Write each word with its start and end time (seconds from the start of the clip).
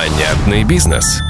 Понятный 0.00 0.64
бизнес. 0.64 1.20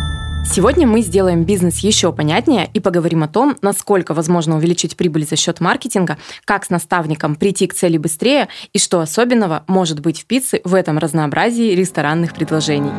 Сегодня 0.49 0.87
мы 0.87 1.03
сделаем 1.03 1.43
бизнес 1.43 1.79
еще 1.79 2.13
понятнее 2.13 2.71
и 2.73 2.79
поговорим 2.79 3.25
о 3.25 3.27
том, 3.27 3.57
насколько 3.63 4.15
возможно 4.15 4.57
увеличить 4.59 4.97
прибыль 4.97 5.27
за 5.27 5.35
счет 5.35 5.59
маркетинга, 5.59 6.19
как 6.45 6.65
с 6.65 6.71
наставником 6.71 7.35
прийти 7.35 7.67
к 7.67 7.75
цели 7.75 7.99
быстрее 7.99 8.47
и 8.73 8.79
что 8.79 9.01
особенного 9.01 9.65
может 9.67 9.99
быть 9.99 10.21
в 10.21 10.27
пицце 10.27 10.61
в 10.63 10.75
этом 10.75 10.99
разнообразии 10.99 11.75
ресторанных 11.75 12.33
предложений. 12.33 12.93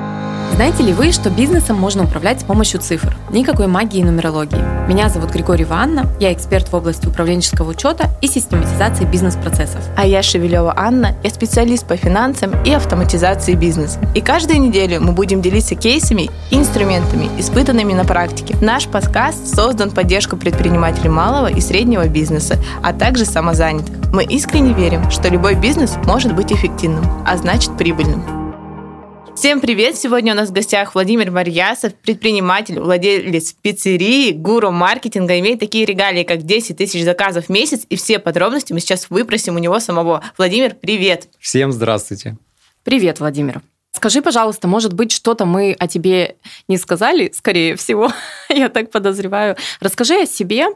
Знаете 0.55 0.83
ли 0.83 0.93
вы, 0.93 1.11
что 1.11 1.29
бизнесом 1.29 1.77
можно 1.77 2.03
управлять 2.03 2.41
с 2.41 2.43
помощью 2.43 2.81
цифр? 2.81 3.15
Никакой 3.31 3.67
магии 3.67 3.99
и 3.99 4.03
нумерологии. 4.03 4.61
Меня 4.87 5.09
зовут 5.09 5.31
Григорий 5.31 5.65
Анна, 5.69 6.05
я 6.19 6.33
эксперт 6.33 6.67
в 6.67 6.75
области 6.75 7.07
управленческого 7.07 7.69
учета 7.71 8.09
и 8.21 8.27
систематизации 8.27 9.05
бизнес-процессов. 9.05 9.81
А 9.95 10.05
я 10.05 10.21
Шевелева 10.21 10.73
Анна, 10.77 11.15
я 11.23 11.29
специалист 11.29 11.87
по 11.87 11.95
финансам 11.95 12.51
и 12.63 12.71
автоматизации 12.71 13.55
бизнеса. 13.55 13.99
И 14.13 14.21
каждую 14.21 14.61
неделю 14.61 15.01
мы 15.01 15.13
будем 15.13 15.41
делиться 15.41 15.75
кейсами 15.75 16.29
и 16.51 16.57
инструментами, 16.57 17.29
испытанными 17.39 17.93
на 17.93 18.03
практике. 18.03 18.55
Наш 18.61 18.87
подкаст 18.87 19.55
создан 19.55 19.89
в 19.89 19.95
поддержку 19.95 20.35
предпринимателей 20.35 21.09
малого 21.09 21.47
и 21.47 21.61
среднего 21.61 22.07
бизнеса, 22.07 22.57
а 22.83 22.93
также 22.93 23.25
самозанятых. 23.25 23.95
Мы 24.13 24.25
искренне 24.25 24.73
верим, 24.73 25.09
что 25.09 25.29
любой 25.29 25.55
бизнес 25.55 25.95
может 26.05 26.35
быть 26.35 26.51
эффективным, 26.51 27.05
а 27.25 27.37
значит 27.37 27.77
прибыльным. 27.77 28.40
Всем 29.35 29.61
привет! 29.61 29.97
Сегодня 29.97 30.33
у 30.33 30.35
нас 30.35 30.49
в 30.49 30.51
гостях 30.51 30.93
Владимир 30.93 31.31
Марьясов, 31.31 31.95
предприниматель, 31.95 32.79
владелец 32.79 33.53
пиццерии, 33.53 34.31
гуру 34.31 34.71
маркетинга, 34.71 35.39
имеет 35.39 35.59
такие 35.59 35.85
регалии, 35.85 36.23
как 36.23 36.43
10 36.43 36.77
тысяч 36.77 37.03
заказов 37.03 37.45
в 37.45 37.49
месяц, 37.49 37.85
и 37.89 37.95
все 37.95 38.19
подробности 38.19 38.73
мы 38.73 38.81
сейчас 38.81 39.09
выпросим 39.09 39.55
у 39.55 39.59
него 39.59 39.79
самого. 39.79 40.23
Владимир, 40.37 40.75
привет! 40.75 41.29
Всем 41.39 41.71
здравствуйте! 41.71 42.37
Привет, 42.83 43.19
Владимир! 43.19 43.61
Скажи, 43.93 44.21
пожалуйста, 44.21 44.67
может 44.67 44.93
быть, 44.93 45.11
что-то 45.11 45.45
мы 45.45 45.75
о 45.77 45.87
тебе 45.87 46.37
не 46.67 46.77
сказали, 46.77 47.31
скорее 47.33 47.75
всего, 47.75 48.11
я 48.49 48.69
так 48.69 48.91
подозреваю. 48.91 49.55
Расскажи 49.79 50.21
о 50.21 50.25
себе, 50.25 50.67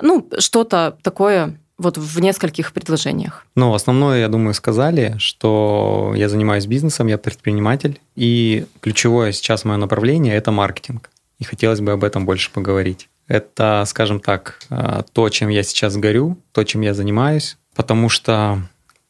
ну, 0.00 0.28
что-то 0.38 0.98
такое 1.02 1.58
вот 1.78 1.98
в 1.98 2.20
нескольких 2.20 2.72
предложениях? 2.72 3.46
Ну, 3.54 3.74
основное, 3.74 4.20
я 4.20 4.28
думаю, 4.28 4.54
сказали, 4.54 5.16
что 5.18 6.12
я 6.16 6.28
занимаюсь 6.28 6.66
бизнесом, 6.66 7.06
я 7.08 7.18
предприниматель, 7.18 8.00
и 8.16 8.66
ключевое 8.80 9.32
сейчас 9.32 9.64
мое 9.64 9.76
направление– 9.76 10.34
это 10.36 10.50
маркетинг. 10.50 11.10
И 11.38 11.44
хотелось 11.44 11.80
бы 11.80 11.92
об 11.92 12.04
этом 12.04 12.26
больше 12.26 12.50
поговорить. 12.52 13.08
Это, 13.26 13.84
скажем 13.86 14.20
так, 14.20 14.60
э, 14.70 15.02
то, 15.12 15.28
чем 15.30 15.48
я 15.48 15.62
сейчас 15.62 15.96
горю, 15.96 16.38
то, 16.52 16.62
чем 16.62 16.82
я 16.82 16.94
занимаюсь, 16.94 17.56
потому 17.74 18.08
что 18.08 18.62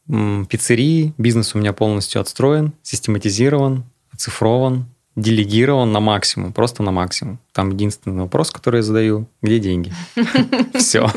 пиццерии, 0.06 1.14
бизнес 1.16 1.54
у 1.54 1.58
меня 1.58 1.72
полностью 1.72 2.20
отстроен, 2.20 2.72
систематизирован, 2.82 3.84
оцифрован, 4.12 4.86
делегирован 5.16 5.92
на 5.92 6.00
максимум, 6.00 6.52
просто 6.52 6.82
на 6.82 6.90
максимум. 6.90 7.38
Там 7.52 7.70
единственный 7.70 8.22
вопрос, 8.22 8.50
который 8.50 8.76
я 8.76 8.82
задаю, 8.82 9.26
где 9.42 9.58
деньги? 9.58 9.92
Все. 10.74 11.08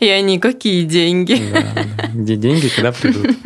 И 0.00 0.08
они 0.08 0.38
какие 0.38 0.84
деньги? 0.84 1.40
Где 2.12 2.36
деньги, 2.36 2.68
когда 2.68 2.92
придут? 2.92 3.36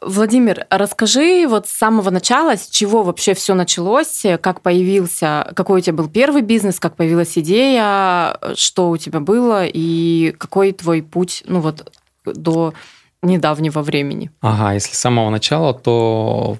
Владимир, 0.00 0.66
расскажи 0.70 1.46
вот 1.48 1.66
с 1.66 1.72
самого 1.72 2.10
начала, 2.10 2.56
с 2.56 2.68
чего 2.68 3.02
вообще 3.02 3.34
все 3.34 3.54
началось, 3.54 4.24
как 4.40 4.60
появился, 4.60 5.50
какой 5.56 5.80
у 5.80 5.82
тебя 5.82 5.94
был 5.94 6.08
первый 6.08 6.42
бизнес, 6.42 6.78
как 6.78 6.96
появилась 6.96 7.36
идея, 7.38 8.38
что 8.54 8.90
у 8.90 8.96
тебя 8.96 9.20
было 9.20 9.64
и 9.66 10.34
какой 10.38 10.72
твой 10.72 11.02
путь, 11.02 11.42
ну 11.46 11.60
вот 11.60 11.90
до 12.24 12.74
недавнего 13.22 13.80
времени. 13.80 14.30
Ага, 14.40 14.74
если 14.74 14.92
с 14.92 14.98
самого 14.98 15.30
начала, 15.30 15.74
то 15.74 16.58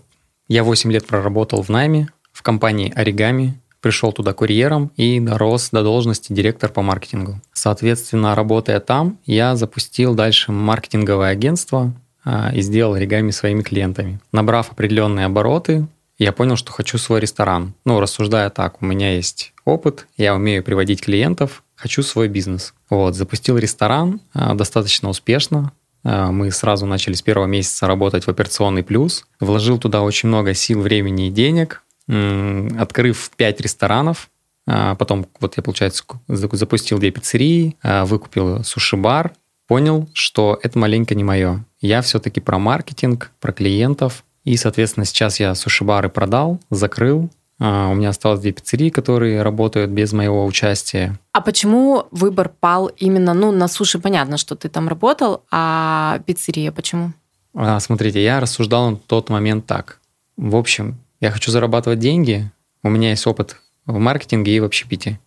я 0.48 0.64
8 0.64 0.92
лет 0.92 1.06
проработал 1.06 1.62
в 1.62 1.69
найме 1.69 2.08
в 2.33 2.42
компании 2.42 2.92
Оригами, 2.94 3.61
пришел 3.80 4.12
туда 4.12 4.33
курьером 4.33 4.91
и 4.97 5.20
дорос 5.20 5.70
до 5.70 5.83
должности 5.83 6.33
директор 6.33 6.70
по 6.70 6.83
маркетингу. 6.83 7.41
Соответственно, 7.53 8.34
работая 8.34 8.81
там, 8.81 9.19
я 9.26 9.56
запустил 9.56 10.15
дальше 10.15 10.53
маркетинговое 10.53 11.28
агентство 11.28 11.94
а, 12.25 12.50
и 12.53 12.60
сделал 12.60 12.94
оригами 12.94 13.31
своими 13.31 13.62
клиентами. 13.62 14.21
Набрав 14.32 14.72
определенные 14.72 15.26
обороты, 15.26 15.87
я 16.19 16.32
понял, 16.32 16.56
что 16.56 16.72
хочу 16.72 16.98
свой 16.98 17.21
ресторан. 17.21 17.75
Ну, 17.84 18.00
рассуждая 18.00 18.50
так, 18.50 18.82
у 18.82 18.87
меня 18.87 19.15
есть 19.15 19.53
опыт, 19.65 20.06
я 20.16 20.34
умею 20.34 20.65
приводить 20.65 21.03
клиентов, 21.03 21.62
хочу 21.75 22.03
свой 22.03 22.28
бизнес. 22.28 22.75
Вот, 22.91 23.15
запустил 23.15 23.59
ресторан 23.59 24.21
а, 24.34 24.54
достаточно 24.54 25.09
успешно, 25.09 25.72
мы 26.06 26.50
сразу 26.53 26.87
начали 26.87 27.15
с 27.15 27.22
первого 27.22 27.47
месяца 27.47 27.87
работать 27.87 28.27
в 28.27 28.28
операционный 28.28 28.84
плюс. 28.84 29.27
Вложил 29.41 29.78
туда 29.78 30.03
очень 30.03 30.28
много 30.28 30.55
сил, 30.55 30.81
времени 30.81 31.27
и 31.27 31.31
денег, 31.31 31.83
открыв 32.06 33.31
5 33.37 33.61
ресторанов. 33.61 34.31
А, 34.66 34.95
потом, 34.97 35.27
вот 35.41 35.56
я, 35.56 35.62
получается, 35.62 36.05
запустил 36.28 36.99
две 36.99 37.11
пиццерии, 37.11 37.77
а, 37.83 38.05
выкупил 38.05 38.65
суши-бар, 38.65 39.33
понял, 39.66 40.09
что 40.12 40.59
это 40.62 40.78
маленько 40.78 41.15
не 41.15 41.25
мое. 41.25 41.65
Я 41.81 42.03
все-таки 42.03 42.41
про 42.41 42.59
маркетинг, 42.59 43.31
про 43.41 43.53
клиентов. 43.53 44.25
И, 44.45 44.56
соответственно, 44.56 45.06
сейчас 45.06 45.41
я 45.41 45.55
суши-бары 45.55 46.09
продал, 46.09 46.61
закрыл, 46.71 47.31
у 47.59 47.94
меня 47.94 48.11
осталось 48.11 48.41
две 48.41 48.53
пиццерии, 48.53 48.91
которые 48.91 49.43
работают 49.43 49.91
без 49.91 50.12
моего 50.12 50.44
участия. 50.44 51.19
А 51.33 51.41
почему 51.41 52.06
выбор 52.11 52.50
пал 52.61 52.89
именно, 52.89 53.33
ну, 53.33 53.50
на 53.53 53.69
суши 53.69 53.99
понятно, 53.99 54.37
что 54.37 54.56
ты 54.56 54.69
там 54.69 54.89
работал, 54.89 55.43
а 55.50 56.21
пиццерия 56.27 56.71
почему? 56.71 57.12
А, 57.55 57.81
смотрите, 57.81 58.22
я 58.22 58.41
рассуждал 58.41 58.91
на 58.91 58.97
тот 58.97 59.31
момент 59.31 59.65
так. 59.65 60.00
В 60.37 60.56
общем, 60.56 60.99
я 61.21 61.31
хочу 61.31 61.50
зарабатывать 61.50 61.99
деньги, 61.99 62.50
у 62.83 62.91
меня 62.91 63.11
есть 63.11 63.27
опыт 63.27 63.56
в 63.87 63.99
маркетинге 63.99 64.55
и 64.55 64.61
в 64.61 64.65
общепите. 64.65 65.19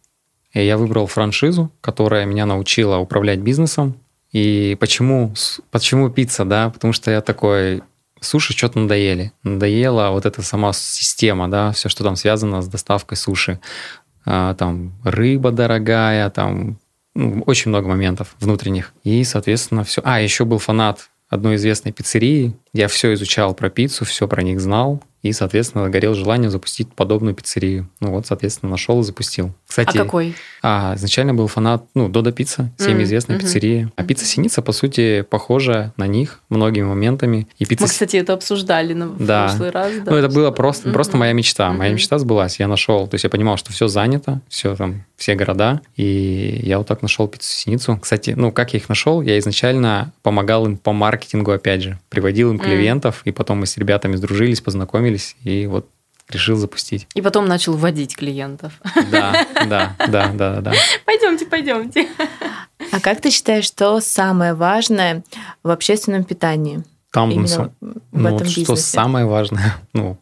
И 0.54 0.64
я 0.64 0.78
выбрал 0.78 1.08
франшизу, 1.08 1.72
которая 1.82 2.26
меня 2.26 2.46
научила 2.46 2.98
управлять 2.98 3.40
бизнесом. 3.40 3.96
И 4.32 4.78
почему, 4.80 5.34
почему 5.72 6.10
пицца, 6.10 6.46
да? 6.46 6.70
Потому 6.70 6.94
что 6.94 7.10
я 7.10 7.22
такой, 7.22 7.82
суши 8.22 8.54
что-то 8.54 8.80
надоели. 8.80 9.32
Надоела 9.44 10.10
вот 10.12 10.26
эта 10.26 10.42
сама 10.42 10.74
система, 10.74 11.50
да, 11.50 11.72
все, 11.72 11.90
что 11.90 12.04
там 12.04 12.16
связано 12.16 12.62
с 12.62 12.68
доставкой 12.68 13.18
суши. 13.18 13.60
А, 14.26 14.54
там 14.56 14.94
рыба 15.04 15.52
дорогая, 15.52 16.30
там 16.30 16.80
ну, 17.16 17.44
очень 17.46 17.70
много 17.70 17.88
моментов 17.88 18.36
внутренних. 18.40 18.94
И, 19.04 19.24
соответственно, 19.24 19.84
все. 19.84 20.02
А, 20.04 20.22
еще 20.22 20.46
был 20.46 20.60
фанат 20.60 21.10
одной 21.30 21.56
известной 21.56 21.92
пиццерии. 21.92 22.56
Я 22.74 22.88
все 22.88 23.14
изучал 23.14 23.54
про 23.54 23.70
пиццу, 23.70 24.06
все 24.06 24.28
про 24.28 24.42
них 24.42 24.60
знал 24.60 25.02
и, 25.22 25.34
соответственно, 25.34 25.90
горел 25.90 26.14
желанием 26.14 26.50
запустить 26.50 26.94
подобную 26.94 27.36
пиццерию. 27.36 27.90
Ну 28.00 28.12
вот, 28.12 28.28
соответственно, 28.28 28.72
нашел 28.72 29.00
и 29.02 29.04
запустил. 29.04 29.54
Кстати, 29.68 29.98
а 29.98 30.04
какой? 30.04 30.36
А, 30.62 30.94
изначально 30.96 31.34
был 31.34 31.48
фанат, 31.48 31.86
ну, 31.94 32.10
Додо 32.10 32.32
Пицца, 32.32 32.72
всем 32.78 32.98
mm, 32.98 33.04
известная 33.04 33.38
mm-hmm. 33.38 33.42
пиццерия. 33.42 33.92
А 33.96 34.04
пицца 34.04 34.26
Синица, 34.26 34.62
по 34.62 34.72
сути, 34.72 35.26
похожа 35.30 35.94
на 35.98 36.08
них 36.08 36.42
многими 36.50 36.86
моментами. 36.86 37.48
И 37.58 37.66
пицца... 37.66 37.84
Мы, 37.84 37.90
кстати, 37.90 38.18
это 38.18 38.34
обсуждали 38.34 38.94
на 38.94 39.10
да. 39.10 39.48
прошлый 39.48 39.72
раз. 39.72 39.94
Да, 40.06 40.12
ну, 40.12 40.18
это 40.18 40.30
было 40.30 40.52
просто, 40.52 40.90
mm-hmm. 40.90 40.94
просто 40.94 41.18
моя 41.18 41.34
мечта. 41.34 41.72
Моя 41.72 41.92
mm-hmm. 41.92 41.94
мечта 41.96 42.18
сбылась. 42.18 42.60
Я 42.60 42.68
нашел, 42.68 43.08
то 43.08 43.16
есть 43.16 43.24
я 43.24 43.30
понимал, 43.30 43.58
что 43.58 43.74
все 43.74 43.88
занято, 43.88 44.42
все 44.48 44.76
там, 44.76 45.04
все 45.18 45.36
города, 45.36 45.82
и 45.98 46.62
я 46.64 46.78
вот 46.78 46.88
так 46.88 47.02
нашел 47.02 47.28
пиццу 47.28 47.52
Синицу. 47.52 47.98
Кстати, 48.02 48.32
ну, 48.38 48.52
как 48.52 48.74
я 48.74 48.80
их 48.80 48.88
нашел? 48.88 49.22
Я 49.22 49.38
изначально 49.40 50.14
помогал 50.24 50.66
им 50.66 50.78
по 50.78 50.94
маркетингу, 50.94 51.52
опять 51.52 51.82
же. 51.82 52.00
Приводил 52.10 52.52
им 52.52 52.58
mm-hmm. 52.58 52.64
клиентов, 52.64 53.22
и 53.26 53.32
потом 53.32 53.60
мы 53.60 53.66
с 53.66 53.78
ребятами 53.78 54.16
сдружились, 54.16 54.62
познакомились 54.62 55.09
познакомились 55.10 55.36
и 55.44 55.68
вот 55.68 55.90
решил 56.30 56.56
запустить. 56.56 57.08
И 57.16 57.22
потом 57.22 57.48
начал 57.48 57.74
вводить 57.76 58.16
клиентов. 58.16 58.74
Да, 59.12 59.46
да, 59.68 59.96
да, 60.08 60.32
да, 60.32 60.62
да. 60.62 60.74
Пойдемте, 61.06 61.46
пойдемте. 61.46 62.08
А 62.92 63.00
как 63.00 63.22
ты 63.22 63.32
считаешь, 63.32 63.66
что 63.66 64.00
самое 64.00 64.54
важное 64.54 65.24
в 65.64 65.70
общественном 65.72 66.24
питании? 66.24 66.84
Там 67.12 67.32
Именно 67.32 67.72
в 67.82 67.86
ну, 68.12 68.22
этом 68.22 68.38
вот 68.38 68.42
бизнесе? 68.44 68.64
Что 68.64 68.76
самое 68.76 69.26
важное? 69.26 69.76
Ну, 69.94 70.18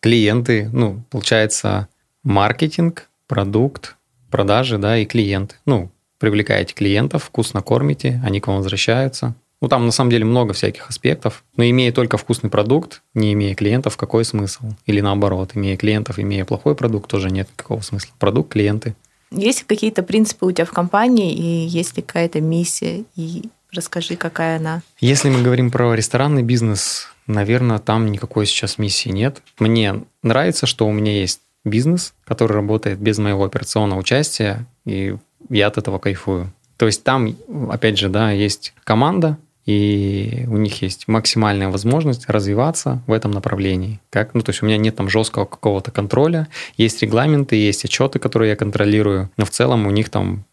клиенты, 0.00 0.68
ну, 0.72 1.04
получается, 1.10 1.88
маркетинг, 2.24 3.08
продукт, 3.28 3.96
продажи, 4.30 4.78
да, 4.78 4.98
и 4.98 5.06
клиенты. 5.06 5.54
Ну, 5.66 5.92
привлекаете 6.18 6.74
клиентов, 6.74 7.24
вкусно 7.24 7.62
кормите, 7.62 8.20
они 8.24 8.40
к 8.40 8.48
вам 8.48 8.56
возвращаются, 8.56 9.34
ну, 9.64 9.68
там 9.68 9.86
на 9.86 9.92
самом 9.92 10.10
деле 10.10 10.26
много 10.26 10.52
всяких 10.52 10.90
аспектов. 10.90 11.42
Но 11.56 11.64
имея 11.64 11.90
только 11.90 12.18
вкусный 12.18 12.50
продукт, 12.50 13.00
не 13.14 13.32
имея 13.32 13.54
клиентов, 13.54 13.96
какой 13.96 14.26
смысл? 14.26 14.64
Или 14.84 15.00
наоборот, 15.00 15.52
имея 15.54 15.78
клиентов, 15.78 16.18
имея 16.18 16.44
плохой 16.44 16.74
продукт, 16.74 17.10
тоже 17.10 17.30
нет 17.30 17.48
никакого 17.50 17.80
смысла. 17.80 18.12
Продукт, 18.18 18.52
клиенты. 18.52 18.94
Есть 19.30 19.62
какие-то 19.62 20.02
принципы 20.02 20.44
у 20.44 20.52
тебя 20.52 20.66
в 20.66 20.70
компании, 20.72 21.32
и 21.32 21.66
есть 21.66 21.96
ли 21.96 22.02
какая-то 22.02 22.42
миссия, 22.42 23.04
и 23.16 23.44
расскажи, 23.72 24.16
какая 24.16 24.58
она? 24.58 24.82
Если 25.00 25.30
мы 25.30 25.40
говорим 25.40 25.70
про 25.70 25.94
ресторанный 25.94 26.42
бизнес, 26.42 27.08
наверное, 27.26 27.78
там 27.78 28.12
никакой 28.12 28.44
сейчас 28.44 28.76
миссии 28.76 29.08
нет. 29.08 29.40
Мне 29.58 30.02
нравится, 30.22 30.66
что 30.66 30.86
у 30.86 30.92
меня 30.92 31.18
есть 31.18 31.40
бизнес, 31.64 32.12
который 32.26 32.52
работает 32.52 32.98
без 32.98 33.16
моего 33.16 33.44
операционного 33.44 34.00
участия, 34.00 34.66
и 34.84 35.16
я 35.48 35.68
от 35.68 35.78
этого 35.78 35.98
кайфую. 35.98 36.52
То 36.76 36.84
есть 36.84 37.02
там, 37.02 37.34
опять 37.70 37.98
же, 37.98 38.10
да, 38.10 38.30
есть 38.30 38.74
команда, 38.84 39.38
и 39.66 40.44
у 40.48 40.56
них 40.56 40.82
есть 40.82 41.08
максимальная 41.08 41.68
возможность 41.68 42.28
развиваться 42.28 43.02
в 43.06 43.12
этом 43.12 43.30
направлении. 43.30 44.00
Как? 44.10 44.34
Ну, 44.34 44.42
то 44.42 44.50
есть 44.50 44.62
у 44.62 44.66
меня 44.66 44.76
нет 44.76 44.96
там 44.96 45.08
жесткого 45.08 45.46
какого-то 45.46 45.90
контроля, 45.90 46.48
есть 46.76 47.02
регламенты, 47.02 47.56
есть 47.56 47.84
отчеты, 47.84 48.18
которые 48.18 48.50
я 48.50 48.56
контролирую, 48.56 49.30
но 49.36 49.44
в 49.44 49.50
целом 49.50 49.86
у 49.86 49.90
них 49.90 50.10
там 50.10 50.44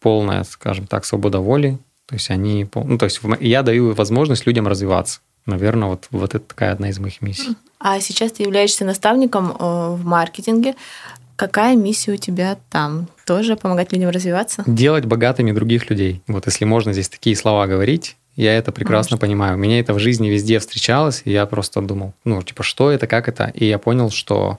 полная, 0.00 0.44
скажем 0.44 0.86
так, 0.86 1.04
свобода 1.04 1.40
воли, 1.40 1.78
то 2.06 2.14
есть 2.14 2.30
они, 2.30 2.66
ну, 2.74 2.98
то 2.98 3.04
есть 3.04 3.20
я 3.40 3.62
даю 3.62 3.92
возможность 3.92 4.46
людям 4.46 4.66
развиваться. 4.66 5.20
Наверное, 5.44 5.88
вот, 5.88 6.08
вот 6.10 6.34
это 6.34 6.44
такая 6.44 6.72
одна 6.72 6.90
из 6.90 6.98
моих 6.98 7.22
миссий. 7.22 7.56
А 7.78 8.00
сейчас 8.00 8.32
ты 8.32 8.42
являешься 8.42 8.84
наставником 8.84 9.50
э, 9.50 9.54
в 9.94 10.04
маркетинге. 10.04 10.74
Какая 11.36 11.76
миссия 11.76 12.12
у 12.12 12.16
тебя 12.16 12.58
там? 12.70 13.08
Тоже 13.24 13.56
помогать 13.56 13.92
людям 13.92 14.10
развиваться? 14.10 14.64
Делать 14.66 15.04
богатыми 15.04 15.52
других 15.52 15.88
людей. 15.88 16.22
Вот 16.26 16.46
если 16.46 16.64
можно 16.64 16.92
здесь 16.92 17.08
такие 17.08 17.36
слова 17.36 17.66
говорить, 17.66 18.16
я 18.42 18.56
это 18.56 18.70
прекрасно 18.72 19.14
Может. 19.14 19.20
понимаю. 19.20 19.56
У 19.56 19.58
меня 19.58 19.80
это 19.80 19.92
в 19.94 19.98
жизни 19.98 20.28
везде 20.28 20.58
встречалось, 20.60 21.22
и 21.24 21.32
я 21.32 21.44
просто 21.46 21.80
думал, 21.80 22.14
ну, 22.24 22.40
типа, 22.42 22.62
что 22.62 22.90
это, 22.90 23.06
как 23.06 23.28
это? 23.28 23.50
И 23.54 23.64
я 23.66 23.78
понял, 23.78 24.10
что 24.10 24.58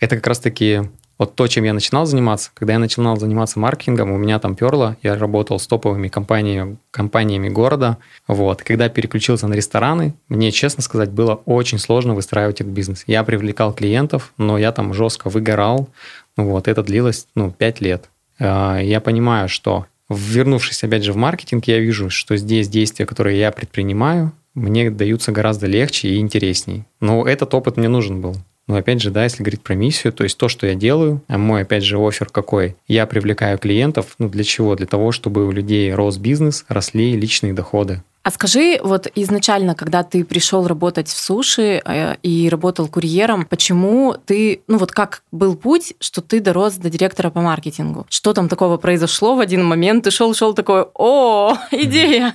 это 0.00 0.16
как 0.16 0.26
раз-таки 0.26 0.82
вот 1.16 1.34
то, 1.34 1.46
чем 1.46 1.64
я 1.64 1.74
начинал 1.74 2.06
заниматься, 2.06 2.50
когда 2.54 2.72
я 2.72 2.78
начинал 2.78 3.16
заниматься 3.18 3.60
маркетингом, 3.60 4.10
у 4.10 4.16
меня 4.16 4.38
там 4.38 4.56
перло, 4.56 4.96
я 5.02 5.16
работал 5.16 5.60
с 5.60 5.66
топовыми 5.66 6.08
компаниями, 6.08 6.78
компаниями 6.90 7.50
города, 7.50 7.98
вот. 8.26 8.62
Когда 8.62 8.88
переключился 8.88 9.46
на 9.46 9.54
рестораны, 9.54 10.14
мне, 10.28 10.50
честно 10.50 10.82
сказать, 10.82 11.10
было 11.10 11.34
очень 11.44 11.78
сложно 11.78 12.14
выстраивать 12.14 12.62
этот 12.62 12.72
бизнес. 12.72 13.04
Я 13.06 13.22
привлекал 13.22 13.74
клиентов, 13.74 14.32
но 14.38 14.58
я 14.58 14.72
там 14.72 14.94
жестко 14.94 15.28
выгорал, 15.28 15.88
вот. 16.36 16.66
Это 16.66 16.82
длилось, 16.82 17.26
ну, 17.34 17.52
5 17.52 17.80
лет. 17.80 18.08
А, 18.40 18.78
я 18.78 19.00
понимаю, 19.00 19.48
что 19.48 19.86
вернувшись 20.10 20.84
опять 20.84 21.04
же 21.04 21.12
в 21.12 21.16
маркетинг, 21.16 21.64
я 21.66 21.78
вижу, 21.78 22.10
что 22.10 22.36
здесь 22.36 22.68
действия, 22.68 23.06
которые 23.06 23.38
я 23.38 23.50
предпринимаю, 23.52 24.32
мне 24.54 24.90
даются 24.90 25.32
гораздо 25.32 25.66
легче 25.66 26.08
и 26.08 26.18
интересней. 26.18 26.84
Но 27.00 27.26
этот 27.26 27.54
опыт 27.54 27.76
мне 27.76 27.88
нужен 27.88 28.20
был. 28.20 28.36
Но 28.66 28.76
опять 28.76 29.00
же, 29.00 29.10
да, 29.10 29.24
если 29.24 29.42
говорить 29.42 29.62
про 29.62 29.74
миссию, 29.74 30.12
то 30.12 30.22
есть 30.22 30.38
то, 30.38 30.48
что 30.48 30.66
я 30.66 30.74
делаю, 30.74 31.22
а 31.26 31.38
мой, 31.38 31.62
опять 31.62 31.82
же, 31.82 31.98
офер 31.98 32.28
какой? 32.28 32.76
Я 32.86 33.06
привлекаю 33.06 33.58
клиентов, 33.58 34.14
ну 34.18 34.28
для 34.28 34.44
чего? 34.44 34.76
Для 34.76 34.86
того, 34.86 35.10
чтобы 35.12 35.46
у 35.46 35.50
людей 35.50 35.92
рос 35.92 36.18
бизнес, 36.18 36.64
росли 36.68 37.16
личные 37.16 37.52
доходы. 37.52 38.02
А 38.22 38.30
скажи, 38.30 38.78
вот 38.82 39.06
изначально, 39.14 39.74
когда 39.74 40.02
ты 40.02 40.24
пришел 40.24 40.66
работать 40.66 41.08
в 41.08 41.18
суши 41.18 41.80
э, 41.82 42.16
и 42.22 42.50
работал 42.50 42.86
курьером, 42.86 43.46
почему 43.46 44.14
ты, 44.26 44.60
ну 44.66 44.76
вот 44.76 44.92
как 44.92 45.22
был 45.32 45.56
путь, 45.56 45.94
что 46.00 46.20
ты 46.20 46.40
дорос 46.40 46.74
до 46.74 46.90
директора 46.90 47.30
по 47.30 47.40
маркетингу? 47.40 48.06
Что 48.10 48.34
там 48.34 48.48
такого 48.48 48.76
произошло 48.76 49.36
в 49.36 49.40
один 49.40 49.64
момент? 49.64 50.04
Ты 50.04 50.10
шел-шел 50.10 50.52
такой, 50.52 50.86
о, 50.94 51.56
идея! 51.70 52.34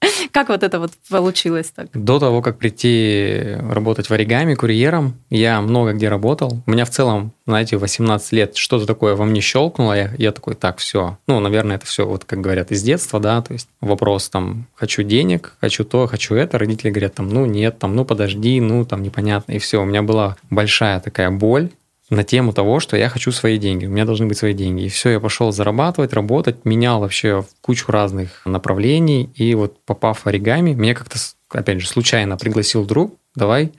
Как 0.32 0.48
вот 0.48 0.62
это 0.62 0.78
вот 0.78 0.92
получилось 1.08 1.72
так? 1.74 1.88
До 1.92 2.18
того, 2.18 2.40
как 2.40 2.58
прийти 2.58 3.56
работать 3.68 4.08
в 4.08 4.12
оригами 4.12 4.54
курьером, 4.54 5.16
я 5.30 5.60
много 5.60 5.92
где 5.92 6.08
работал. 6.08 6.62
У 6.66 6.70
меня 6.70 6.84
в 6.84 6.90
целом, 6.90 7.32
знаете, 7.46 7.76
18 7.76 8.32
лет 8.32 8.56
что-то 8.56 8.86
такое 8.86 9.16
во 9.16 9.24
мне 9.24 9.40
щелкнуло. 9.40 9.94
Я, 9.94 10.12
я 10.16 10.32
такой, 10.32 10.54
так, 10.54 10.78
все. 10.78 11.18
Ну, 11.26 11.40
наверное, 11.40 11.76
это 11.76 11.86
все, 11.86 12.06
вот 12.06 12.24
как 12.24 12.40
говорят, 12.40 12.70
из 12.70 12.82
детства, 12.82 13.18
да, 13.18 13.42
то 13.42 13.52
есть 13.52 13.68
вопрос 13.80 14.28
там, 14.28 14.66
хочу 14.74 15.02
денег, 15.02 15.17
хочу 15.60 15.84
то, 15.84 16.06
хочу 16.06 16.34
это. 16.34 16.58
Родители 16.58 16.90
говорят 16.90 17.14
там, 17.14 17.28
ну, 17.28 17.46
нет, 17.46 17.78
там, 17.78 17.94
ну, 17.94 18.04
подожди, 18.04 18.60
ну, 18.60 18.84
там, 18.84 19.02
непонятно. 19.02 19.52
И 19.52 19.58
все, 19.58 19.82
у 19.82 19.84
меня 19.84 20.02
была 20.02 20.36
большая 20.50 21.00
такая 21.00 21.30
боль, 21.30 21.70
на 22.10 22.24
тему 22.24 22.52
того, 22.52 22.80
что 22.80 22.96
я 22.96 23.08
хочу 23.08 23.32
свои 23.32 23.58
деньги, 23.58 23.86
у 23.86 23.90
меня 23.90 24.04
должны 24.04 24.26
быть 24.26 24.38
свои 24.38 24.54
деньги. 24.54 24.84
И 24.84 24.88
все, 24.88 25.10
я 25.10 25.20
пошел 25.20 25.52
зарабатывать, 25.52 26.12
работать, 26.12 26.64
менял 26.64 27.00
вообще 27.00 27.44
кучу 27.60 27.90
разных 27.92 28.42
направлений. 28.46 29.30
И 29.34 29.54
вот 29.54 29.78
попав 29.84 30.20
в 30.20 30.26
оригами, 30.26 30.72
меня 30.72 30.94
как-то, 30.94 31.18
опять 31.50 31.80
же, 31.80 31.86
случайно 31.86 32.36
пригласил 32.36 32.84
друг, 32.84 33.14
давай 33.34 33.72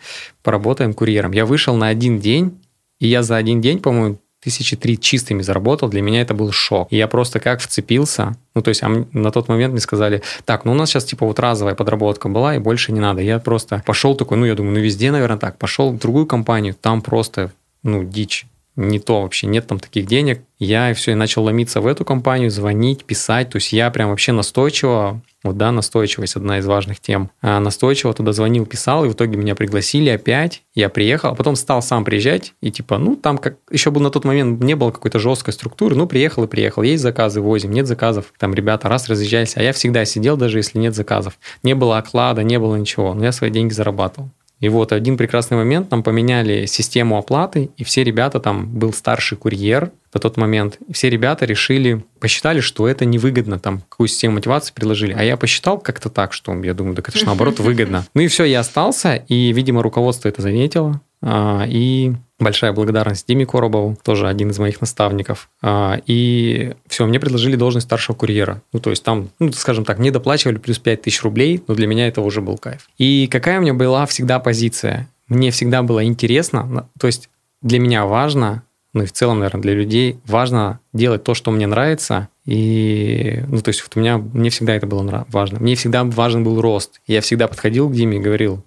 поработаем 0.43 0.93
курьером. 0.93 1.31
Я 1.31 1.45
вышел 1.45 1.75
на 1.75 1.87
один 1.87 2.19
день, 2.19 2.59
и 2.99 3.07
я 3.07 3.23
за 3.23 3.35
один 3.35 3.61
день, 3.61 3.79
по-моему, 3.79 4.19
тысячи 4.41 4.75
три 4.75 4.99
чистыми 4.99 5.41
заработал, 5.41 5.89
для 5.89 6.01
меня 6.01 6.21
это 6.21 6.33
был 6.33 6.51
шок. 6.51 6.87
И 6.91 6.97
я 6.97 7.07
просто 7.07 7.39
как 7.39 7.61
вцепился, 7.61 8.35
ну, 8.55 8.61
то 8.61 8.69
есть 8.69 8.83
а 8.83 9.05
на 9.11 9.31
тот 9.31 9.47
момент 9.47 9.71
мне 9.73 9.81
сказали, 9.81 10.21
так, 10.45 10.65
ну, 10.65 10.71
у 10.71 10.75
нас 10.75 10.89
сейчас 10.89 11.05
типа 11.05 11.25
вот 11.25 11.39
разовая 11.39 11.75
подработка 11.75 12.29
была, 12.29 12.55
и 12.55 12.59
больше 12.59 12.91
не 12.91 12.99
надо. 12.99 13.21
Я 13.21 13.39
просто 13.39 13.83
пошел 13.85 14.15
такой, 14.15 14.37
ну, 14.37 14.45
я 14.45 14.55
думаю, 14.55 14.75
ну, 14.75 14.79
везде, 14.79 15.11
наверное, 15.11 15.37
так. 15.37 15.57
Пошел 15.57 15.91
в 15.91 15.99
другую 15.99 16.25
компанию, 16.25 16.75
там 16.79 17.01
просто 17.01 17.51
ну, 17.83 18.03
дичь. 18.03 18.45
Не 18.79 18.97
то 18.97 19.23
вообще, 19.23 19.45
нет 19.45 19.67
там 19.67 19.77
таких 19.77 20.05
денег. 20.05 20.41
Я 20.57 20.93
все, 20.93 21.11
и 21.11 21.15
начал 21.15 21.43
ломиться 21.43 21.81
в 21.81 21.87
эту 21.87 22.05
компанию, 22.05 22.49
звонить, 22.49 23.03
писать. 23.03 23.49
То 23.49 23.57
есть 23.57 23.73
я 23.73 23.91
прям 23.91 24.09
вообще 24.09 24.31
настойчиво, 24.31 25.21
вот 25.43 25.57
да, 25.57 25.73
настойчивость 25.73 26.37
одна 26.37 26.59
из 26.59 26.65
важных 26.65 27.01
тем. 27.01 27.29
А 27.41 27.59
настойчиво 27.59 28.13
туда 28.13 28.31
звонил, 28.31 28.65
писал, 28.65 29.03
и 29.03 29.09
в 29.09 29.13
итоге 29.15 29.35
меня 29.35 29.53
пригласили 29.53 30.07
опять. 30.07 30.63
Я 30.75 30.87
приехал, 30.87 31.31
а 31.31 31.35
потом 31.35 31.57
стал 31.57 31.81
сам 31.81 32.05
приезжать, 32.05 32.53
и 32.61 32.71
типа, 32.71 32.97
ну, 32.97 33.17
там 33.17 33.37
как 33.37 33.57
еще 33.69 33.91
был 33.91 33.99
на 33.99 34.11
тот 34.11 34.23
момент, 34.23 34.63
не 34.63 34.77
было 34.77 34.91
какой-то 34.91 35.19
жесткой 35.19 35.53
структуры, 35.53 35.97
ну, 35.97 36.07
приехал 36.07 36.45
и 36.45 36.47
приехал. 36.47 36.81
Есть 36.81 37.03
заказы, 37.03 37.41
возим, 37.41 37.73
нет 37.73 37.85
заказов. 37.85 38.33
Там 38.39 38.53
ребята 38.53 38.87
раз 38.87 39.09
разъезжались, 39.09 39.57
а 39.57 39.61
я 39.61 39.73
всегда 39.73 40.05
сидел, 40.05 40.37
даже 40.37 40.59
если 40.59 40.77
нет 40.77 40.95
заказов. 40.95 41.37
Не 41.63 41.75
было 41.75 41.97
оклада, 41.97 42.43
не 42.43 42.57
было 42.57 42.77
ничего, 42.77 43.13
но 43.13 43.25
я 43.25 43.33
свои 43.33 43.49
деньги 43.49 43.73
зарабатывал. 43.73 44.29
И 44.59 44.69
вот 44.69 44.91
один 44.91 45.17
прекрасный 45.17 45.57
момент 45.57 45.89
нам 45.91 46.03
поменяли 46.03 46.65
систему 46.65 47.17
оплаты, 47.17 47.69
и 47.77 47.83
все 47.83 48.03
ребята, 48.03 48.39
там 48.39 48.67
был 48.67 48.93
старший 48.93 49.37
курьер 49.37 49.91
в 50.11 50.19
тот 50.19 50.37
момент, 50.37 50.79
все 50.91 51.09
ребята 51.09 51.45
решили, 51.45 52.03
посчитали, 52.19 52.59
что 52.59 52.87
это 52.87 53.05
невыгодно, 53.05 53.59
там, 53.59 53.81
какую 53.89 54.07
систему 54.07 54.35
мотивации 54.35 54.73
предложили. 54.73 55.13
А 55.13 55.23
я 55.23 55.37
посчитал 55.37 55.79
как-то 55.79 56.09
так, 56.09 56.33
что 56.33 56.53
я 56.63 56.73
думаю, 56.73 56.95
так 56.95 57.09
это 57.09 57.17
же 57.17 57.25
наоборот 57.25 57.59
выгодно. 57.59 58.05
Ну 58.13 58.21
и 58.21 58.27
все, 58.27 58.43
я 58.43 58.59
остался, 58.61 59.15
и, 59.15 59.53
видимо, 59.53 59.81
руководство 59.81 60.27
это 60.27 60.41
заметило, 60.41 61.01
а, 61.21 61.65
и 61.67 62.13
большая 62.39 62.73
благодарность 62.73 63.27
Диме 63.27 63.45
Коробову, 63.45 63.97
тоже 64.03 64.27
один 64.27 64.49
из 64.49 64.59
моих 64.59 64.81
наставников. 64.81 65.49
А, 65.61 65.99
и 66.05 66.73
все, 66.87 67.05
мне 67.05 67.19
предложили 67.19 67.55
должность 67.55 67.87
старшего 67.87 68.15
курьера. 68.15 68.61
Ну, 68.73 68.79
то 68.79 68.89
есть 68.89 69.03
там, 69.03 69.29
ну, 69.39 69.51
скажем 69.51 69.85
так, 69.85 69.99
не 69.99 70.11
доплачивали 70.11 70.57
плюс 70.57 70.79
5 70.79 71.01
тысяч 71.01 71.21
рублей, 71.23 71.61
но 71.67 71.75
для 71.75 71.87
меня 71.87 72.07
это 72.07 72.21
уже 72.21 72.41
был 72.41 72.57
кайф. 72.57 72.89
И 72.97 73.27
какая 73.27 73.59
у 73.59 73.61
меня 73.61 73.73
была 73.73 74.05
всегда 74.05 74.39
позиция? 74.39 75.09
Мне 75.27 75.51
всегда 75.51 75.83
было 75.83 76.03
интересно, 76.03 76.89
то 76.99 77.07
есть 77.07 77.29
для 77.61 77.79
меня 77.79 78.05
важно, 78.05 78.63
ну 78.93 79.03
и 79.03 79.05
в 79.05 79.11
целом, 79.11 79.39
наверное, 79.39 79.61
для 79.61 79.73
людей 79.73 80.19
важно 80.25 80.79
делать 80.93 81.23
то, 81.23 81.33
что 81.35 81.51
мне 81.51 81.67
нравится. 81.67 82.29
И, 82.45 83.43
ну, 83.47 83.61
то 83.61 83.69
есть 83.69 83.83
вот 83.83 83.95
у 83.95 83.99
меня, 83.99 84.17
мне 84.17 84.49
всегда 84.49 84.73
это 84.73 84.87
было 84.87 85.25
важно. 85.29 85.59
Мне 85.59 85.75
всегда 85.75 86.03
важен 86.03 86.43
был 86.43 86.59
рост. 86.59 86.99
Я 87.05 87.21
всегда 87.21 87.47
подходил 87.47 87.89
к 87.89 87.93
Диме 87.93 88.17
и 88.17 88.21
говорил, 88.21 88.63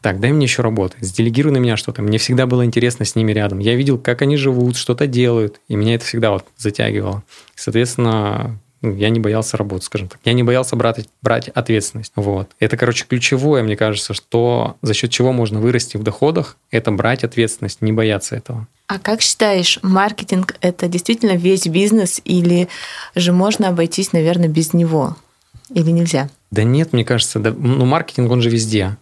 так, 0.00 0.20
дай 0.20 0.32
мне 0.32 0.44
еще 0.44 0.62
работать, 0.62 1.02
сделегируй 1.02 1.52
на 1.52 1.58
меня 1.58 1.76
что-то. 1.76 2.02
Мне 2.02 2.18
всегда 2.18 2.46
было 2.46 2.64
интересно 2.64 3.04
с 3.04 3.14
ними 3.14 3.32
рядом. 3.32 3.58
Я 3.58 3.74
видел, 3.74 3.98
как 3.98 4.22
они 4.22 4.36
живут, 4.36 4.76
что-то 4.76 5.06
делают, 5.06 5.60
и 5.68 5.76
меня 5.76 5.94
это 5.94 6.04
всегда 6.04 6.30
вот 6.30 6.44
затягивало. 6.56 7.22
Соответственно, 7.54 8.58
ну, 8.82 8.94
я 8.96 9.10
не 9.10 9.20
боялся 9.20 9.58
работать, 9.58 9.84
скажем 9.84 10.08
так. 10.08 10.20
Я 10.24 10.32
не 10.32 10.42
боялся 10.42 10.74
брать, 10.74 11.06
брать 11.20 11.48
ответственность. 11.48 12.12
Вот. 12.16 12.50
Это, 12.60 12.78
короче, 12.78 13.04
ключевое, 13.06 13.62
мне 13.62 13.76
кажется, 13.76 14.14
что 14.14 14.76
за 14.80 14.94
счет 14.94 15.10
чего 15.10 15.32
можно 15.32 15.60
вырасти 15.60 15.98
в 15.98 16.02
доходах, 16.02 16.56
это 16.70 16.90
брать 16.90 17.22
ответственность, 17.22 17.82
не 17.82 17.92
бояться 17.92 18.36
этого. 18.36 18.66
А 18.86 18.98
как 18.98 19.20
считаешь, 19.20 19.78
маркетинг– 19.82 20.56
это 20.62 20.88
действительно 20.88 21.36
весь 21.36 21.66
бизнес 21.66 22.22
или 22.24 22.68
же 23.14 23.32
можно 23.32 23.68
обойтись, 23.68 24.12
наверное, 24.12 24.48
без 24.48 24.72
него? 24.72 25.16
Или 25.72 25.90
нельзя? 25.90 26.30
Да 26.50 26.64
нет, 26.64 26.92
мне 26.92 27.04
кажется, 27.04 27.38
да, 27.38 27.52
ну, 27.56 27.84
маркетинг, 27.84 28.30
он 28.30 28.40
же 28.40 28.48
везде 28.48 28.96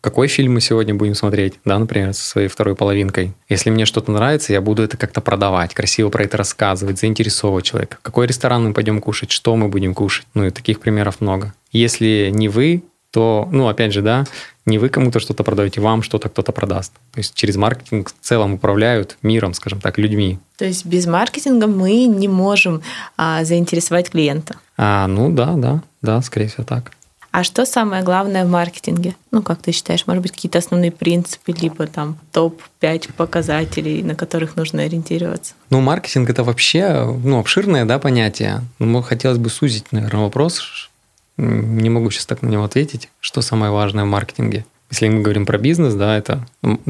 какой 0.00 0.28
фильм 0.28 0.54
мы 0.54 0.60
сегодня 0.60 0.94
будем 0.94 1.14
смотреть, 1.14 1.54
да, 1.64 1.78
например, 1.78 2.14
со 2.14 2.24
своей 2.24 2.48
второй 2.48 2.76
половинкой. 2.76 3.32
Если 3.48 3.70
мне 3.70 3.84
что-то 3.84 4.12
нравится, 4.12 4.52
я 4.52 4.60
буду 4.60 4.82
это 4.82 4.96
как-то 4.96 5.20
продавать, 5.20 5.74
красиво 5.74 6.08
про 6.08 6.24
это 6.24 6.36
рассказывать, 6.36 6.98
заинтересовывать 6.98 7.64
человека. 7.64 7.98
Какой 8.02 8.26
ресторан 8.26 8.64
мы 8.64 8.74
пойдем 8.74 9.00
кушать, 9.00 9.30
что 9.30 9.56
мы 9.56 9.68
будем 9.68 9.94
кушать. 9.94 10.26
Ну 10.34 10.44
и 10.46 10.50
таких 10.50 10.80
примеров 10.80 11.20
много. 11.20 11.52
Если 11.72 12.30
не 12.32 12.48
вы, 12.48 12.84
то, 13.10 13.48
ну, 13.50 13.68
опять 13.68 13.92
же, 13.92 14.02
да, 14.02 14.26
не 14.66 14.78
вы 14.78 14.90
кому-то 14.90 15.18
что-то 15.18 15.42
продаете, 15.42 15.80
вам 15.80 16.02
что-то 16.02 16.28
кто-то 16.28 16.52
продаст. 16.52 16.92
То 17.12 17.18
есть 17.18 17.34
через 17.34 17.56
маркетинг 17.56 18.10
в 18.10 18.24
целом 18.24 18.54
управляют 18.54 19.16
миром, 19.22 19.54
скажем 19.54 19.80
так, 19.80 19.98
людьми. 19.98 20.38
То 20.58 20.66
есть 20.66 20.84
без 20.84 21.06
маркетинга 21.06 21.66
мы 21.66 22.04
не 22.04 22.28
можем 22.28 22.82
а, 23.16 23.44
заинтересовать 23.44 24.10
клиента. 24.10 24.56
А, 24.76 25.06
ну 25.06 25.32
да, 25.32 25.54
да, 25.54 25.82
да, 26.02 26.20
скорее 26.20 26.48
всего 26.48 26.64
так. 26.64 26.92
А 27.38 27.44
что 27.44 27.64
самое 27.66 28.02
главное 28.02 28.44
в 28.44 28.48
маркетинге? 28.48 29.14
Ну, 29.30 29.44
как 29.44 29.62
ты 29.62 29.70
считаешь, 29.70 30.08
может 30.08 30.22
быть, 30.22 30.32
какие-то 30.32 30.58
основные 30.58 30.90
принципы, 30.90 31.52
либо 31.52 31.86
там 31.86 32.18
топ-5 32.32 33.12
показателей, 33.12 34.02
на 34.02 34.16
которых 34.16 34.56
нужно 34.56 34.82
ориентироваться? 34.82 35.54
Ну, 35.70 35.80
маркетинг– 35.80 36.28
это 36.30 36.42
вообще 36.42 37.04
ну, 37.22 37.38
обширное 37.38 37.84
да, 37.84 38.00
понятие. 38.00 38.62
Ну, 38.80 39.02
хотелось 39.02 39.38
бы 39.38 39.50
сузить, 39.50 39.92
наверное, 39.92 40.22
вопрос. 40.22 40.90
Не 41.36 41.88
могу 41.90 42.10
сейчас 42.10 42.26
так 42.26 42.42
на 42.42 42.48
него 42.48 42.64
ответить. 42.64 43.08
Что 43.20 43.40
самое 43.40 43.70
важное 43.70 44.02
в 44.02 44.08
маркетинге? 44.08 44.64
Если 44.90 45.08
мы 45.08 45.22
говорим 45.22 45.46
про 45.46 45.58
бизнес, 45.58 45.94
да, 45.94 46.18
это 46.18 46.44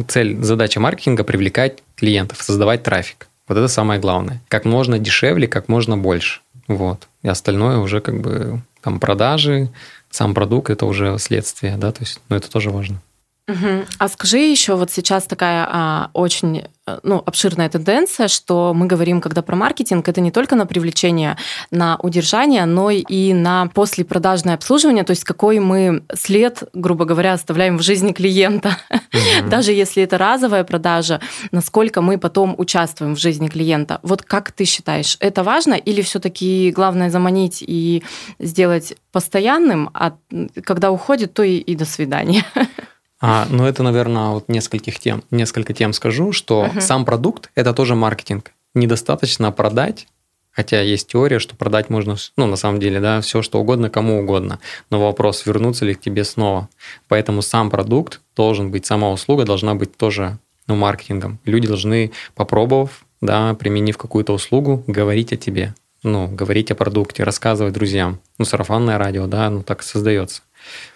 цель, 0.06 0.42
задача 0.42 0.80
маркетинга– 0.80 1.24
привлекать 1.24 1.82
клиентов, 1.94 2.40
создавать 2.40 2.82
трафик. 2.82 3.28
Вот 3.48 3.58
это 3.58 3.68
самое 3.68 4.00
главное. 4.00 4.40
Как 4.48 4.64
можно 4.64 4.98
дешевле, 4.98 5.46
как 5.46 5.68
можно 5.68 5.98
больше. 5.98 6.40
Вот. 6.68 7.06
И 7.22 7.28
остальное 7.28 7.76
уже 7.76 8.00
как 8.00 8.18
бы 8.22 8.62
там 8.80 9.00
продажи, 9.00 9.70
сам 10.18 10.34
продукт 10.34 10.68
это 10.68 10.84
уже 10.84 11.16
следствие, 11.20 11.76
да, 11.76 11.92
то 11.92 12.00
есть, 12.00 12.20
ну, 12.28 12.34
это 12.34 12.50
тоже 12.50 12.70
важно. 12.70 13.00
Угу. 13.48 13.86
А 13.98 14.08
скажи 14.08 14.38
еще, 14.38 14.74
вот 14.74 14.90
сейчас 14.90 15.24
такая 15.24 15.66
а, 15.70 16.10
очень 16.12 16.64
э, 16.86 16.98
ну, 17.02 17.22
обширная 17.24 17.70
тенденция, 17.70 18.28
что 18.28 18.74
мы 18.74 18.86
говорим, 18.86 19.22
когда 19.22 19.40
про 19.40 19.56
маркетинг, 19.56 20.06
это 20.06 20.20
не 20.20 20.30
только 20.30 20.54
на 20.54 20.66
привлечение, 20.66 21.38
на 21.70 21.96
удержание, 21.96 22.66
но 22.66 22.90
и 22.90 23.32
на 23.32 23.68
послепродажное 23.68 24.54
обслуживание, 24.54 25.02
то 25.02 25.12
есть 25.12 25.24
какой 25.24 25.60
мы 25.60 26.02
след, 26.14 26.62
грубо 26.74 27.06
говоря, 27.06 27.32
оставляем 27.32 27.78
в 27.78 27.82
жизни 27.82 28.12
клиента. 28.12 28.76
Угу. 28.90 29.48
Даже 29.48 29.72
если 29.72 30.02
это 30.02 30.18
разовая 30.18 30.64
продажа, 30.64 31.20
насколько 31.50 32.02
мы 32.02 32.18
потом 32.18 32.54
участвуем 32.58 33.14
в 33.14 33.18
жизни 33.18 33.48
клиента. 33.48 33.98
Вот 34.02 34.22
как 34.22 34.52
ты 34.52 34.66
считаешь, 34.66 35.16
это 35.20 35.42
важно 35.42 35.72
или 35.72 36.02
все-таки 36.02 36.70
главное 36.70 37.08
заманить 37.08 37.64
и 37.66 38.02
сделать 38.38 38.94
постоянным, 39.10 39.88
а 39.94 40.18
когда 40.64 40.90
уходит, 40.90 41.32
то 41.32 41.42
и, 41.42 41.56
и 41.56 41.74
до 41.74 41.86
свидания? 41.86 42.44
А, 43.20 43.46
ну, 43.50 43.64
это, 43.64 43.82
наверное, 43.82 44.30
вот 44.30 44.48
нескольких 44.48 45.00
тем, 45.00 45.24
несколько 45.30 45.72
тем 45.72 45.92
скажу, 45.92 46.32
что 46.32 46.66
uh-huh. 46.66 46.80
сам 46.80 47.04
продукт– 47.04 47.50
это 47.54 47.74
тоже 47.74 47.94
маркетинг. 47.94 48.52
Недостаточно 48.74 49.50
продать, 49.50 50.06
хотя 50.52 50.80
есть 50.80 51.08
теория, 51.08 51.40
что 51.40 51.56
продать 51.56 51.90
можно, 51.90 52.16
ну, 52.36 52.46
на 52.46 52.56
самом 52.56 52.78
деле, 52.78 53.00
да, 53.00 53.20
все, 53.20 53.42
что 53.42 53.60
угодно, 53.60 53.90
кому 53.90 54.20
угодно. 54.20 54.60
Но 54.90 55.00
вопрос, 55.00 55.46
вернуться 55.46 55.84
ли 55.84 55.94
к 55.94 56.00
тебе 56.00 56.22
снова. 56.22 56.68
Поэтому 57.08 57.42
сам 57.42 57.70
продукт 57.70 58.20
должен 58.36 58.70
быть, 58.70 58.86
сама 58.86 59.10
услуга 59.10 59.44
должна 59.44 59.74
быть 59.74 59.96
тоже 59.96 60.38
ну, 60.68 60.76
маркетингом. 60.76 61.40
Люди 61.44 61.66
должны, 61.66 62.12
попробовав, 62.36 63.04
да, 63.20 63.54
применив 63.54 63.98
какую-то 63.98 64.32
услугу, 64.32 64.84
говорить 64.86 65.32
о 65.32 65.36
тебе. 65.36 65.74
Ну, 66.04 66.28
говорить 66.28 66.70
о 66.70 66.76
продукте, 66.76 67.24
рассказывать 67.24 67.74
друзьям. 67.74 68.20
Ну, 68.38 68.44
сарафанное 68.44 68.98
радио, 68.98 69.26
да, 69.26 69.50
ну, 69.50 69.64
так 69.64 69.82
создается. 69.82 70.42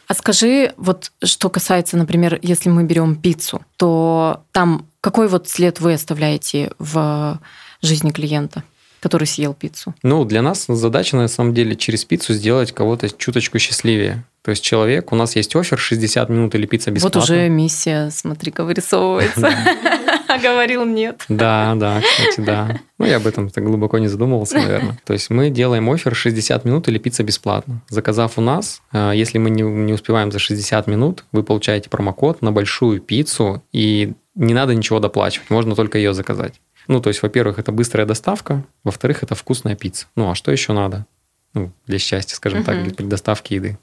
А 0.06 0.14
скажи, 0.14 0.72
вот 0.76 1.12
что 1.24 1.48
касается, 1.48 1.96
например, 1.96 2.38
если 2.42 2.68
мы 2.68 2.84
берем 2.84 3.16
пиццу, 3.16 3.62
то 3.76 4.44
там 4.52 4.86
какой 5.00 5.28
вот 5.28 5.48
след 5.48 5.80
вы 5.80 5.94
оставляете 5.94 6.72
в 6.78 7.40
жизни 7.80 8.10
клиента? 8.10 8.62
который 9.00 9.24
съел 9.24 9.52
пиццу? 9.52 9.96
Ну, 10.04 10.24
для 10.24 10.42
нас 10.42 10.66
задача, 10.68 11.16
на 11.16 11.26
самом 11.26 11.54
деле, 11.54 11.74
через 11.74 12.04
пиццу 12.04 12.34
сделать 12.34 12.70
кого-то 12.70 13.10
чуточку 13.10 13.58
счастливее. 13.58 14.22
То 14.42 14.52
есть 14.52 14.62
человек, 14.62 15.10
у 15.10 15.16
нас 15.16 15.34
есть 15.34 15.56
офер 15.56 15.76
60 15.76 16.28
минут 16.28 16.54
или 16.54 16.66
пицца 16.66 16.92
бесплатно. 16.92 17.20
Вот 17.20 17.28
уже 17.28 17.48
миссия, 17.48 18.10
смотри-ка, 18.10 18.62
вырисовывается. 18.62 19.50
А 20.32 20.38
говорил 20.42 20.84
нет. 20.84 21.24
Да, 21.28 21.74
да, 21.76 22.00
кстати, 22.00 22.40
да. 22.40 22.80
Ну, 22.98 23.06
я 23.06 23.16
об 23.16 23.26
этом 23.26 23.50
так 23.50 23.64
глубоко 23.64 23.98
не 23.98 24.08
задумывался, 24.08 24.58
наверное. 24.58 25.00
То 25.04 25.12
есть 25.12 25.30
мы 25.30 25.50
делаем 25.50 25.90
офер 25.90 26.14
60 26.14 26.64
минут 26.64 26.88
или 26.88 26.98
пицца 26.98 27.22
бесплатно. 27.22 27.82
Заказав 27.88 28.38
у 28.38 28.40
нас, 28.40 28.80
э, 28.92 29.12
если 29.14 29.38
мы 29.38 29.50
не, 29.50 29.62
не 29.62 29.92
успеваем 29.92 30.32
за 30.32 30.38
60 30.38 30.86
минут, 30.86 31.24
вы 31.32 31.42
получаете 31.42 31.90
промокод 31.90 32.42
на 32.42 32.52
большую 32.52 33.00
пиццу, 33.00 33.62
и 33.72 34.12
не 34.34 34.54
надо 34.54 34.74
ничего 34.74 35.00
доплачивать, 35.00 35.50
можно 35.50 35.74
только 35.74 35.98
ее 35.98 36.14
заказать. 36.14 36.60
Ну, 36.88 37.00
то 37.00 37.08
есть, 37.08 37.22
во-первых, 37.22 37.58
это 37.58 37.72
быстрая 37.72 38.06
доставка, 38.06 38.64
во-вторых, 38.84 39.22
это 39.22 39.34
вкусная 39.34 39.76
пицца. 39.76 40.06
Ну, 40.16 40.30
а 40.30 40.34
что 40.34 40.50
еще 40.50 40.72
надо? 40.72 41.06
Ну, 41.54 41.70
для 41.86 41.98
счастья, 41.98 42.34
скажем 42.34 42.60
uh-huh. 42.60 42.64
так, 42.64 42.96
для 42.96 43.06
доставки 43.06 43.54
еды. 43.54 43.78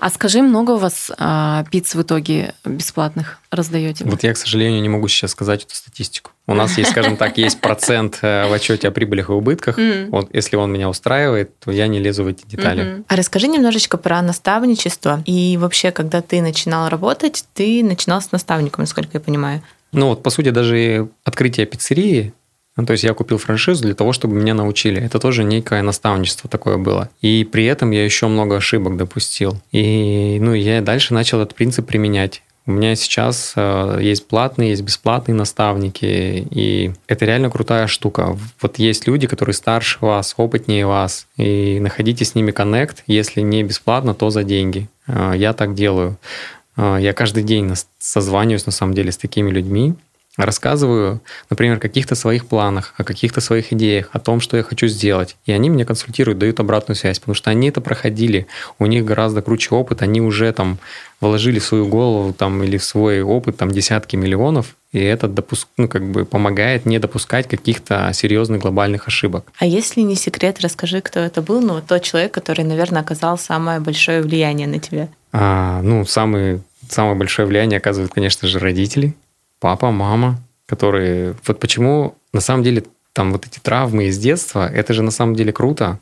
А 0.00 0.10
скажи, 0.10 0.42
много 0.42 0.72
у 0.72 0.76
вас 0.76 1.10
а, 1.18 1.64
пиц 1.70 1.94
в 1.94 2.02
итоге 2.02 2.54
бесплатных 2.64 3.38
раздаете? 3.50 4.04
Вот 4.04 4.22
я, 4.22 4.32
к 4.32 4.36
сожалению, 4.36 4.80
не 4.82 4.88
могу 4.88 5.08
сейчас 5.08 5.32
сказать 5.32 5.64
эту 5.64 5.74
статистику. 5.74 6.32
У 6.46 6.54
нас 6.54 6.76
есть, 6.76 6.90
скажем 6.90 7.16
так, 7.16 7.38
есть 7.38 7.60
процент 7.60 8.18
э, 8.20 8.48
в 8.48 8.52
отчете 8.52 8.88
о 8.88 8.90
прибылях 8.90 9.30
и 9.30 9.32
убытках. 9.32 9.78
Вот 10.08 10.28
если 10.34 10.56
он 10.56 10.72
меня 10.72 10.88
устраивает, 10.88 11.58
то 11.58 11.70
я 11.70 11.86
не 11.86 11.98
лезу 11.98 12.24
в 12.24 12.26
эти 12.26 12.44
детали. 12.46 13.02
А 13.08 13.16
расскажи 13.16 13.46
немножечко 13.46 13.96
про 13.96 14.20
наставничество. 14.20 15.22
И 15.24 15.56
вообще, 15.56 15.90
когда 15.90 16.20
ты 16.20 16.42
начинал 16.42 16.88
работать, 16.88 17.44
ты 17.54 17.82
начинал 17.82 18.20
с 18.20 18.32
наставником, 18.32 18.82
насколько 18.82 19.10
я 19.14 19.20
понимаю. 19.20 19.62
Ну 19.92 20.08
вот, 20.08 20.22
по 20.22 20.30
сути, 20.30 20.50
даже 20.50 21.08
открытие 21.24 21.66
пиццерии 21.66 22.34
то 22.76 22.92
есть 22.92 23.04
я 23.04 23.14
купил 23.14 23.38
франшизу 23.38 23.84
для 23.84 23.94
того, 23.94 24.12
чтобы 24.12 24.34
меня 24.34 24.54
научили. 24.54 25.00
Это 25.00 25.20
тоже 25.20 25.44
некое 25.44 25.82
наставничество 25.82 26.50
такое 26.50 26.76
было. 26.76 27.08
И 27.20 27.44
при 27.44 27.66
этом 27.66 27.92
я 27.92 28.04
еще 28.04 28.26
много 28.26 28.56
ошибок 28.56 28.96
допустил. 28.96 29.60
И 29.70 30.38
ну, 30.40 30.54
я 30.54 30.80
дальше 30.82 31.14
начал 31.14 31.40
этот 31.40 31.54
принцип 31.54 31.86
применять. 31.86 32.42
У 32.66 32.72
меня 32.72 32.96
сейчас 32.96 33.52
э, 33.56 33.98
есть 34.00 34.26
платные, 34.26 34.70
есть 34.70 34.82
бесплатные 34.82 35.34
наставники, 35.34 36.48
и 36.50 36.92
это 37.06 37.26
реально 37.26 37.50
крутая 37.50 37.86
штука. 37.86 38.38
Вот 38.62 38.78
есть 38.78 39.06
люди, 39.06 39.26
которые 39.26 39.52
старше 39.52 39.98
вас, 40.00 40.32
опытнее 40.38 40.86
вас, 40.86 41.26
и 41.36 41.78
находите 41.78 42.24
с 42.24 42.34
ними 42.34 42.52
коннект, 42.52 43.04
если 43.06 43.42
не 43.42 43.62
бесплатно, 43.62 44.14
то 44.14 44.30
за 44.30 44.44
деньги. 44.44 44.88
Э, 45.06 45.34
я 45.36 45.52
так 45.52 45.74
делаю. 45.74 46.16
Э, 46.78 46.96
я 46.98 47.12
каждый 47.12 47.42
день 47.42 47.70
созваниваюсь, 47.98 48.64
на 48.64 48.72
самом 48.72 48.94
деле, 48.94 49.12
с 49.12 49.18
такими 49.18 49.50
людьми, 49.50 49.94
рассказываю, 50.36 51.20
например, 51.48 51.76
о 51.76 51.80
каких-то 51.80 52.14
своих 52.14 52.46
планах, 52.46 52.94
о 52.96 53.04
каких-то 53.04 53.40
своих 53.40 53.72
идеях, 53.72 54.08
о 54.12 54.18
том, 54.18 54.40
что 54.40 54.56
я 54.56 54.62
хочу 54.62 54.88
сделать. 54.88 55.36
И 55.46 55.52
они 55.52 55.68
меня 55.68 55.84
консультируют, 55.84 56.38
дают 56.38 56.60
обратную 56.60 56.96
связь, 56.96 57.18
потому 57.20 57.34
что 57.34 57.50
они 57.50 57.68
это 57.68 57.80
проходили, 57.80 58.46
у 58.78 58.86
них 58.86 59.04
гораздо 59.04 59.42
круче 59.42 59.74
опыт, 59.74 60.02
они 60.02 60.20
уже 60.20 60.52
там 60.52 60.78
вложили 61.20 61.58
в 61.58 61.64
свою 61.64 61.86
голову 61.86 62.32
там, 62.32 62.62
или 62.62 62.76
в 62.76 62.84
свой 62.84 63.22
опыт 63.22 63.56
там, 63.56 63.70
десятки 63.70 64.16
миллионов, 64.16 64.74
и 64.92 65.00
это 65.00 65.28
допуск, 65.28 65.68
ну, 65.76 65.88
как 65.88 66.04
бы 66.04 66.24
помогает 66.24 66.84
не 66.84 66.98
допускать 66.98 67.48
каких-то 67.48 68.10
серьезных 68.12 68.60
глобальных 68.60 69.08
ошибок. 69.08 69.46
А 69.58 69.66
если 69.66 70.00
не 70.02 70.16
секрет, 70.16 70.60
расскажи, 70.60 71.00
кто 71.00 71.20
это 71.20 71.42
был, 71.42 71.60
ну, 71.60 71.80
тот 71.80 72.02
человек, 72.02 72.32
который, 72.32 72.64
наверное, 72.64 73.02
оказал 73.02 73.38
самое 73.38 73.80
большое 73.80 74.20
влияние 74.20 74.66
на 74.66 74.78
тебя. 74.80 75.08
А, 75.32 75.80
ну, 75.82 76.04
самый, 76.04 76.60
самое 76.88 77.16
большое 77.16 77.46
влияние 77.46 77.78
оказывают, 77.78 78.12
конечно 78.12 78.46
же, 78.46 78.58
родители 78.58 79.14
папа, 79.60 79.90
мама, 79.90 80.40
которые... 80.66 81.34
Вот 81.46 81.60
почему 81.60 82.16
на 82.32 82.40
самом 82.40 82.62
деле 82.62 82.84
там 83.12 83.32
вот 83.32 83.46
эти 83.46 83.58
травмы 83.60 84.06
из 84.06 84.18
детства, 84.18 84.68
это 84.68 84.92
же 84.92 85.02
на 85.02 85.10
самом 85.10 85.34
деле 85.34 85.52
круто. 85.52 86.00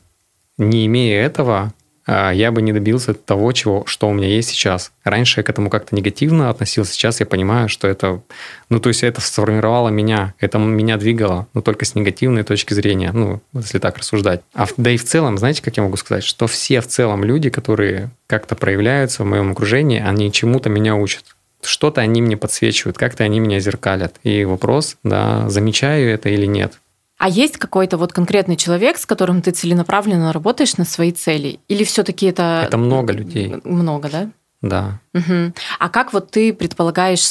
Не 0.57 0.85
имея 0.85 1.23
этого, 1.23 1.73
а, 2.05 2.31
я 2.31 2.51
бы 2.51 2.61
не 2.61 2.73
добился 2.73 3.13
того, 3.13 3.51
чего, 3.53 3.83
что 3.85 4.09
у 4.09 4.13
меня 4.13 4.27
есть 4.27 4.49
сейчас. 4.49 4.91
Раньше 5.03 5.39
я 5.39 5.43
к 5.43 5.49
этому 5.49 5.69
как-то 5.69 5.95
негативно 5.95 6.49
относился, 6.49 6.93
сейчас 6.93 7.19
я 7.19 7.25
понимаю, 7.25 7.69
что 7.69 7.87
это, 7.87 8.21
ну, 8.69 8.79
то 8.79 8.89
есть 8.89 9.03
это 9.03 9.21
сформировало 9.21 9.89
меня, 9.89 10.33
это 10.39 10.57
меня 10.57 10.97
двигало, 10.97 11.47
но 11.53 11.61
только 11.61 11.85
с 11.85 11.95
негативной 11.95 12.43
точки 12.43 12.73
зрения, 12.73 13.11
ну, 13.13 13.41
если 13.53 13.79
так 13.79 13.97
рассуждать. 13.97 14.41
А, 14.53 14.65
да 14.75 14.91
и 14.91 14.97
в 14.97 15.05
целом, 15.05 15.37
знаете, 15.37 15.61
как 15.61 15.77
я 15.77 15.83
могу 15.83 15.97
сказать, 15.97 16.23
что 16.23 16.47
все 16.47 16.81
в 16.81 16.87
целом 16.87 17.23
люди, 17.23 17.49
которые 17.49 18.11
как-то 18.27 18.55
проявляются 18.55 19.23
в 19.23 19.27
моем 19.27 19.51
окружении, 19.51 20.01
они 20.01 20.31
чему-то 20.31 20.69
меня 20.69 20.95
учат 20.95 21.23
что-то 21.65 22.01
они 22.01 22.21
мне 22.21 22.37
подсвечивают, 22.37 22.97
как-то 22.97 23.23
они 23.23 23.39
меня 23.39 23.59
зеркалят. 23.59 24.15
И 24.23 24.45
вопрос, 24.45 24.97
да, 25.03 25.49
замечаю 25.49 26.13
это 26.13 26.29
или 26.29 26.45
нет. 26.45 26.79
А 27.17 27.29
есть 27.29 27.57
какой-то 27.57 27.97
вот 27.97 28.11
конкретный 28.11 28.57
человек, 28.57 28.97
с 28.97 29.05
которым 29.05 29.41
ты 29.41 29.51
целенаправленно 29.51 30.33
работаешь 30.33 30.77
на 30.77 30.85
свои 30.85 31.11
цели? 31.11 31.59
Или 31.67 31.83
все-таки 31.83 32.25
это... 32.25 32.63
Это 32.67 32.77
много 32.77 33.13
людей. 33.13 33.55
Много, 33.63 34.09
да? 34.09 34.29
Да. 34.63 35.01
Угу. 35.13 35.53
А 35.79 35.89
как 35.89 36.13
вот 36.13 36.31
ты 36.31 36.53
предполагаешь, 36.53 37.21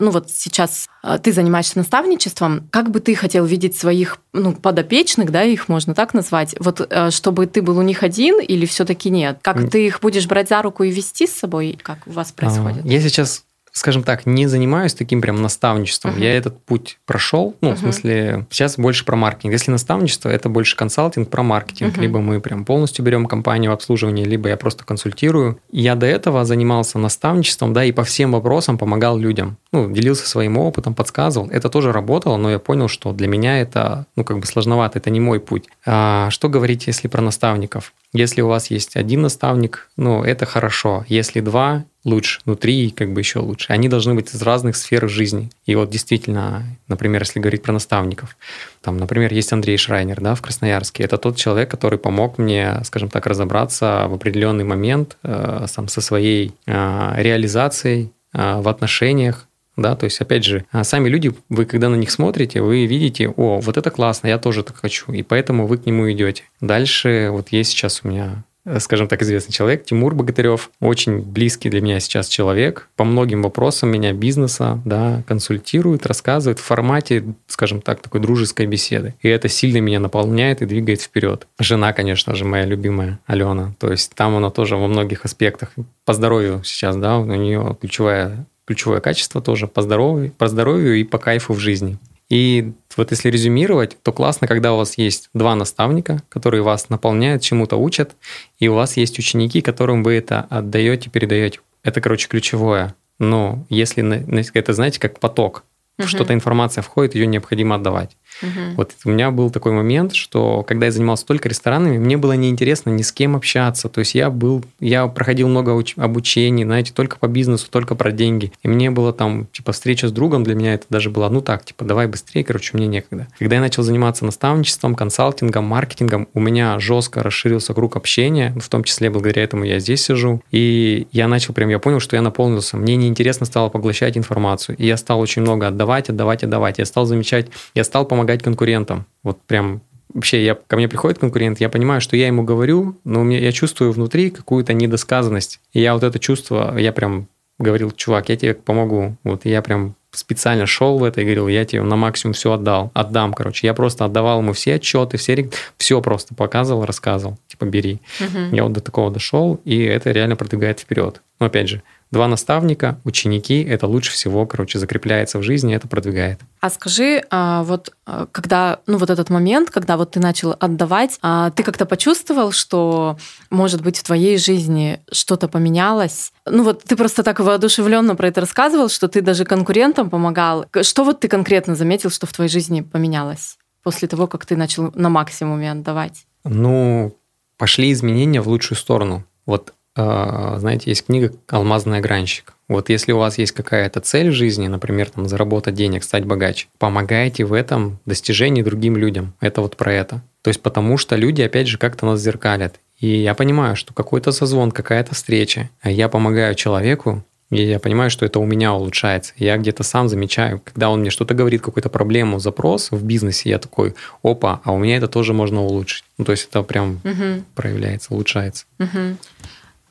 ну 0.00 0.10
вот 0.10 0.28
сейчас 0.28 0.88
э, 1.04 1.18
ты 1.22 1.32
занимаешься 1.32 1.78
наставничеством, 1.78 2.68
как 2.72 2.90
бы 2.90 2.98
ты 2.98 3.14
хотел 3.14 3.44
видеть 3.44 3.78
своих 3.78 4.18
ну, 4.32 4.52
подопечных, 4.52 5.30
да, 5.30 5.44
их 5.44 5.68
можно 5.68 5.94
так 5.94 6.14
назвать, 6.14 6.56
вот 6.58 6.84
э, 6.90 7.10
чтобы 7.12 7.46
ты 7.46 7.62
был 7.62 7.78
у 7.78 7.82
них 7.82 8.02
один 8.02 8.40
или 8.40 8.66
все-таки 8.66 9.08
нет? 9.08 9.38
Как 9.40 9.70
ты 9.70 9.86
их 9.86 10.00
будешь 10.00 10.26
брать 10.26 10.48
за 10.48 10.62
руку 10.62 10.82
и 10.82 10.90
вести 10.90 11.28
с 11.28 11.32
собой? 11.32 11.78
Как 11.80 11.98
у 12.06 12.10
вас 12.10 12.32
а, 12.36 12.40
происходит? 12.40 12.84
Я 12.84 13.00
сейчас 13.00 13.44
скажем 13.72 14.02
так, 14.02 14.26
не 14.26 14.46
занимаюсь 14.46 14.94
таким 14.94 15.20
прям 15.20 15.40
наставничеством. 15.42 16.12
Uh-huh. 16.12 16.22
Я 16.22 16.36
этот 16.36 16.62
путь 16.64 16.98
прошел. 17.06 17.56
Ну, 17.60 17.70
uh-huh. 17.70 17.74
в 17.74 17.78
смысле, 17.78 18.46
сейчас 18.50 18.76
больше 18.76 19.04
про 19.04 19.16
маркетинг. 19.16 19.52
Если 19.52 19.70
наставничество, 19.70 20.28
это 20.28 20.48
больше 20.48 20.76
консалтинг 20.76 21.28
про 21.28 21.42
маркетинг. 21.42 21.96
Uh-huh. 21.96 22.00
Либо 22.00 22.20
мы 22.20 22.40
прям 22.40 22.64
полностью 22.64 23.04
берем 23.04 23.26
компанию 23.26 23.70
в 23.70 23.74
обслуживание, 23.74 24.24
либо 24.24 24.48
я 24.48 24.56
просто 24.56 24.84
консультирую. 24.84 25.60
Я 25.70 25.94
до 25.94 26.06
этого 26.06 26.44
занимался 26.44 26.98
наставничеством, 26.98 27.72
да, 27.72 27.84
и 27.84 27.92
по 27.92 28.04
всем 28.04 28.32
вопросам 28.32 28.78
помогал 28.78 29.18
людям. 29.18 29.56
Ну, 29.72 29.90
делился 29.90 30.26
своим 30.26 30.58
опытом, 30.58 30.94
подсказывал. 30.94 31.48
Это 31.50 31.68
тоже 31.68 31.92
работало, 31.92 32.36
но 32.36 32.50
я 32.50 32.58
понял, 32.58 32.88
что 32.88 33.12
для 33.12 33.28
меня 33.28 33.60
это, 33.60 34.06
ну, 34.16 34.24
как 34.24 34.38
бы 34.38 34.46
сложновато, 34.46 34.98
это 34.98 35.10
не 35.10 35.20
мой 35.20 35.40
путь. 35.40 35.64
А 35.86 36.28
что 36.30 36.48
говорить, 36.48 36.86
если 36.86 37.08
про 37.08 37.22
наставников? 37.22 37.92
Если 38.12 38.40
у 38.40 38.48
вас 38.48 38.70
есть 38.70 38.96
один 38.96 39.22
наставник, 39.22 39.88
ну, 39.96 40.24
это 40.24 40.44
хорошо. 40.44 41.04
Если 41.08 41.40
два, 41.40 41.84
лучше, 42.04 42.40
ну, 42.44 42.56
три, 42.56 42.90
как 42.90 43.12
бы 43.12 43.20
еще 43.20 43.38
лучше. 43.38 43.72
Они 43.72 43.88
должны 43.88 44.14
быть 44.14 44.34
из 44.34 44.42
разных 44.42 44.76
сфер 44.76 45.08
жизни. 45.08 45.50
И 45.64 45.76
вот 45.76 45.90
действительно, 45.90 46.64
например, 46.88 47.22
если 47.22 47.38
говорить 47.38 47.62
про 47.62 47.72
наставников, 47.72 48.36
там, 48.80 48.96
например, 48.96 49.32
есть 49.32 49.52
Андрей 49.52 49.76
Шрайнер, 49.76 50.20
да, 50.20 50.34
в 50.34 50.42
Красноярске. 50.42 51.04
Это 51.04 51.18
тот 51.18 51.36
человек, 51.36 51.70
который 51.70 51.98
помог 52.00 52.38
мне, 52.38 52.80
скажем 52.84 53.10
так, 53.10 53.26
разобраться 53.26 54.06
в 54.08 54.14
определенный 54.14 54.64
момент 54.64 55.16
э, 55.22 55.66
сам 55.68 55.86
со 55.86 56.00
своей 56.00 56.52
э, 56.66 57.12
реализацией 57.16 58.12
э, 58.32 58.60
в 58.60 58.68
отношениях, 58.68 59.46
да, 59.80 59.96
то 59.96 60.04
есть, 60.04 60.20
опять 60.20 60.44
же, 60.44 60.64
а 60.70 60.84
сами 60.84 61.08
люди, 61.08 61.32
вы 61.48 61.64
когда 61.64 61.88
на 61.88 61.96
них 61.96 62.10
смотрите, 62.10 62.60
вы 62.60 62.86
видите, 62.86 63.28
о, 63.28 63.60
вот 63.60 63.76
это 63.76 63.90
классно, 63.90 64.28
я 64.28 64.38
тоже 64.38 64.62
так 64.62 64.76
хочу, 64.76 65.12
и 65.12 65.22
поэтому 65.22 65.66
вы 65.66 65.78
к 65.78 65.86
нему 65.86 66.10
идете. 66.12 66.44
Дальше, 66.60 67.28
вот 67.30 67.48
есть 67.48 67.70
сейчас 67.70 68.02
у 68.04 68.08
меня 68.08 68.44
скажем 68.78 69.08
так, 69.08 69.22
известный 69.22 69.52
человек, 69.52 69.84
Тимур 69.84 70.14
Богатырев, 70.14 70.70
очень 70.80 71.20
близкий 71.20 71.70
для 71.70 71.80
меня 71.80 71.98
сейчас 72.00 72.28
человек, 72.28 72.88
по 72.96 73.04
многим 73.04 73.42
вопросам 73.42 73.90
меня 73.90 74.12
бизнеса, 74.12 74.80
да, 74.84 75.22
консультирует, 75.26 76.06
рассказывает 76.06 76.58
в 76.58 76.62
формате, 76.62 77.24
скажем 77.46 77.80
так, 77.80 78.00
такой 78.00 78.20
дружеской 78.20 78.66
беседы. 78.66 79.14
И 79.22 79.28
это 79.28 79.48
сильно 79.48 79.78
меня 79.78 79.98
наполняет 79.98 80.62
и 80.62 80.66
двигает 80.66 81.00
вперед. 81.00 81.46
Жена, 81.58 81.92
конечно 81.92 82.34
же, 82.34 82.44
моя 82.44 82.66
любимая, 82.66 83.18
Алена. 83.26 83.74
То 83.78 83.90
есть 83.90 84.14
там 84.14 84.36
она 84.36 84.50
тоже 84.50 84.76
во 84.76 84.86
многих 84.86 85.24
аспектах 85.24 85.72
по 86.04 86.12
здоровью 86.12 86.62
сейчас, 86.64 86.96
да, 86.96 87.18
у 87.18 87.24
нее 87.24 87.76
ключевая 87.80 88.46
ключевое 88.70 89.00
качество 89.00 89.42
тоже 89.42 89.66
по 89.66 89.82
здоровью, 89.82 90.30
по 90.38 90.46
здоровью 90.46 90.94
и 90.94 91.02
по 91.02 91.18
кайфу 91.18 91.54
в 91.54 91.58
жизни. 91.58 91.98
И 92.28 92.72
вот 92.96 93.10
если 93.10 93.28
резюмировать, 93.28 93.96
то 94.00 94.12
классно, 94.12 94.46
когда 94.46 94.74
у 94.74 94.76
вас 94.76 94.96
есть 94.96 95.28
два 95.34 95.56
наставника, 95.56 96.22
которые 96.28 96.62
вас 96.62 96.88
наполняют, 96.88 97.42
чему-то 97.42 97.76
учат, 97.76 98.14
и 98.60 98.68
у 98.68 98.74
вас 98.74 98.96
есть 98.96 99.18
ученики, 99.18 99.60
которым 99.60 100.04
вы 100.04 100.12
это 100.12 100.46
отдаете, 100.50 101.10
передаете. 101.10 101.58
Это, 101.82 102.00
короче, 102.00 102.28
ключевое. 102.28 102.94
Но 103.18 103.66
если 103.70 104.24
это, 104.54 104.72
знаете, 104.72 105.00
как 105.00 105.18
поток, 105.18 105.64
угу. 105.98 106.06
что-то 106.06 106.32
информация 106.32 106.82
входит, 106.82 107.16
ее 107.16 107.26
необходимо 107.26 107.74
отдавать. 107.74 108.16
Угу. 108.42 108.76
Вот 108.76 108.92
у 109.04 109.10
меня 109.10 109.30
был 109.30 109.50
такой 109.50 109.72
момент, 109.72 110.14
что 110.14 110.62
когда 110.62 110.86
я 110.86 110.92
занимался 110.92 111.26
только 111.26 111.48
ресторанами, 111.48 111.98
мне 111.98 112.16
было 112.16 112.32
неинтересно 112.32 112.90
ни 112.90 113.02
с 113.02 113.12
кем 113.12 113.36
общаться. 113.36 113.88
То 113.88 114.00
есть 114.00 114.14
я 114.14 114.30
был, 114.30 114.64
я 114.78 115.06
проходил 115.06 115.48
много 115.48 115.78
обучений, 115.96 116.64
знаете, 116.64 116.92
только 116.94 117.18
по 117.18 117.28
бизнесу, 117.28 117.68
только 117.70 117.94
про 117.94 118.12
деньги. 118.12 118.52
И 118.62 118.68
мне 118.68 118.90
было 118.90 119.12
там, 119.12 119.46
типа, 119.52 119.72
встреча 119.72 120.08
с 120.08 120.12
другом 120.12 120.44
для 120.44 120.54
меня 120.54 120.74
это 120.74 120.86
даже 120.88 121.10
было, 121.10 121.28
ну 121.28 121.40
так, 121.40 121.64
типа, 121.64 121.84
давай 121.84 122.06
быстрее, 122.06 122.44
короче, 122.44 122.76
мне 122.76 122.86
некогда. 122.86 123.28
Когда 123.38 123.56
я 123.56 123.60
начал 123.60 123.82
заниматься 123.82 124.24
наставничеством, 124.24 124.94
консалтингом, 124.94 125.64
маркетингом, 125.64 126.28
у 126.34 126.40
меня 126.40 126.78
жестко 126.78 127.22
расширился 127.22 127.74
круг 127.74 127.96
общения, 127.96 128.54
в 128.58 128.68
том 128.68 128.84
числе 128.84 129.10
благодаря 129.10 129.42
этому 129.42 129.64
я 129.64 129.78
здесь 129.78 130.02
сижу. 130.02 130.42
И 130.50 131.06
я 131.12 131.28
начал 131.28 131.54
прям, 131.54 131.68
я 131.68 131.78
понял, 131.78 132.00
что 132.00 132.16
я 132.16 132.22
наполнился. 132.22 132.76
Мне 132.76 132.96
неинтересно 132.96 133.46
стало 133.46 133.68
поглощать 133.68 134.16
информацию. 134.16 134.76
И 134.76 134.86
я 134.86 134.96
стал 134.96 135.20
очень 135.20 135.42
много 135.42 135.68
отдавать, 135.68 136.08
отдавать, 136.08 136.44
отдавать. 136.44 136.78
Я 136.78 136.86
стал 136.86 137.06
замечать, 137.06 137.48
я 137.74 137.84
стал 137.84 138.04
помогать 138.04 138.29
помогать 138.30 138.42
конкурентам. 138.42 139.06
Вот 139.22 139.42
прям 139.42 139.80
вообще 140.14 140.44
я, 140.44 140.54
ко 140.54 140.76
мне 140.76 140.88
приходит 140.88 141.18
конкурент, 141.18 141.60
я 141.60 141.68
понимаю, 141.68 142.00
что 142.00 142.16
я 142.16 142.26
ему 142.26 142.44
говорю, 142.44 142.96
но 143.04 143.20
у 143.20 143.24
меня, 143.24 143.38
я 143.40 143.52
чувствую 143.52 143.92
внутри 143.92 144.30
какую-то 144.30 144.72
недосказанность. 144.72 145.60
И 145.72 145.80
я 145.80 145.94
вот 145.94 146.02
это 146.02 146.18
чувство, 146.18 146.76
я 146.78 146.92
прям 146.92 147.26
говорил, 147.58 147.90
чувак, 147.90 148.28
я 148.28 148.36
тебе 148.36 148.54
помогу. 148.54 149.16
Вот 149.24 149.44
я 149.44 149.62
прям 149.62 149.94
специально 150.12 150.66
шел 150.66 150.98
в 150.98 151.04
это 151.04 151.20
и 151.20 151.24
говорил, 151.24 151.48
я 151.48 151.64
тебе 151.64 151.82
на 151.82 151.96
максимум 151.96 152.34
все 152.34 152.52
отдал, 152.52 152.90
отдам, 152.94 153.32
короче. 153.32 153.66
Я 153.66 153.74
просто 153.74 154.04
отдавал 154.04 154.40
ему 154.40 154.52
все 154.52 154.74
отчеты, 154.74 155.16
все, 155.16 155.48
все 155.76 156.00
просто 156.00 156.34
показывал, 156.34 156.84
рассказывал, 156.84 157.36
типа 157.48 157.66
бери. 157.66 158.00
Угу. 158.20 158.56
Я 158.56 158.62
вот 158.64 158.72
до 158.72 158.80
такого 158.80 159.10
дошел, 159.10 159.60
и 159.64 159.82
это 159.82 160.10
реально 160.10 160.36
продвигает 160.36 160.80
вперед. 160.80 161.22
Но 161.38 161.46
опять 161.46 161.68
же, 161.68 161.82
Два 162.10 162.26
наставника, 162.26 163.00
ученики, 163.04 163.62
это 163.62 163.86
лучше 163.86 164.10
всего, 164.10 164.44
короче, 164.44 164.80
закрепляется 164.80 165.38
в 165.38 165.44
жизни, 165.44 165.76
это 165.76 165.86
продвигает. 165.86 166.40
А 166.60 166.68
скажи, 166.68 167.22
а, 167.30 167.62
вот 167.62 167.92
а, 168.04 168.26
когда, 168.32 168.80
ну 168.86 168.98
вот 168.98 169.10
этот 169.10 169.30
момент, 169.30 169.70
когда 169.70 169.96
вот 169.96 170.10
ты 170.10 170.20
начал 170.20 170.56
отдавать, 170.58 171.18
а, 171.22 171.50
ты 171.50 171.62
как-то 171.62 171.86
почувствовал, 171.86 172.50
что, 172.50 173.16
может 173.48 173.82
быть, 173.82 173.96
в 173.96 174.02
твоей 174.02 174.38
жизни 174.38 175.00
что-то 175.12 175.46
поменялось? 175.46 176.32
Ну 176.46 176.64
вот 176.64 176.82
ты 176.82 176.96
просто 176.96 177.22
так 177.22 177.38
воодушевленно 177.38 178.16
про 178.16 178.26
это 178.26 178.40
рассказывал, 178.40 178.88
что 178.88 179.06
ты 179.06 179.22
даже 179.22 179.44
конкурентам 179.44 180.10
помогал. 180.10 180.66
Что 180.82 181.04
вот 181.04 181.20
ты 181.20 181.28
конкретно 181.28 181.76
заметил, 181.76 182.10
что 182.10 182.26
в 182.26 182.32
твоей 182.32 182.50
жизни 182.50 182.80
поменялось 182.80 183.56
после 183.84 184.08
того, 184.08 184.26
как 184.26 184.46
ты 184.46 184.56
начал 184.56 184.90
на 184.94 185.10
максимуме 185.10 185.70
отдавать? 185.70 186.26
Ну, 186.44 187.16
пошли 187.56 187.92
изменения 187.92 188.40
в 188.40 188.48
лучшую 188.48 188.76
сторону. 188.76 189.24
Вот 189.46 189.74
знаете, 189.96 190.90
есть 190.90 191.06
книга 191.06 191.32
«Алмазный 191.48 191.98
огранщик». 191.98 192.54
Вот 192.68 192.88
если 192.88 193.10
у 193.10 193.18
вас 193.18 193.36
есть 193.38 193.52
какая-то 193.52 194.00
цель 194.00 194.30
в 194.30 194.34
жизни, 194.34 194.68
например, 194.68 195.10
там, 195.10 195.28
заработать 195.28 195.74
денег, 195.74 196.04
стать 196.04 196.24
богаче, 196.24 196.68
помогайте 196.78 197.44
в 197.44 197.52
этом 197.52 197.98
достижении 198.06 198.62
другим 198.62 198.96
людям. 198.96 199.34
Это 199.40 199.60
вот 199.60 199.76
про 199.76 199.92
это. 199.92 200.22
То 200.42 200.48
есть 200.48 200.62
потому 200.62 200.96
что 200.96 201.16
люди, 201.16 201.42
опять 201.42 201.66
же, 201.66 201.78
как-то 201.78 202.06
нас 202.06 202.20
зеркалят. 202.20 202.78
И 202.98 203.08
я 203.08 203.34
понимаю, 203.34 203.74
что 203.74 203.92
какой-то 203.92 204.30
созвон, 204.30 204.70
какая-то 204.70 205.14
встреча, 205.14 205.68
а 205.80 205.90
я 205.90 206.08
помогаю 206.08 206.54
человеку, 206.54 207.24
и 207.50 207.62
я 207.64 207.80
понимаю, 207.80 208.10
что 208.10 208.24
это 208.24 208.38
у 208.38 208.46
меня 208.46 208.72
улучшается. 208.72 209.32
Я 209.36 209.56
где-то 209.56 209.82
сам 209.82 210.08
замечаю, 210.08 210.60
когда 210.60 210.90
он 210.90 211.00
мне 211.00 211.10
что-то 211.10 211.34
говорит, 211.34 211.62
какую-то 211.62 211.88
проблему, 211.88 212.38
запрос 212.38 212.92
в 212.92 213.02
бизнесе, 213.04 213.50
я 213.50 213.58
такой, 213.58 213.96
опа, 214.22 214.60
а 214.62 214.72
у 214.72 214.78
меня 214.78 214.96
это 214.96 215.08
тоже 215.08 215.32
можно 215.32 215.60
улучшить. 215.60 216.04
Ну, 216.16 216.24
то 216.24 216.30
есть 216.30 216.46
это 216.48 216.62
прям 216.62 217.00
угу. 217.02 217.42
проявляется, 217.56 218.14
улучшается. 218.14 218.66
Угу. 218.78 219.16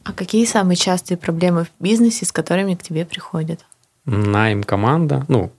А 0.04 0.14
какие 0.14 0.46
самые 0.46 0.76
частые 0.76 1.18
проблемы 1.18 1.66
в 1.66 1.84
бизнесе, 1.84 2.26
с 2.26 2.32
которыми 2.32 2.76
к 2.76 2.84
тебе 2.84 3.06
приходят? 3.06 3.66
Найм 4.06 4.64
команда. 4.64 5.26
Ну, 5.28 5.52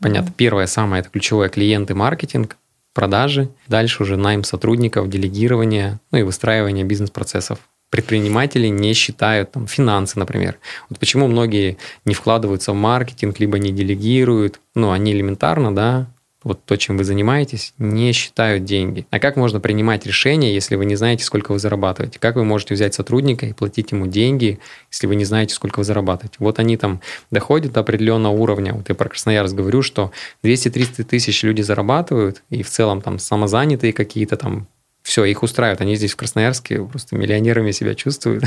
понятно, 0.00 0.30
mm-hmm. 0.30 0.36
первое 0.36 0.66
самое 0.66 1.00
это 1.00 1.10
ключевое 1.10 1.48
клиенты, 1.48 1.94
маркетинг, 1.94 2.56
продажи. 2.94 3.50
Дальше 3.66 4.02
уже 4.02 4.16
найм 4.16 4.44
сотрудников, 4.44 5.08
делегирование, 5.08 6.00
ну 6.10 6.18
и 6.18 6.22
выстраивание 6.22 6.84
бизнес-процессов. 6.84 7.58
Предприниматели 7.90 8.66
не 8.66 8.92
считают 8.92 9.52
там, 9.52 9.66
финансы, 9.66 10.18
например. 10.18 10.58
Вот 10.90 10.98
почему 10.98 11.26
многие 11.26 11.78
не 12.04 12.14
вкладываются 12.14 12.72
в 12.72 12.74
маркетинг, 12.74 13.40
либо 13.40 13.58
не 13.58 13.72
делегируют. 13.72 14.60
Ну, 14.74 14.90
они 14.90 15.12
элементарно, 15.12 15.74
да, 15.74 16.06
вот 16.44 16.64
то, 16.64 16.76
чем 16.76 16.96
вы 16.96 17.04
занимаетесь, 17.04 17.74
не 17.78 18.12
считают 18.12 18.64
деньги. 18.64 19.06
А 19.10 19.18
как 19.18 19.36
можно 19.36 19.58
принимать 19.58 20.06
решение, 20.06 20.54
если 20.54 20.76
вы 20.76 20.84
не 20.84 20.94
знаете, 20.94 21.24
сколько 21.24 21.52
вы 21.52 21.58
зарабатываете? 21.58 22.18
Как 22.18 22.36
вы 22.36 22.44
можете 22.44 22.74
взять 22.74 22.94
сотрудника 22.94 23.46
и 23.46 23.52
платить 23.52 23.90
ему 23.90 24.06
деньги, 24.06 24.60
если 24.90 25.08
вы 25.08 25.16
не 25.16 25.24
знаете, 25.24 25.54
сколько 25.54 25.80
вы 25.80 25.84
зарабатываете? 25.84 26.36
Вот 26.38 26.58
они 26.60 26.76
там 26.76 27.00
доходят 27.30 27.72
до 27.72 27.80
определенного 27.80 28.32
уровня. 28.32 28.72
Вот 28.74 28.88
я 28.88 28.94
про 28.94 29.08
Красноярск 29.08 29.54
говорю, 29.54 29.82
что 29.82 30.12
200-300 30.44 31.04
тысяч 31.04 31.42
люди 31.42 31.62
зарабатывают, 31.62 32.42
и 32.50 32.62
в 32.62 32.70
целом 32.70 33.02
там 33.02 33.18
самозанятые 33.18 33.92
какие-то 33.92 34.36
там, 34.36 34.68
все, 35.02 35.24
их 35.24 35.42
устраивают. 35.42 35.80
Они 35.80 35.96
здесь 35.96 36.12
в 36.12 36.16
Красноярске 36.16 36.84
просто 36.84 37.16
миллионерами 37.16 37.72
себя 37.72 37.94
чувствуют. 37.94 38.44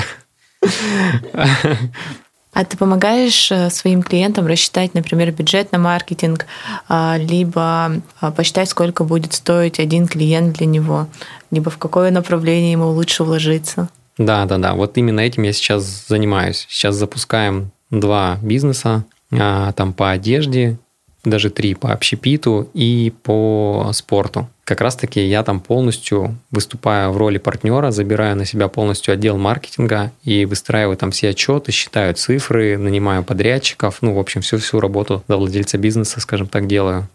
А 2.54 2.66
ты 2.66 2.76
помогаешь 2.76 3.52
э, 3.52 3.70
своим 3.70 4.04
клиентам 4.04 4.46
рассчитать, 4.46 4.94
например, 4.94 5.32
бюджет 5.32 5.72
на 5.72 5.78
маркетинг, 5.80 6.46
а, 6.90 7.16
либо 7.18 7.94
а, 8.20 8.32
посчитать, 8.32 8.68
сколько 8.70 9.06
будет 9.06 9.34
стоить 9.34 9.80
один 9.80 10.06
клиент 10.06 10.58
для 10.58 10.66
него, 10.66 11.08
либо 11.50 11.70
в 11.70 11.78
какое 11.78 12.12
направление 12.12 12.74
ему 12.74 12.90
лучше 12.90 13.24
вложиться? 13.24 13.90
Да, 14.18 14.46
да, 14.46 14.58
да. 14.58 14.74
Вот 14.74 14.98
именно 14.98 15.22
этим 15.22 15.44
я 15.44 15.54
сейчас 15.54 16.06
занимаюсь. 16.08 16.66
Сейчас 16.70 16.96
запускаем 16.96 17.72
два 17.90 18.38
бизнеса, 18.42 19.06
а, 19.32 19.72
там 19.72 19.94
по 19.94 20.12
одежде, 20.12 20.78
даже 21.24 21.50
три 21.50 21.74
по 21.76 21.92
общепиту 21.92 22.70
и 22.74 23.14
по 23.24 23.92
спорту 23.94 24.48
как 24.72 24.80
раз-таки 24.80 25.20
я 25.20 25.44
там 25.44 25.60
полностью 25.60 26.38
выступаю 26.50 27.12
в 27.12 27.18
роли 27.18 27.38
партнера, 27.40 27.92
забираю 27.92 28.38
на 28.38 28.46
себя 28.46 28.70
полностью 28.70 29.14
отдел 29.14 29.38
маркетинга 29.38 30.14
и 30.24 30.46
выстраиваю 30.46 30.96
там 30.96 31.12
все 31.12 31.32
отчеты, 31.32 31.74
считаю 31.74 32.14
цифры, 32.14 32.78
нанимаю 32.78 33.26
подрядчиков, 33.26 33.98
ну, 34.00 34.14
в 34.14 34.20
общем, 34.20 34.40
всю-всю 34.40 34.80
работу 34.80 35.26
за 35.28 35.36
владельца 35.36 35.78
бизнеса, 35.78 36.22
скажем 36.22 36.48
так, 36.48 36.68
делаю. 36.68 37.10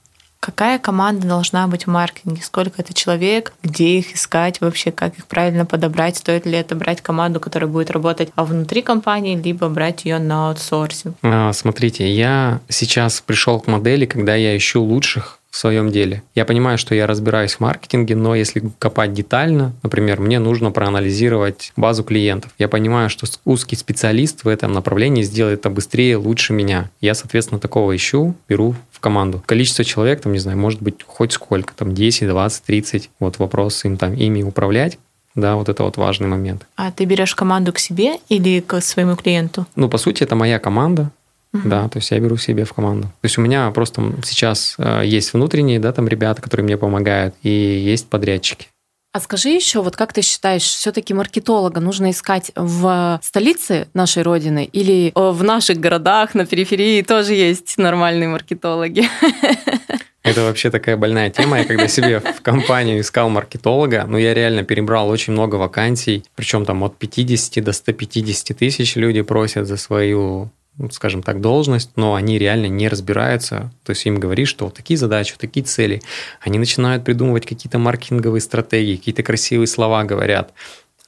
Какая 0.46 0.78
команда 0.78 1.26
должна 1.26 1.66
быть 1.66 1.87
в 1.87 1.90
маркетинге? 1.90 2.40
Сколько 2.40 2.80
это 2.80 2.94
человек? 2.94 3.52
Где 3.64 3.98
их 3.98 4.14
искать 4.14 4.61
вообще? 4.61 4.92
Как 4.92 5.18
их 5.18 5.26
правильно 5.26 5.66
подобрать? 5.66 6.18
Стоит 6.18 6.46
ли 6.46 6.52
это 6.52 6.76
брать 6.76 7.00
команду, 7.00 7.40
которая 7.40 7.68
будет 7.68 7.90
работать 7.90 8.28
а 8.37 8.44
внутри 8.44 8.82
компании, 8.82 9.37
либо 9.37 9.68
брать 9.68 10.04
ее 10.04 10.20
на 10.20 10.50
аутсорсинг? 10.50 11.16
А, 11.22 11.52
смотрите, 11.52 12.09
я 12.09 12.61
сейчас 12.68 13.20
пришел 13.20 13.59
к 13.59 13.66
модели, 13.66 14.06
когда 14.06 14.37
я 14.37 14.56
ищу 14.56 14.85
лучших 14.85 15.40
в 15.57 15.59
своем 15.59 15.90
деле. 15.90 16.23
Я 16.35 16.45
понимаю, 16.45 16.77
что 16.77 16.95
я 16.95 17.07
разбираюсь 17.07 17.55
в 17.55 17.61
маркетинге, 17.61 18.14
но 18.14 18.35
если 18.35 18.62
копать 18.79 19.14
детально, 19.14 19.73
например, 19.83 20.21
мне 20.21 20.38
нужно 20.38 20.71
проанализировать 20.71 21.73
базу 21.77 22.05
клиентов. 22.05 22.53
Я 22.59 22.69
понимаю, 22.69 23.09
что 23.09 23.27
узкий 23.47 23.75
специалист 23.75 24.45
в 24.45 24.49
этом 24.49 24.75
направлении 24.75 25.23
сделает 25.23 25.61
это 25.61 25.71
быстрее, 25.71 26.19
лучше 26.19 26.53
меня. 26.53 26.90
Я, 27.01 27.14
соответственно, 27.14 27.59
такого 27.59 27.97
ищу, 27.97 28.35
беру 28.51 28.75
в 28.90 29.01
команду. 29.01 29.42
Количество 29.47 29.83
человек, 29.83 30.21
там, 30.21 30.33
не 30.33 30.40
знаю, 30.40 30.59
может 30.59 30.83
быть 30.83 31.03
хоть 31.07 31.33
сколько, 31.33 31.73
там 31.73 31.95
10, 31.95 32.29
20, 32.29 32.62
30. 32.62 33.11
Вот 33.19 33.38
вопрос 33.38 33.83
им 33.87 33.97
там 33.97 34.12
ими 34.12 34.42
управлять. 34.42 34.99
Да, 35.35 35.57
вот 35.57 35.71
это 35.71 35.85
вот 35.85 35.97
важный 35.97 36.29
момент. 36.29 36.66
А 36.77 36.92
ты 36.92 37.07
берешь 37.07 37.35
команду 37.35 37.73
к 37.73 37.79
себе 37.79 38.19
или 38.29 38.61
к 38.61 38.83
своему 38.83 39.16
клиенту? 39.16 39.66
Ну, 39.75 39.88
по 39.88 39.97
сути, 39.97 40.23
это 40.23 40.35
моя 40.35 40.59
команда. 40.59 41.11
Uh-huh. 41.54 41.68
Да, 41.68 41.88
то 41.88 41.98
есть 41.98 42.11
я 42.11 42.18
беру 42.18 42.37
себе 42.37 42.64
в 42.64 42.72
команду. 42.72 43.06
То 43.06 43.24
есть 43.24 43.38
у 43.38 43.40
меня 43.40 43.70
просто 43.70 44.02
сейчас 44.24 44.74
э, 44.78 45.02
есть 45.04 45.32
внутренние, 45.32 45.78
да, 45.78 45.92
там 45.92 46.09
ребята, 46.09 46.42
которые 46.42 46.64
мне 46.64 46.76
помогают, 46.76 47.35
и 47.42 47.50
есть 47.50 48.09
подрядчики. 48.09 48.68
А 49.16 49.20
скажи 49.20 49.48
еще, 49.48 49.80
вот 49.80 49.96
как 49.96 50.12
ты 50.12 50.20
считаешь, 50.20 50.64
все-таки 50.64 51.14
маркетолога 51.14 51.80
нужно 51.80 52.11
искать 52.11 52.52
в 52.54 53.18
столице 53.22 53.88
нашей 53.94 54.22
родины 54.22 54.68
или 54.70 55.09
э, 55.14 55.30
в 55.30 55.42
наших 55.42 55.78
городах 55.80 56.35
на 56.35 56.44
периферии 56.44 57.00
тоже 57.00 57.32
есть 57.32 57.78
нормальные 57.78 58.28
маркетологи? 58.28 59.09
Это 60.22 60.42
вообще 60.42 60.70
такая 60.70 60.98
больная 60.98 61.30
тема. 61.30 61.59
Я 61.59 61.64
когда 61.64 61.88
себе 61.88 62.20
в 62.20 62.42
компанию 62.42 63.00
искал 63.00 63.30
маркетолога, 63.30 64.04
ну, 64.06 64.18
я 64.18 64.35
реально 64.35 64.64
перебрал 64.64 65.09
очень 65.09 65.32
много 65.32 65.54
вакансий, 65.54 66.24
причем 66.35 66.66
там 66.66 66.82
от 66.82 66.98
50 66.98 67.64
до 67.64 67.72
150 67.72 68.59
тысяч 68.59 68.96
люди 68.96 69.22
просят 69.22 69.66
за 69.66 69.76
свою 69.76 70.50
скажем 70.90 71.22
так, 71.22 71.40
должность, 71.40 71.90
но 71.96 72.14
они 72.14 72.38
реально 72.38 72.66
не 72.66 72.88
разбираются. 72.88 73.72
То 73.84 73.90
есть 73.90 74.04
им 74.06 74.20
говоришь, 74.20 74.48
что 74.48 74.66
вот 74.66 74.74
такие 74.74 74.96
задачи, 74.96 75.32
вот 75.32 75.40
такие 75.40 75.64
цели. 75.64 76.02
Они 76.40 76.58
начинают 76.58 77.04
придумывать 77.04 77.46
какие-то 77.46 77.78
маркетинговые 77.78 78.40
стратегии, 78.40 78.96
какие-то 78.96 79.22
красивые 79.22 79.66
слова 79.66 80.04
говорят. 80.04 80.52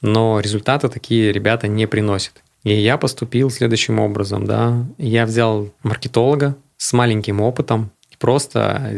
Но 0.01 0.39
результаты 0.39 0.89
такие 0.89 1.31
ребята 1.31 1.67
не 1.67 1.87
приносят. 1.87 2.33
И 2.63 2.73
я 2.73 2.97
поступил 2.97 3.49
следующим 3.49 3.99
образом, 3.99 4.45
да. 4.45 4.85
Я 4.97 5.25
взял 5.25 5.69
маркетолога 5.83 6.55
с 6.77 6.93
маленьким 6.93 7.41
опытом, 7.41 7.91
просто 8.19 8.95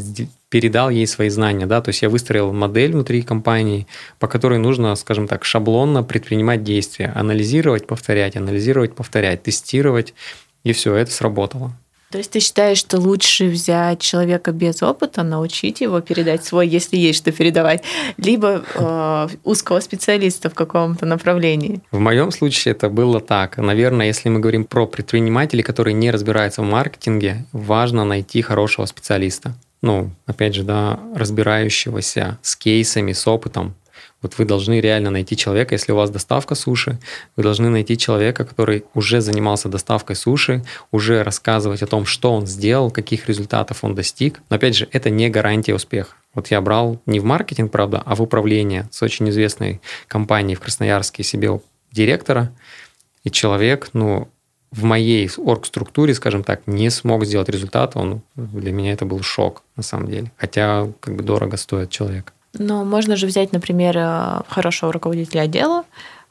передал 0.50 0.90
ей 0.90 1.08
свои 1.08 1.30
знания, 1.30 1.66
да, 1.66 1.82
то 1.82 1.90
есть 1.90 2.02
я 2.02 2.10
выстроил 2.10 2.52
модель 2.52 2.92
внутри 2.92 3.22
компании, 3.22 3.88
по 4.20 4.28
которой 4.28 4.60
нужно, 4.60 4.94
скажем 4.96 5.28
так, 5.28 5.46
шаблонно 5.46 6.04
предпринимать 6.04 6.64
действия, 6.64 7.14
анализировать, 7.16 7.88
повторять, 7.88 8.36
анализировать, 8.36 8.94
повторять, 8.94 9.44
тестировать, 9.44 10.14
и 10.64 10.74
все, 10.74 10.96
это 10.96 11.12
сработало. 11.12 11.74
То 12.12 12.18
есть 12.18 12.32
ты 12.32 12.42
считаешь, 12.42 12.78
что 12.78 13.00
лучше 13.00 13.46
взять 13.46 14.02
человека 14.02 14.52
без 14.52 14.84
опыта, 14.84 15.24
научить 15.24 15.80
его 15.80 16.02
передать 16.02 16.44
свой, 16.44 16.68
если 16.68 16.98
есть 16.98 17.20
что 17.20 17.32
передавать, 17.32 17.84
либо 18.18 18.66
э, 18.76 19.28
узкого 19.46 19.80
специалиста 19.80 20.50
в 20.50 20.54
каком-то 20.54 21.06
направлении? 21.06 21.80
В 21.90 22.00
моем 22.00 22.32
случае 22.32 22.74
это 22.74 22.90
было 22.90 23.22
так. 23.22 23.58
Наверное, 23.58 24.08
если 24.08 24.28
мы 24.28 24.42
говорим 24.42 24.66
про 24.66 24.88
предпринимателей, 24.88 25.64
которые 25.64 25.94
не 25.94 26.12
разбираются 26.12 26.62
в 26.62 26.66
маркетинге, 26.66 27.46
важно 27.54 28.04
найти 28.04 28.42
хорошего 28.42 28.86
специалиста. 28.88 29.56
Ну, 29.82 30.12
опять 30.26 30.54
же, 30.54 30.64
да, 30.64 31.00
разбирающегося 31.16 32.38
с 32.42 32.56
кейсами, 32.58 33.14
с 33.14 33.26
опытом, 33.26 33.74
вот 34.22 34.38
вы 34.38 34.46
должны 34.46 34.80
реально 34.80 35.10
найти 35.10 35.36
человека, 35.36 35.76
если 35.76 35.92
у 35.92 35.96
вас 35.96 36.10
доставка 36.10 36.56
суши, 36.56 37.00
вы 37.36 37.44
должны 37.44 37.70
найти 37.70 37.98
человека, 37.98 38.46
который 38.46 38.86
уже 38.94 39.22
занимался 39.22 39.70
доставкой 39.70 40.16
суши, 40.16 40.64
уже 40.92 41.24
рассказывать 41.24 41.82
о 41.82 41.88
том, 41.88 42.06
что 42.06 42.34
он 42.34 42.46
сделал, 42.46 42.92
каких 42.92 43.28
результатов 43.28 43.84
он 43.84 43.96
достиг. 43.96 44.42
Но 44.50 44.58
опять 44.58 44.76
же, 44.76 44.88
это 44.92 45.10
не 45.10 45.30
гарантия 45.30 45.74
успеха. 45.74 46.16
Вот 46.34 46.48
я 46.48 46.62
брал 46.62 47.02
не 47.06 47.20
в 47.20 47.26
маркетинг, 47.26 47.72
правда, 47.72 48.02
а 48.06 48.16
в 48.16 48.22
управление 48.22 48.88
с 48.92 49.02
очень 49.02 49.30
известной 49.30 49.82
компанией 50.08 50.56
в 50.56 50.62
Красноярске 50.62 51.24
себе 51.24 51.60
директора, 51.92 52.52
и 53.24 53.30
человек, 53.30 53.90
ну, 53.94 54.30
в 54.72 54.84
моей 54.84 55.30
орг-структуре, 55.38 56.14
скажем 56.14 56.44
так, 56.44 56.66
не 56.66 56.90
смог 56.90 57.26
сделать 57.26 57.50
результат. 57.50 57.96
Он, 57.96 58.22
для 58.36 58.72
меня 58.72 58.94
это 58.94 59.06
был 59.06 59.22
шок, 59.22 59.64
на 59.76 59.84
самом 59.84 60.08
деле. 60.08 60.32
Хотя 60.38 60.88
как 61.02 61.16
бы 61.16 61.24
дорого 61.24 61.58
стоит 61.58 61.90
человек. 61.90 62.34
Но 62.58 62.84
можно 62.84 63.16
же 63.16 63.28
взять, 63.28 63.52
например, 63.52 63.98
э, 63.98 64.42
хорошего 64.48 64.92
руководителя 64.92 65.42
отдела, 65.42 65.86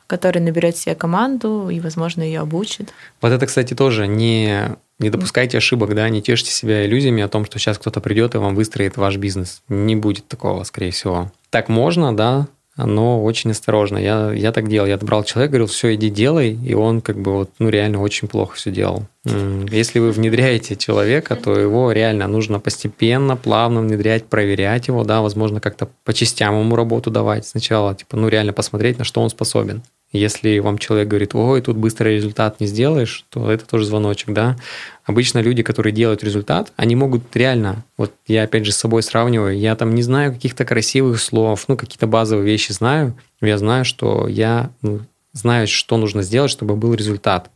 который 0.07 0.41
наберет 0.43 0.77
себе 0.77 0.95
команду 0.95 1.69
и, 1.71 1.81
возможно, 1.81 2.23
ее 2.23 2.41
обучит. 2.41 2.93
Вот 3.21 3.33
это, 3.33 3.47
кстати, 3.47 3.75
тоже 3.75 4.07
не, 4.07 4.77
не 4.99 5.09
допускайте 5.09 5.59
ошибок, 5.59 5.95
да, 5.95 6.09
не 6.09 6.21
тешьте 6.21 6.51
себя 6.51 6.85
иллюзиями 6.85 7.23
о 7.23 7.29
том, 7.29 7.45
что 7.45 7.59
сейчас 7.59 7.79
кто-то 7.79 8.01
придет 8.01 8.35
и 8.35 8.39
вам 8.39 8.55
выстроит 8.55 8.97
ваш 8.97 9.17
бизнес. 9.17 9.63
Не 9.69 9.97
будет 9.97 10.27
такого, 10.27 10.65
скорее 10.65 10.91
всего. 10.91 11.31
Так 11.51 11.69
можно, 11.69 12.15
да, 12.15 12.49
но 12.87 13.23
очень 13.23 13.51
осторожно. 13.51 13.99
Я, 13.99 14.33
я 14.33 14.53
так 14.53 14.69
делал. 14.69 14.87
Я 14.87 14.95
отбрал 14.95 15.25
человека, 15.25 15.53
говорил, 15.53 15.67
все, 15.67 15.95
иди 15.95 16.11
делай, 16.11 16.53
и 16.53 16.75
он 16.75 17.01
как 17.01 17.19
бы 17.19 17.33
вот, 17.33 17.51
ну, 17.59 17.69
реально 17.69 18.01
очень 18.01 18.29
плохо 18.29 18.57
все 18.57 18.71
делал. 18.71 19.05
Если 19.25 19.99
вы 19.99 20.13
внедряете 20.13 20.77
человека, 20.77 21.37
то 21.37 21.59
его 21.59 21.93
реально 21.93 22.27
нужно 22.27 22.59
постепенно, 22.61 23.37
плавно 23.37 23.81
внедрять, 23.81 24.25
проверять 24.25 24.89
его, 24.89 25.05
да, 25.05 25.21
возможно, 25.21 25.61
как-то 25.61 25.89
по 26.05 26.13
частям 26.13 26.59
ему 26.59 26.75
работу 26.77 27.11
давать 27.11 27.47
сначала, 27.47 27.95
типа, 27.95 28.17
ну, 28.17 28.29
реально 28.29 28.53
посмотреть, 28.53 28.99
на 28.99 29.05
что 29.05 29.21
он 29.21 29.31
способен. 29.31 29.83
Если 30.13 30.59
вам 30.59 30.79
человек 30.79 31.07
говорит, 31.07 31.35
ой, 31.37 31.63
тут 31.63 31.77
быстрый 31.77 32.17
результат 32.17 32.59
не 32.59 32.67
сделаешь, 32.67 33.25
то 33.29 33.51
это 33.51 33.65
тоже 33.65 33.85
звоночек, 33.85 34.31
да. 34.31 34.57
Обычно 35.05 35.39
люди, 35.39 35.63
которые 35.63 35.93
делают 35.93 36.25
результат, 36.25 36.73
они 36.77 36.97
могут 36.97 37.35
реально, 37.37 37.85
вот 37.97 38.13
я 38.27 38.43
опять 38.43 38.65
же 38.65 38.73
с 38.73 38.77
собой 38.77 39.05
сравниваю, 39.05 39.57
я 39.57 39.77
там 39.77 39.95
не 39.95 40.03
знаю 40.03 40.33
каких-то 40.33 40.65
красивых 40.65 41.21
слов, 41.21 41.65
ну, 41.69 41.77
какие-то 41.77 42.09
базовые 42.09 42.45
вещи 42.45 42.73
знаю, 42.73 43.17
я 43.41 43.57
знаю, 43.57 43.85
что 43.85 44.27
я 44.27 44.71
ну, 44.83 45.01
знаю, 45.33 45.69
что 45.69 45.97
нужно 45.97 46.23
сделать, 46.23 46.51
чтобы 46.51 46.77
был 46.77 46.95
результат. 46.95 47.51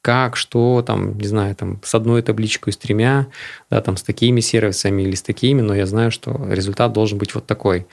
Как, 0.00 0.36
что, 0.36 0.82
там, 0.86 1.18
не 1.18 1.26
знаю, 1.26 1.56
там, 1.56 1.80
с 1.82 1.92
одной 1.94 2.22
табличкой, 2.22 2.72
с 2.72 2.76
тремя, 2.76 3.26
да, 3.68 3.80
там, 3.80 3.96
с 3.96 4.02
такими 4.02 4.38
сервисами 4.40 5.02
или 5.02 5.16
с 5.16 5.22
такими, 5.22 5.60
но 5.60 5.74
я 5.74 5.86
знаю, 5.86 6.12
что 6.12 6.46
результат 6.48 6.92
должен 6.92 7.18
быть 7.18 7.34
вот 7.34 7.46
такой. 7.46 7.86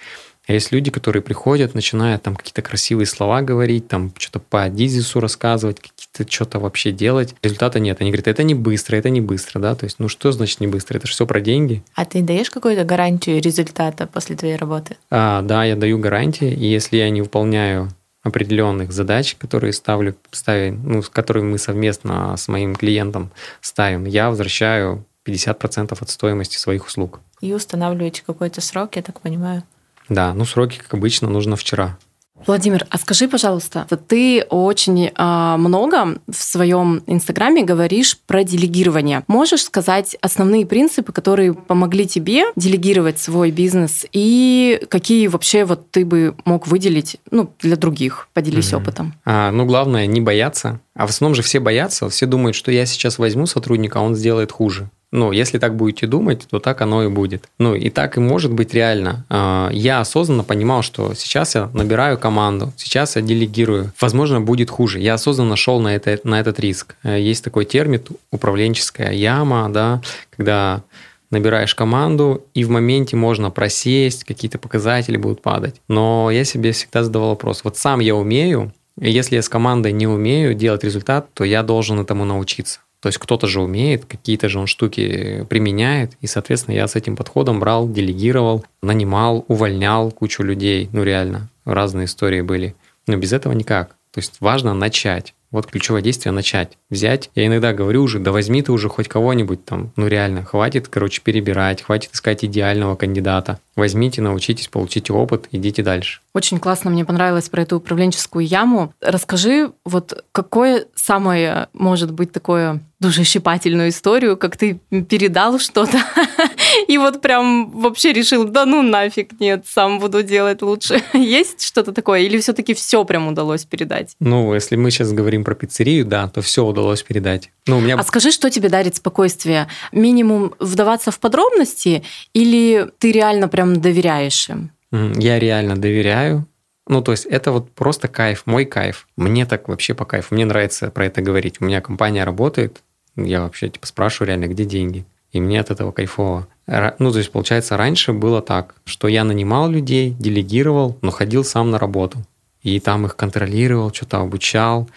А 0.47 0.53
есть 0.53 0.71
люди, 0.71 0.91
которые 0.91 1.21
приходят, 1.21 1.73
начинают 1.73 2.23
там 2.23 2.35
какие-то 2.35 2.61
красивые 2.61 3.07
слова 3.07 3.41
говорить, 3.41 3.87
там 3.87 4.13
что-то 4.17 4.39
по 4.39 4.69
дизису 4.69 5.19
рассказывать, 5.19 5.79
какие-то 5.79 6.31
что-то 6.31 6.59
вообще 6.59 6.91
делать. 6.91 7.33
Результата 7.41 7.79
нет. 7.79 7.99
Они 7.99 8.11
говорят, 8.11 8.27
это 8.27 8.43
не 8.43 8.53
быстро, 8.53 8.95
это 8.95 9.09
не 9.09 9.21
быстро, 9.21 9.59
да? 9.59 9.75
То 9.75 9.85
есть, 9.85 9.97
ну 9.99 10.07
что 10.07 10.31
значит 10.31 10.59
не 10.59 10.67
быстро? 10.67 10.97
Это 10.97 11.07
же 11.07 11.13
все 11.13 11.25
про 11.25 11.41
деньги. 11.41 11.83
А 11.95 12.05
ты 12.05 12.21
даешь 12.21 12.51
какую-то 12.51 12.83
гарантию 12.83 13.41
результата 13.41 14.07
после 14.07 14.35
твоей 14.35 14.55
работы? 14.55 14.97
А, 15.09 15.41
да, 15.41 15.63
я 15.65 15.75
даю 15.75 15.97
гарантии, 15.97 16.51
и 16.51 16.65
если 16.65 16.97
я 16.97 17.09
не 17.09 17.21
выполняю 17.21 17.89
определенных 18.21 18.91
задач, 18.91 19.35
которые 19.35 19.71
ставлю, 19.71 20.15
ставим, 20.31 20.81
ну, 20.83 21.03
которые 21.03 21.43
мы 21.43 21.57
совместно 21.59 22.35
с 22.35 22.47
моим 22.47 22.75
клиентом 22.75 23.31
ставим, 23.61 24.05
я 24.05 24.29
возвращаю 24.29 25.05
50% 25.27 25.95
от 25.99 26.09
стоимости 26.09 26.57
своих 26.57 26.87
услуг. 26.87 27.19
И 27.41 27.53
устанавливаете 27.53 28.23
какой-то 28.25 28.61
срок, 28.61 28.95
я 28.95 29.03
так 29.03 29.21
понимаю? 29.21 29.63
Да, 30.09 30.33
ну 30.33 30.45
сроки, 30.45 30.77
как 30.77 30.93
обычно, 30.93 31.29
нужно 31.29 31.55
вчера. 31.55 31.97
Владимир, 32.45 32.85
а 32.89 32.97
скажи, 32.97 33.27
пожалуйста, 33.27 33.87
ты 34.07 34.43
очень 34.49 35.07
э, 35.07 35.55
много 35.57 36.19
в 36.27 36.35
своем 36.35 37.01
инстаграме 37.07 37.63
говоришь 37.63 38.19
про 38.27 38.43
делегирование. 38.43 39.23
Можешь 39.27 39.63
сказать 39.63 40.15
основные 40.21 40.65
принципы, 40.65 41.11
которые 41.11 41.53
помогли 41.53 42.05
тебе 42.05 42.43
делегировать 42.55 43.19
свой 43.19 43.51
бизнес 43.51 44.05
и 44.11 44.79
какие 44.89 45.27
вообще 45.27 45.65
вот 45.65 45.89
ты 45.91 46.05
бы 46.05 46.35
мог 46.45 46.67
выделить 46.67 47.17
ну, 47.31 47.51
для 47.61 47.77
других? 47.77 48.27
Поделись 48.33 48.73
mm-hmm. 48.73 48.77
опытом. 48.77 49.13
А, 49.25 49.51
ну, 49.51 49.65
главное, 49.65 50.05
не 50.05 50.21
бояться. 50.21 50.81
А 50.93 51.07
в 51.07 51.09
основном 51.09 51.35
же 51.35 51.41
все 51.41 51.59
боятся, 51.59 52.09
все 52.09 52.25
думают, 52.25 52.55
что 52.55 52.71
я 52.71 52.85
сейчас 52.85 53.17
возьму 53.17 53.47
сотрудника, 53.47 53.99
а 53.99 54.01
он 54.03 54.15
сделает 54.15 54.51
хуже. 54.51 54.89
Ну, 55.15 55.31
если 55.31 55.59
так 55.59 55.77
будете 55.77 56.07
думать, 56.07 56.45
то 56.49 56.59
так 56.59 56.81
оно 56.81 57.03
и 57.03 57.07
будет. 57.07 57.47
Ну, 57.57 57.73
и 57.73 57.89
так 57.89 58.17
и 58.17 58.19
может 58.19 58.51
быть 58.51 58.73
реально. 58.73 59.25
А, 59.29 59.69
я 59.71 60.01
осознанно 60.01 60.43
понимал, 60.43 60.81
что 60.81 61.13
сейчас 61.13 61.55
я 61.55 61.69
набираю 61.73 62.17
команду, 62.17 62.73
сейчас 62.75 63.15
я 63.15 63.21
делегирую. 63.21 63.93
Возможно, 64.01 64.41
будет 64.41 64.69
хуже. 64.69 64.99
Я 64.99 65.13
осознанно 65.13 65.55
шел 65.55 65.79
на, 65.79 65.95
это, 65.95 66.19
на 66.25 66.41
этот 66.41 66.59
риск. 66.59 66.97
Э, 67.03 67.17
есть 67.17 67.45
такой 67.45 67.63
термин 67.63 68.01
управленческая 68.31 69.13
яма, 69.13 69.69
да, 69.69 70.01
когда 70.35 70.83
набираешь 71.31 71.73
команду, 71.73 72.45
и 72.53 72.65
в 72.65 72.69
моменте 72.69 73.15
можно 73.15 73.49
просесть, 73.51 74.25
какие-то 74.25 74.59
показатели 74.59 75.15
будут 75.15 75.41
падать. 75.41 75.75
Но 75.87 76.29
я 76.29 76.43
себе 76.43 76.73
всегда 76.73 77.05
задавал 77.05 77.29
вопрос, 77.29 77.63
вот 77.63 77.77
сам 77.77 78.01
я 78.01 78.15
умею, 78.15 78.73
если 78.99 79.35
я 79.35 79.41
с 79.41 79.49
командой 79.49 79.91
не 79.93 80.07
умею 80.07 80.53
делать 80.53 80.83
результат, 80.83 81.33
то 81.33 81.45
я 81.45 81.63
должен 81.63 81.99
этому 81.99 82.25
научиться. 82.25 82.79
То 83.05 83.09
есть 83.09 83.19
кто-то 83.19 83.45
же 83.45 83.61
умеет, 83.61 84.05
какие-то 84.05 84.49
же 84.49 84.57
он 84.57 84.65
штуки 84.65 85.45
применяет, 85.47 86.13
и, 86.21 86.25
соответственно, 86.25 86.73
я 86.73 86.87
с 86.87 86.95
этим 86.95 87.15
подходом 87.15 87.59
брал, 87.59 87.87
делегировал, 87.87 88.65
нанимал, 88.81 89.45
увольнял 89.47 90.09
кучу 90.09 90.41
людей. 90.41 90.89
Ну, 90.91 91.03
реально, 91.03 91.51
разные 91.65 92.05
истории 92.05 92.41
были. 92.41 92.75
Но 93.05 93.15
без 93.17 93.31
этого 93.31 93.53
никак. 93.53 93.89
То 94.09 94.17
есть 94.17 94.37
важно 94.39 94.73
начать. 94.73 95.35
Вот 95.51 95.67
ключевое 95.67 96.01
действие– 96.01 96.31
начать. 96.33 96.77
Взять. 96.89 97.29
Я 97.35 97.47
иногда 97.47 97.73
говорю 97.73 98.03
уже, 98.03 98.19
да 98.19 98.31
возьми 98.31 98.61
ты 98.61 98.71
уже 98.71 98.89
хоть 98.89 99.07
кого-нибудь 99.07 99.65
там. 99.65 99.91
Ну 99.95 100.07
реально, 100.07 100.43
хватит, 100.43 100.87
короче, 100.87 101.21
перебирать, 101.21 101.81
хватит 101.81 102.13
искать 102.13 102.43
идеального 102.43 102.95
кандидата. 102.95 103.59
Возьмите, 103.75 104.21
научитесь, 104.21 104.67
получите 104.67 105.11
опыт, 105.11 105.47
идите 105.51 105.83
дальше. 105.83 106.21
Очень 106.33 106.59
классно, 106.59 106.89
мне 106.91 107.05
понравилось 107.05 107.49
про 107.49 107.63
эту 107.63 107.77
управленческую 107.77 108.45
яму. 108.45 108.93
Расскажи, 109.01 109.71
вот 109.83 110.23
какое 110.31 110.85
самое, 110.95 111.67
может 111.73 112.11
быть, 112.11 112.31
такое 112.31 112.81
душещипательную 112.99 113.89
историю, 113.89 114.37
как 114.37 114.57
ты 114.57 114.79
передал 115.09 115.59
что-то, 115.59 115.97
и 116.87 116.97
вот 116.97 117.21
прям 117.21 117.71
вообще 117.71 118.13
решил, 118.13 118.45
да 118.45 118.65
ну 118.65 118.81
нафиг, 118.81 119.39
нет, 119.39 119.65
сам 119.67 119.99
буду 119.99 120.23
делать 120.23 120.61
лучше. 120.61 121.01
Есть 121.13 121.61
что-то 121.61 121.91
такое? 121.91 122.21
Или 122.21 122.39
все-таки 122.39 122.73
все 122.73 123.03
прям 123.05 123.27
удалось 123.27 123.65
передать? 123.65 124.15
Ну, 124.19 124.53
если 124.53 124.75
мы 124.75 124.91
сейчас 124.91 125.11
говорим 125.13 125.43
про 125.43 125.55
пиццерию, 125.55 126.05
да, 126.05 126.27
то 126.27 126.41
все 126.41 126.65
удалось 126.65 127.03
передать. 127.03 127.51
Ну, 127.67 127.77
у 127.77 127.81
меня... 127.81 127.95
А 127.95 128.03
скажи, 128.03 128.31
что 128.31 128.49
тебе 128.49 128.69
дарит 128.69 128.95
спокойствие? 128.95 129.67
Минимум 129.91 130.53
вдаваться 130.59 131.11
в 131.11 131.19
подробности 131.19 132.03
или 132.33 132.87
ты 132.99 133.11
реально 133.11 133.47
прям 133.47 133.81
доверяешь 133.81 134.49
им? 134.49 134.71
Я 134.91 135.39
реально 135.39 135.75
доверяю. 135.75 136.47
Ну, 136.87 137.01
то 137.01 137.11
есть 137.11 137.25
это 137.25 137.51
вот 137.51 137.71
просто 137.71 138.07
кайф, 138.07 138.43
мой 138.45 138.65
кайф. 138.65 139.07
Мне 139.17 139.45
так 139.45 139.67
вообще 139.67 139.93
по 139.93 140.05
кайфу. 140.05 140.35
Мне 140.35 140.45
нравится 140.45 140.91
про 140.91 141.07
это 141.07 141.21
говорить. 141.21 141.55
У 141.59 141.65
меня 141.65 141.81
компания 141.81 142.23
работает, 142.23 142.81
я 143.15 143.41
вообще 143.41 143.69
типа 143.69 143.87
спрашиваю 143.87 144.27
реально, 144.27 144.47
где 144.47 144.65
деньги. 144.65 145.05
И 145.31 145.39
мне 145.39 145.59
от 145.59 145.71
этого 145.71 145.91
кайфово. 145.91 146.47
Ну, 146.67 147.11
то 147.11 147.17
есть, 147.19 147.31
получается, 147.31 147.77
раньше 147.77 148.11
было 148.13 148.41
так, 148.41 148.75
что 148.85 149.07
я 149.07 149.23
нанимал 149.23 149.69
людей, 149.69 150.15
делегировал, 150.19 150.97
но 151.01 151.11
ходил 151.11 151.43
сам 151.43 151.71
на 151.71 151.77
работу. 151.77 152.19
И 152.63 152.79
там 152.79 153.05
их 153.05 153.15
контролировал, 153.15 153.93
что-то 153.93 154.19
обучал. 154.19 154.89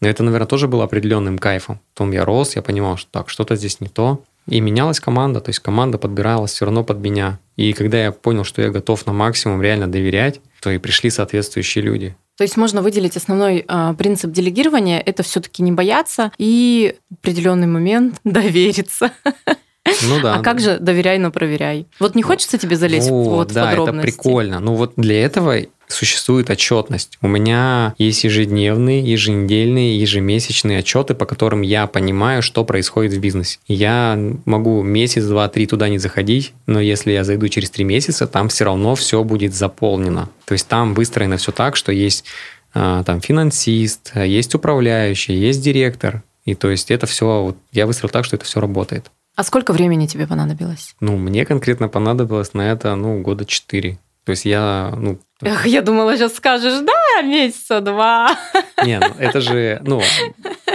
Но 0.00 0.08
это, 0.08 0.22
наверное, 0.22 0.46
тоже 0.46 0.68
было 0.68 0.84
определенным 0.84 1.38
кайфом. 1.38 1.80
Потом 1.92 2.12
я 2.12 2.24
рос, 2.24 2.56
я 2.56 2.62
понимал, 2.62 2.96
что 2.96 3.10
так, 3.10 3.28
что-то 3.28 3.56
здесь 3.56 3.80
не 3.80 3.88
то. 3.88 4.22
И 4.48 4.60
менялась 4.60 4.98
команда, 4.98 5.40
то 5.40 5.50
есть 5.50 5.60
команда 5.60 5.98
подбиралась 5.98 6.52
все 6.52 6.64
равно 6.64 6.82
под 6.82 6.98
меня. 6.98 7.38
И 7.56 7.72
когда 7.74 8.02
я 8.02 8.10
понял, 8.10 8.42
что 8.42 8.60
я 8.62 8.70
готов 8.70 9.06
на 9.06 9.12
максимум 9.12 9.62
реально 9.62 9.86
доверять, 9.86 10.40
то 10.60 10.70
и 10.70 10.78
пришли 10.78 11.10
соответствующие 11.10 11.84
люди. 11.84 12.16
То 12.36 12.44
есть 12.44 12.56
можно 12.56 12.82
выделить 12.82 13.16
основной 13.16 13.64
э, 13.68 13.94
принцип 13.96 14.32
делегирования– 14.32 14.98
это 15.06 15.22
все-таки 15.22 15.62
не 15.62 15.70
бояться 15.70 16.32
и 16.38 16.96
в 17.10 17.14
определенный 17.14 17.66
момент 17.66 18.16
довериться. 18.24 19.12
Ну 20.02 20.20
да. 20.20 20.34
А 20.34 20.36
да. 20.38 20.42
как 20.42 20.60
же 20.60 20.78
доверяй, 20.78 21.18
но 21.18 21.30
проверяй? 21.30 21.86
Вот 21.98 22.14
не 22.14 22.22
хочется 22.22 22.58
тебе 22.58 22.76
залезть 22.76 23.10
вот, 23.10 23.28
вот 23.28 23.50
в 23.50 23.54
да, 23.54 23.66
подробности? 23.66 24.08
это 24.08 24.16
прикольно. 24.16 24.60
Ну 24.60 24.74
вот 24.74 24.92
для 24.96 25.22
этого 25.24 25.56
существует 25.88 26.50
отчетность. 26.50 27.18
У 27.20 27.28
меня 27.28 27.94
есть 27.98 28.24
ежедневные, 28.24 29.00
еженедельные, 29.00 30.00
ежемесячные 30.00 30.78
отчеты, 30.78 31.14
по 31.14 31.26
которым 31.26 31.62
я 31.62 31.86
понимаю, 31.86 32.42
что 32.42 32.64
происходит 32.64 33.12
в 33.12 33.20
бизнесе. 33.20 33.58
Я 33.68 34.18
могу 34.44 34.82
месяц, 34.82 35.24
два, 35.24 35.48
три 35.48 35.66
туда 35.66 35.88
не 35.88 35.98
заходить, 35.98 36.52
но 36.66 36.80
если 36.80 37.12
я 37.12 37.24
зайду 37.24 37.48
через 37.48 37.70
три 37.70 37.84
месяца, 37.84 38.26
там 38.26 38.48
все 38.48 38.64
равно 38.64 38.94
все 38.94 39.22
будет 39.22 39.54
заполнено. 39.54 40.30
То 40.46 40.52
есть 40.52 40.66
там 40.66 40.94
выстроено 40.94 41.36
все 41.36 41.52
так, 41.52 41.76
что 41.76 41.92
есть 41.92 42.24
а, 42.74 43.02
там 43.04 43.20
финансист, 43.20 44.12
есть 44.14 44.54
управляющий, 44.54 45.34
есть 45.34 45.60
директор. 45.60 46.22
И 46.44 46.54
то 46.54 46.70
есть 46.70 46.90
это 46.90 47.06
все, 47.06 47.42
вот, 47.42 47.56
я 47.70 47.86
выстроил 47.86 48.10
так, 48.10 48.24
что 48.24 48.36
это 48.36 48.44
все 48.44 48.60
работает. 48.60 49.10
А 49.34 49.44
сколько 49.44 49.72
времени 49.72 50.06
тебе 50.06 50.26
понадобилось? 50.26 50.94
Ну, 51.00 51.16
мне 51.16 51.46
конкретно 51.46 51.88
понадобилось 51.88 52.52
на 52.54 52.70
это, 52.70 52.94
ну, 52.96 53.20
года 53.20 53.44
четыре. 53.44 53.98
То 54.24 54.30
есть 54.30 54.44
я, 54.44 54.92
ну... 54.96 55.18
Эх, 55.40 55.66
я 55.66 55.82
думала, 55.82 56.16
сейчас 56.16 56.34
скажешь, 56.34 56.80
да, 56.80 57.22
месяца 57.22 57.80
два. 57.80 58.36
Не, 58.84 59.00
ну, 59.00 59.06
это 59.18 59.40
же, 59.40 59.80
ну, 59.84 60.02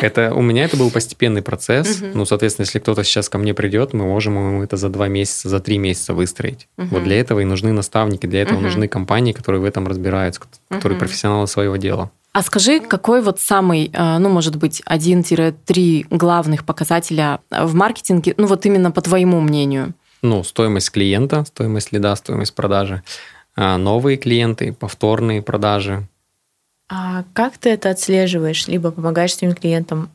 это 0.01 0.33
у 0.33 0.41
меня 0.41 0.65
это 0.65 0.77
был 0.77 0.91
постепенный 0.91 1.41
процесс. 1.41 2.01
Ну, 2.13 2.25
соответственно, 2.25 2.65
если 2.65 2.79
кто-то 2.79 3.03
сейчас 3.03 3.29
ко 3.29 3.37
мне 3.37 3.53
придет, 3.53 3.93
мы 3.93 4.05
можем 4.05 4.35
ему 4.35 4.63
это 4.63 4.77
за 4.77 4.89
два 4.89 5.07
месяца, 5.07 5.49
за 5.49 5.59
три 5.59 5.77
месяца 5.77 6.13
выстроить. 6.13 6.67
Вот 6.77 7.03
для 7.03 7.19
этого 7.19 7.41
и 7.41 7.45
нужны 7.45 7.71
наставники, 7.73 8.25
для 8.25 8.41
этого 8.41 8.59
нужны 8.59 8.87
компании, 8.87 9.33
которые 9.33 9.61
в 9.61 9.65
этом 9.65 9.87
разбираются, 9.87 10.41
которые 10.69 10.99
профессионалы 10.99 11.47
своего 11.47 11.77
дела. 11.77 12.11
А 12.33 12.43
скажи, 12.43 12.79
какой 12.79 13.23
вот 13.23 13.39
самый, 13.39 13.89
э, 13.91 14.17
ну, 14.19 14.29
может 14.29 14.57
быть, 14.57 14.83
1-3 14.85 16.05
главных 16.11 16.65
показателя 16.65 17.39
э, 17.49 17.65
в 17.65 17.73
маркетинге, 17.73 18.35
ну, 18.37 18.45
вот 18.45 18.63
именно 18.67 18.91
по 18.91 19.01
твоему 19.01 19.41
мнению? 19.41 19.95
Ну, 20.21 20.43
стоимость 20.43 20.91
клиента, 20.91 21.45
стоимость 21.45 21.91
лида, 21.91 22.15
стоимость 22.15 22.53
продажи, 22.53 23.01
а, 23.55 23.77
новые 23.77 24.17
клиенты, 24.17 24.71
повторные 24.71 25.41
продажи, 25.41 26.07
А 26.89 27.25
как 27.33 27.57
ты 27.57 27.69
это 27.69 27.89
отслеживаешь? 27.89 28.67
Либо 28.67 28.91
помогаешь 28.91 29.35
своим 29.35 29.53
клиентам 29.53 30.09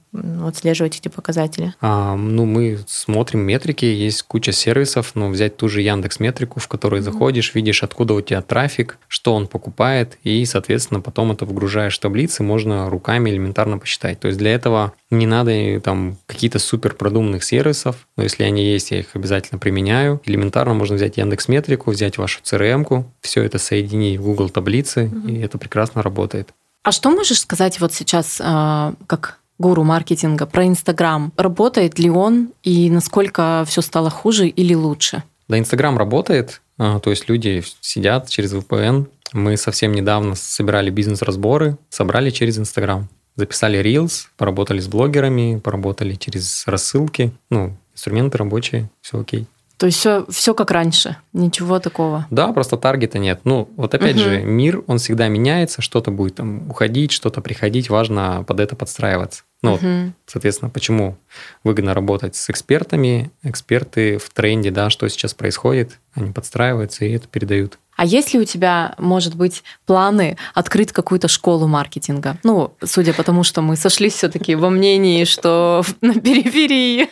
отслеживать 0.45 0.99
эти 0.99 1.09
показатели? 1.09 1.75
А, 1.81 2.17
ну, 2.17 2.45
мы 2.45 2.79
смотрим 2.87 3.41
метрики, 3.41 3.85
есть 3.85 4.23
куча 4.23 4.53
сервисов, 4.53 5.13
ну, 5.15 5.31
взять 5.31 5.57
ту 5.57 5.69
же 5.69 5.81
Яндекс 5.81 6.21
Метрику, 6.21 6.61
в 6.61 6.69
которой 6.69 7.01
заходишь, 7.01 7.55
видишь, 7.55 7.83
откуда 7.83 8.15
у 8.15 8.21
тебя 8.21 8.43
трафик, 8.43 8.99
что 9.09 9.35
он 9.35 9.47
покупает, 9.47 10.19
и, 10.23 10.45
соответственно, 10.45 11.01
потом 11.01 11.33
это 11.33 11.45
вгружаешь 11.45 11.97
в 11.97 12.01
таблицы, 12.01 12.43
можно 12.43 12.91
руками 12.91 13.31
элементарно 13.31 13.79
посчитать. 13.79 14.21
То 14.21 14.29
есть 14.29 14.39
для 14.39 14.53
этого 14.53 14.93
не 15.11 15.27
надо 15.27 15.51
э, 15.51 15.81
там 15.81 16.19
какие-то 16.27 16.59
супер 16.59 16.95
продуманных 16.95 17.43
сервисов, 17.43 18.07
но 18.17 18.23
если 18.23 18.45
они 18.45 18.65
есть, 18.65 18.91
я 18.91 19.01
их 19.01 19.15
обязательно 19.15 19.59
применяю. 19.59 20.21
Элементарно 20.25 20.75
можно 20.75 20.97
взять 20.97 21.17
Яндекс 21.17 21.49
Метрику, 21.49 21.91
взять 21.91 22.19
вашу 22.19 22.41
CRM-ку, 22.43 23.07
все 23.21 23.43
это 23.43 23.59
соединить 23.59 24.19
в 24.19 24.25
Google 24.25 24.51
таблицы, 24.51 25.11
и 25.27 25.39
это 25.39 25.57
прекрасно 25.57 26.03
работает. 26.03 26.53
А 26.83 26.90
что 26.90 27.11
можешь 27.11 27.40
сказать 27.40 27.81
вот 27.81 27.92
сейчас, 27.92 28.40
э, 28.40 28.92
как 29.07 29.38
гуру 29.59 29.85
маркетинга, 29.85 30.47
про 30.47 30.66
Инстаграм? 30.66 31.33
Работает 31.37 31.99
ли 31.99 32.11
он 32.11 32.53
и 32.64 32.90
насколько 32.90 33.64
все 33.68 33.83
стало 33.83 34.11
хуже 34.11 34.49
или 34.49 34.75
лучше? 34.75 35.23
Да, 35.49 35.59
Инстаграм 35.59 35.97
работает, 35.97 36.61
а, 36.79 36.99
то 36.99 37.11
есть 37.11 37.29
люди 37.29 37.62
сидят 37.81 38.29
через 38.29 38.53
VPN. 38.53 39.07
Мы 39.33 39.57
совсем 39.57 39.92
недавно 39.92 40.35
собирали 40.35 40.90
бизнес-разборы, 40.90 41.79
собрали 41.88 42.31
через 42.31 42.59
Инстаграм. 42.59 43.09
Записали 43.37 43.81
Reels, 43.81 44.27
поработали 44.37 44.81
с 44.81 44.88
блогерами, 44.88 45.59
поработали 45.59 46.14
через 46.14 46.66
рассылки. 46.66 47.33
Ну, 47.49 47.77
инструменты 47.95 48.38
рабочие, 48.38 48.90
все 49.01 49.21
окей. 49.21 49.47
То 49.83 49.87
есть 49.87 49.99
все, 49.99 50.25
все 50.29 50.55
как 50.55 50.71
раньше, 50.71 51.16
ничего 51.33 51.81
такого. 51.81 52.29
Да, 52.31 52.53
просто 52.53 52.77
таргета 52.77 53.18
нет. 53.18 53.40
Ну, 53.42 53.68
вот 53.77 53.92
опять 53.92 54.14
Мгм. 54.14 54.23
же, 54.23 54.40
мир, 54.42 54.85
он 54.87 54.99
всегда 54.99 55.27
меняется, 55.27 55.83
что-то 55.83 56.12
будет 56.12 56.37
там 56.37 56.71
уходить, 56.71 57.11
что-то 57.11 57.40
приходить, 57.40 57.90
важно 57.90 58.45
под 58.47 58.61
это 58.61 58.77
подстраиваться. 58.77 59.42
Ну, 59.62 59.77
Мгм. 59.77 60.14
соответственно, 60.27 60.70
почему 60.70 61.16
выгодно 61.62 61.94
работать 61.94 62.35
с 62.35 62.51
экспертами? 62.51 63.31
Эксперты 63.44 64.18
в 64.18 64.29
тренде, 64.31 64.70
да, 64.70 64.90
что 64.90 65.09
сейчас 65.09 65.35
происходит, 65.35 66.01
они 66.14 66.33
подстраиваются 66.33 67.05
и 67.05 67.12
это 67.12 67.29
передают. 67.29 67.79
А 67.94 68.05
есть 68.05 68.33
ли 68.33 68.40
у 68.40 68.44
тебя, 68.44 68.94
может 68.98 69.37
быть, 69.37 69.62
планы 69.87 70.37
открыть 70.55 70.92
какую-то 70.92 71.29
школу 71.29 71.68
маркетинга? 71.68 72.38
Ну, 72.42 72.75
судя 72.83 73.12
по 73.12 73.22
тому, 73.22 73.44
что 73.44 73.61
мы 73.61 73.77
сошлись 73.77 74.14
все-таки 74.14 74.55
во 74.55 74.70
мнении, 74.70 75.25
что 75.25 75.85
на 76.01 76.14
периферии 76.14 77.09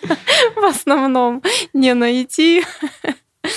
в 0.56 0.64
основном 0.64 1.42
не 1.72 1.94
найти. 1.94 2.64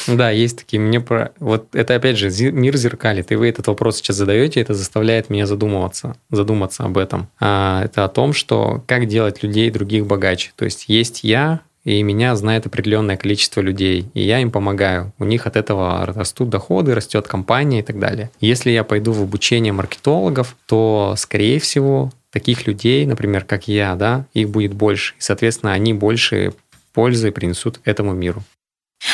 Да, 0.07 0.29
есть 0.29 0.57
такие. 0.57 0.79
Мне 0.79 0.99
про... 0.99 1.31
Вот 1.39 1.67
это, 1.73 1.95
опять 1.95 2.17
же, 2.17 2.29
мир 2.51 2.75
зеркалит. 2.77 3.31
И 3.31 3.35
вы 3.35 3.49
этот 3.49 3.67
вопрос 3.67 3.97
сейчас 3.97 4.17
задаете, 4.17 4.61
это 4.61 4.73
заставляет 4.73 5.29
меня 5.29 5.45
задумываться, 5.45 6.15
задуматься 6.29 6.83
об 6.83 6.97
этом. 6.97 7.27
А, 7.39 7.83
это 7.85 8.05
о 8.05 8.09
том, 8.09 8.33
что 8.33 8.83
как 8.87 9.07
делать 9.07 9.43
людей 9.43 9.69
других 9.71 10.05
богаче. 10.05 10.51
То 10.55 10.65
есть 10.65 10.85
есть 10.87 11.23
я, 11.23 11.61
и 11.83 12.01
меня 12.01 12.35
знает 12.35 12.65
определенное 12.65 13.17
количество 13.17 13.59
людей, 13.59 14.09
и 14.13 14.21
я 14.21 14.39
им 14.39 14.51
помогаю. 14.51 15.13
У 15.19 15.25
них 15.25 15.45
от 15.47 15.57
этого 15.57 16.05
растут 16.05 16.49
доходы, 16.49 16.95
растет 16.95 17.27
компания 17.27 17.79
и 17.79 17.83
так 17.83 17.99
далее. 17.99 18.31
Если 18.39 18.71
я 18.71 18.83
пойду 18.83 19.11
в 19.11 19.21
обучение 19.21 19.73
маркетологов, 19.73 20.55
то, 20.65 21.15
скорее 21.17 21.59
всего, 21.59 22.11
таких 22.31 22.67
людей, 22.67 23.05
например, 23.05 23.43
как 23.43 23.67
я, 23.67 23.95
да, 23.95 24.25
их 24.33 24.49
будет 24.49 24.73
больше. 24.73 25.13
И, 25.15 25.21
соответственно, 25.21 25.73
они 25.73 25.93
больше 25.93 26.53
пользы 26.93 27.31
принесут 27.31 27.79
этому 27.83 28.13
миру. 28.13 28.43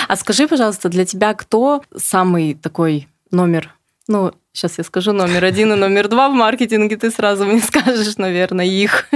А 0.08 0.16
скажи, 0.16 0.48
пожалуйста, 0.48 0.90
для 0.90 1.06
тебя 1.06 1.34
кто 1.34 1.82
самый 1.96 2.54
такой 2.54 3.08
номер, 3.32 3.76
ну, 4.08 4.34
сейчас 4.54 4.78
я 4.78 4.84
скажу 4.84 5.14
номер 5.14 5.46
один 5.46 5.74
и 5.74 5.76
номер 5.76 6.08
два 6.08 6.30
в 6.30 6.34
маркетинге, 6.34 6.98
ты 6.98 7.12
сразу 7.12 7.46
мне 7.46 7.62
скажешь, 7.68 8.18
наверное, 8.18 8.66
их. 8.66 9.08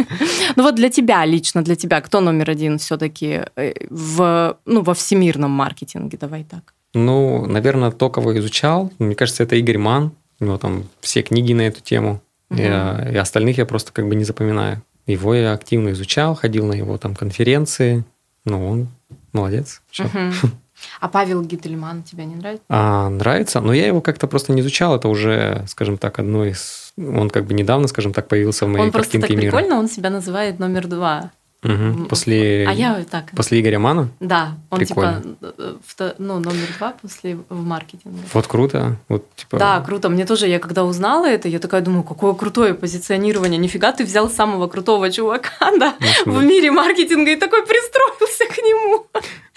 Ну 0.56 0.64
вот 0.64 0.76
для 0.76 0.90
тебя 0.90 1.26
лично, 1.26 1.64
для 1.64 1.76
тебя, 1.76 2.02
кто 2.02 2.22
номер 2.22 2.52
один 2.52 2.78
все-таки 2.78 3.42
в, 3.90 4.58
ну, 4.66 4.82
во 4.82 4.94
всемирном 4.94 5.52
маркетинге, 5.52 6.18
давай 6.18 6.44
так. 6.44 6.74
Ну, 6.94 7.46
наверное, 7.48 7.92
то, 7.92 8.10
кого 8.10 8.38
изучал, 8.38 8.92
мне 9.00 9.16
кажется, 9.16 9.44
это 9.44 9.56
Игорь 9.56 9.80
Ман. 9.80 10.12
У 10.40 10.46
него 10.46 10.58
там 10.58 10.84
все 11.00 11.22
книги 11.22 11.54
на 11.54 11.62
эту 11.62 11.82
тему. 11.82 12.22
Мгм. 12.50 12.60
И, 12.60 13.14
и 13.14 13.18
остальных 13.18 13.58
я 13.58 13.66
просто 13.66 13.92
как 13.92 14.08
бы 14.08 14.16
не 14.16 14.24
запоминаю. 14.24 14.82
Его 15.08 15.34
я 15.34 15.54
активно 15.54 15.90
изучал, 15.90 16.36
ходил 16.36 16.66
на 16.66 16.74
его 16.74 16.98
там 16.98 17.16
конференции. 17.16 18.04
Ну, 18.46 18.68
он 18.68 18.88
молодец. 19.32 19.82
Чё. 19.90 20.06
А 21.00 21.08
Павел 21.08 21.41
Гительман 21.41 22.04
тебе 22.04 22.26
не 22.26 22.36
нравится? 22.36 22.65
А, 22.69 23.10
нравится, 23.10 23.60
но 23.62 23.74
я 23.74 23.88
его 23.88 24.02
как-то 24.02 24.28
просто 24.28 24.54
не 24.54 24.62
изучал. 24.62 24.96
Это 24.96 25.08
уже, 25.08 25.65
скажем 25.67 25.98
так, 25.98 26.19
одно 26.19 26.46
из... 26.46 26.93
Он 26.98 27.30
как 27.30 27.46
бы 27.46 27.54
недавно, 27.54 27.88
скажем 27.88 28.13
так, 28.13 28.28
появился 28.28 28.65
в 28.65 28.69
моей 28.69 28.86
Он 28.86 28.91
просто 28.91 29.13
так 29.13 29.22
картинке 29.22 29.41
мира. 29.46 29.58
прикольно, 29.58 29.80
он 29.80 29.89
себя 29.89 30.10
называет 30.10 30.60
номер 30.60 30.88
два. 30.88 31.32
Мгм. 31.63 32.06
После, 32.08 32.65
А 32.67 32.73
я 32.73 33.04
так. 33.10 33.32
после 33.32 33.60
Игоря 33.62 33.80
Мана? 33.80 34.10
Да, 34.19 34.58
он 34.69 34.80
Прикольно. 34.80 35.21
типа 35.21 35.54
э, 35.58 35.76
вто- 35.88 36.15
ну, 36.17 36.39
номер 36.39 36.67
два 36.78 36.93
после 37.02 37.38
в 37.49 37.63
маркетинге. 37.65 38.17
Вот 38.34 38.47
круто. 38.47 38.97
Вот, 39.08 39.26
типа, 39.36 39.58
Да, 39.58 39.80
круто. 39.82 40.10
Мне 40.10 40.26
тоже, 40.26 40.47
я 40.47 40.60
когда 40.60 40.84
узнала 40.84 41.26
это, 41.26 41.47
я 41.47 41.60
такая 41.60 41.82
думаю, 41.82 42.04
какое 42.04 42.34
крутое 42.34 42.73
позиционирование. 42.73 43.58
Нифига 43.58 43.91
ты 43.93 44.04
взял 44.04 44.30
самого 44.30 44.67
крутого 44.67 45.10
чувака, 45.12 45.52
да, 45.80 45.95
Может, 45.99 46.26
в 46.26 46.43
мире 46.43 46.71
маркетинга 46.71 47.32
и 47.32 47.36
такой 47.36 47.65
пристроился 47.65 48.45
к 48.54 48.58
нему. 48.58 49.06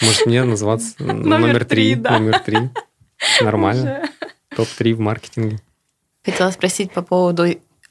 Может, 0.00 0.26
мне 0.26 0.44
называться 0.44 0.94
Номер 1.02 1.64
три. 1.64 1.96
Номер 1.96 2.38
три. 2.38 2.58
Нормально. 3.42 3.82
Уже. 4.02 4.10
Топ-3 4.56 4.94
в 4.94 5.00
маркетинге. 5.00 5.58
Хотела 6.24 6.50
спросить 6.50 6.92
по 6.92 7.02
поводу 7.02 7.44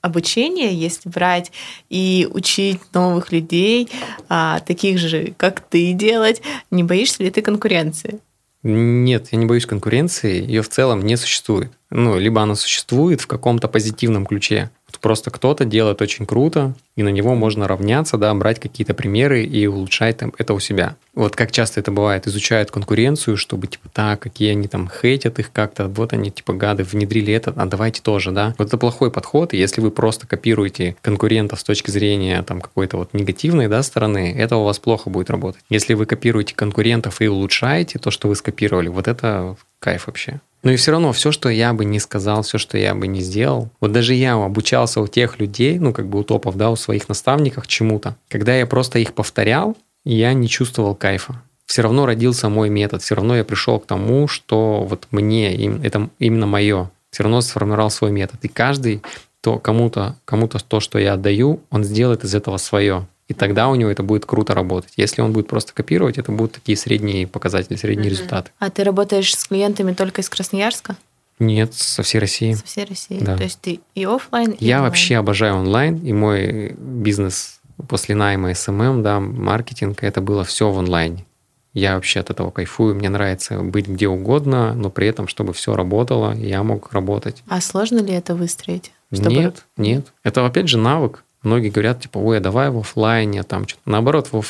обучения, 0.06 0.74
если 0.74 1.10
брать 1.10 1.52
и 1.90 2.28
учить 2.32 2.80
новых 2.94 3.32
людей, 3.32 3.90
а, 4.30 4.60
таких 4.60 5.00
же, 5.00 5.34
как 5.38 5.62
ты, 5.62 5.94
делать, 5.94 6.42
не 6.72 6.84
боишься 6.84 7.24
ли 7.24 7.32
ты 7.32 7.42
конкуренции? 7.42 8.20
Нет, 8.62 9.28
я 9.32 9.38
не 9.38 9.46
боюсь 9.46 9.66
конкуренции, 9.66 10.42
ее 10.44 10.62
в 10.62 10.70
целом 10.70 11.02
не 11.02 11.18
существует. 11.18 11.72
Ну, 11.90 12.18
либо 12.18 12.42
она 12.42 12.56
существует 12.56 13.22
в 13.22 13.28
каком-то 13.28 13.68
позитивном 13.68 14.26
ключе. 14.26 14.70
Просто 15.02 15.32
кто-то 15.32 15.66
делает 15.66 16.02
очень 16.02 16.26
круто, 16.26 16.74
и 16.96 17.04
на 17.04 17.10
него 17.10 17.36
можно 17.36 17.68
равняться, 17.68 18.18
да, 18.18 18.34
брать 18.34 18.60
какие-то 18.60 18.94
примеры 18.94 19.44
и 19.44 19.68
улучшать 19.68 20.18
там 20.18 20.34
это 20.38 20.54
у 20.54 20.60
себя. 20.60 20.96
Вот 21.14 21.36
как 21.36 21.52
часто 21.52 21.80
это 21.80 21.92
бывает, 21.92 22.28
изучают 22.28 22.72
конкуренцию, 22.72 23.38
чтобы 23.38 23.68
типа 23.68 23.90
так, 23.92 24.20
какие 24.20 24.52
они 24.52 24.68
там 24.68 24.90
хейтят 24.90 25.40
их 25.40 25.52
как-то, 25.52 25.88
вот 25.88 26.14
они 26.14 26.32
типа 26.32 26.54
гады 26.54 26.84
внедрили 26.84 27.34
это, 27.34 27.54
а 27.56 27.66
давайте 27.66 28.02
тоже, 28.02 28.32
да. 28.32 28.54
Вот 28.58 28.68
это 28.68 28.78
плохой 28.78 29.12
подход, 29.12 29.54
и 29.54 29.58
если 29.58 29.82
вы 29.82 29.92
просто 29.92 30.28
копируете 30.28 30.96
конкурентов 31.02 31.60
с 31.60 31.64
точки 31.64 31.92
зрения 31.92 32.42
там 32.44 32.62
какой-то 32.62 32.98
вот 32.98 33.14
негативной, 33.14 33.68
да, 33.68 33.84
стороны, 33.84 34.34
это 34.38 34.58
у 34.58 34.64
вас 34.64 34.80
плохо 34.80 35.10
будет 35.10 35.30
работать. 35.30 35.62
Если 35.70 35.94
вы 35.94 36.06
копируете 36.06 36.56
конкурентов 36.56 37.22
и 37.22 37.28
улучшаете 37.28 38.00
то, 38.00 38.12
что 38.12 38.28
вы 38.28 38.36
скопировали, 38.36 38.88
вот 38.88 39.08
это 39.08 39.56
кайф 39.80 40.08
вообще. 40.08 40.40
Но 40.66 40.72
и 40.72 40.78
все 40.78 40.92
равно 40.92 41.14
все, 41.14 41.32
что 41.32 41.48
я 41.48 41.74
бы 41.74 41.86
не 41.86 42.00
сказал, 42.00 42.42
все, 42.42 42.58
что 42.58 42.76
я 42.80 42.96
бы 42.96 43.06
не 43.06 43.22
сделал, 43.22 43.70
вот 43.80 43.92
даже 43.92 44.16
я 44.16 44.34
обучался 44.34 45.00
у 45.00 45.08
тех 45.08 45.40
людей, 45.40 45.78
ну 45.78 45.94
как 45.94 46.08
бы 46.08 46.20
у 46.20 46.24
топов, 46.24 46.58
да, 46.58 46.72
у 46.72 46.76
своих 46.76 47.08
наставников 47.08 47.68
чему-то. 47.68 48.16
Когда 48.30 48.56
я 48.56 48.66
просто 48.66 48.98
их 48.98 49.14
повторял, 49.14 49.78
я 50.06 50.34
не 50.34 50.50
чувствовал 50.50 50.96
кайфа. 50.96 51.40
Все 51.68 51.84
равно 51.84 52.08
родился 52.08 52.50
мой 52.50 52.70
метод, 52.70 53.04
все 53.04 53.14
равно 53.14 53.38
я 53.38 53.44
пришел 53.44 53.80
к 53.80 53.86
тому, 53.86 54.28
что 54.28 54.82
вот 54.82 55.08
мне, 55.12 55.56
это 55.84 56.10
именно 56.18 56.48
мое. 56.48 56.90
Все 57.12 57.22
равно 57.24 57.42
сформировал 57.42 57.92
свой 57.92 58.12
метод. 58.12 58.40
И 58.44 58.48
каждый, 58.48 59.04
то 59.42 59.60
кому-то, 59.60 60.16
кому-то 60.26 60.58
то, 60.58 60.80
что 60.80 60.98
я 60.98 61.14
отдаю, 61.14 61.62
он 61.70 61.84
сделает 61.84 62.24
из 62.24 62.34
этого 62.34 62.58
свое. 62.58 63.08
И 63.28 63.34
тогда 63.34 63.70
у 63.70 63.76
него 63.76 63.90
это 63.90 64.04
будет 64.04 64.26
круто 64.26 64.54
работать. 64.54 64.94
Если 64.98 65.22
он 65.22 65.34
будет 65.34 65.48
просто 65.48 65.74
копировать, 65.74 66.18
это 66.18 66.32
будут 66.32 66.54
такие 66.54 66.78
средние 66.78 67.28
показатели, 67.28 67.76
средние 67.76 68.08
mm 68.08 68.12
результаты. 68.12 68.52
А 68.60 68.70
ты 68.70 68.84
работаешь 68.84 69.36
с 69.36 69.46
клиентами 69.46 69.94
только 69.94 70.22
из 70.22 70.30
Красноярска? 70.30 70.96
Нет, 71.40 71.74
со 71.74 72.04
всей 72.04 72.20
России. 72.20 72.54
Со 72.54 72.66
всей 72.66 72.86
России. 72.86 73.20
Да. 73.20 73.36
То 73.36 73.44
есть 73.44 73.60
ты 73.60 73.80
и 73.94 74.06
офлайн, 74.06 74.52
и 74.52 74.66
Я 74.66 74.78
онлайн. 74.78 74.90
вообще 74.90 75.16
обожаю 75.18 75.56
онлайн, 75.56 75.98
и 75.98 76.14
мой 76.14 76.76
бизнес 76.78 77.60
после 77.88 78.16
найма 78.16 78.54
СММ, 78.54 79.04
да, 79.04 79.20
маркетинг, 79.20 80.04
это 80.04 80.22
было 80.22 80.44
все 80.44 80.72
в 80.72 80.80
онлайне. 80.80 81.26
Я 81.74 81.96
вообще 81.96 82.22
от 82.22 82.30
этого 82.30 82.52
кайфую. 82.52 82.96
Мне 82.96 83.10
нравится 83.10 83.60
быть 83.60 83.88
где 83.88 84.08
угодно, 84.08 84.74
но 84.74 84.90
при 84.90 85.08
этом, 85.08 85.28
чтобы 85.28 85.52
все 85.52 85.76
работало, 85.76 86.34
я 86.34 86.64
мог 86.64 86.94
работать. 86.94 87.44
А 87.50 87.60
сложно 87.60 88.00
ли 88.00 88.14
это 88.14 88.34
выстроить? 88.34 88.94
Чтобы... 89.12 89.36
Нет, 89.36 89.66
нет. 89.76 90.14
Это 90.24 90.46
опять 90.46 90.70
же 90.70 90.78
навык. 90.78 91.25
Многие 91.46 91.70
говорят, 91.70 92.02
типа, 92.02 92.18
ой, 92.18 92.38
а 92.38 92.42
давай 92.42 92.70
в 92.70 92.78
офлайне, 92.80 93.44
там 93.44 93.68
что-то. 93.68 93.90
Наоборот, 93.90 94.30
в, 94.32 94.44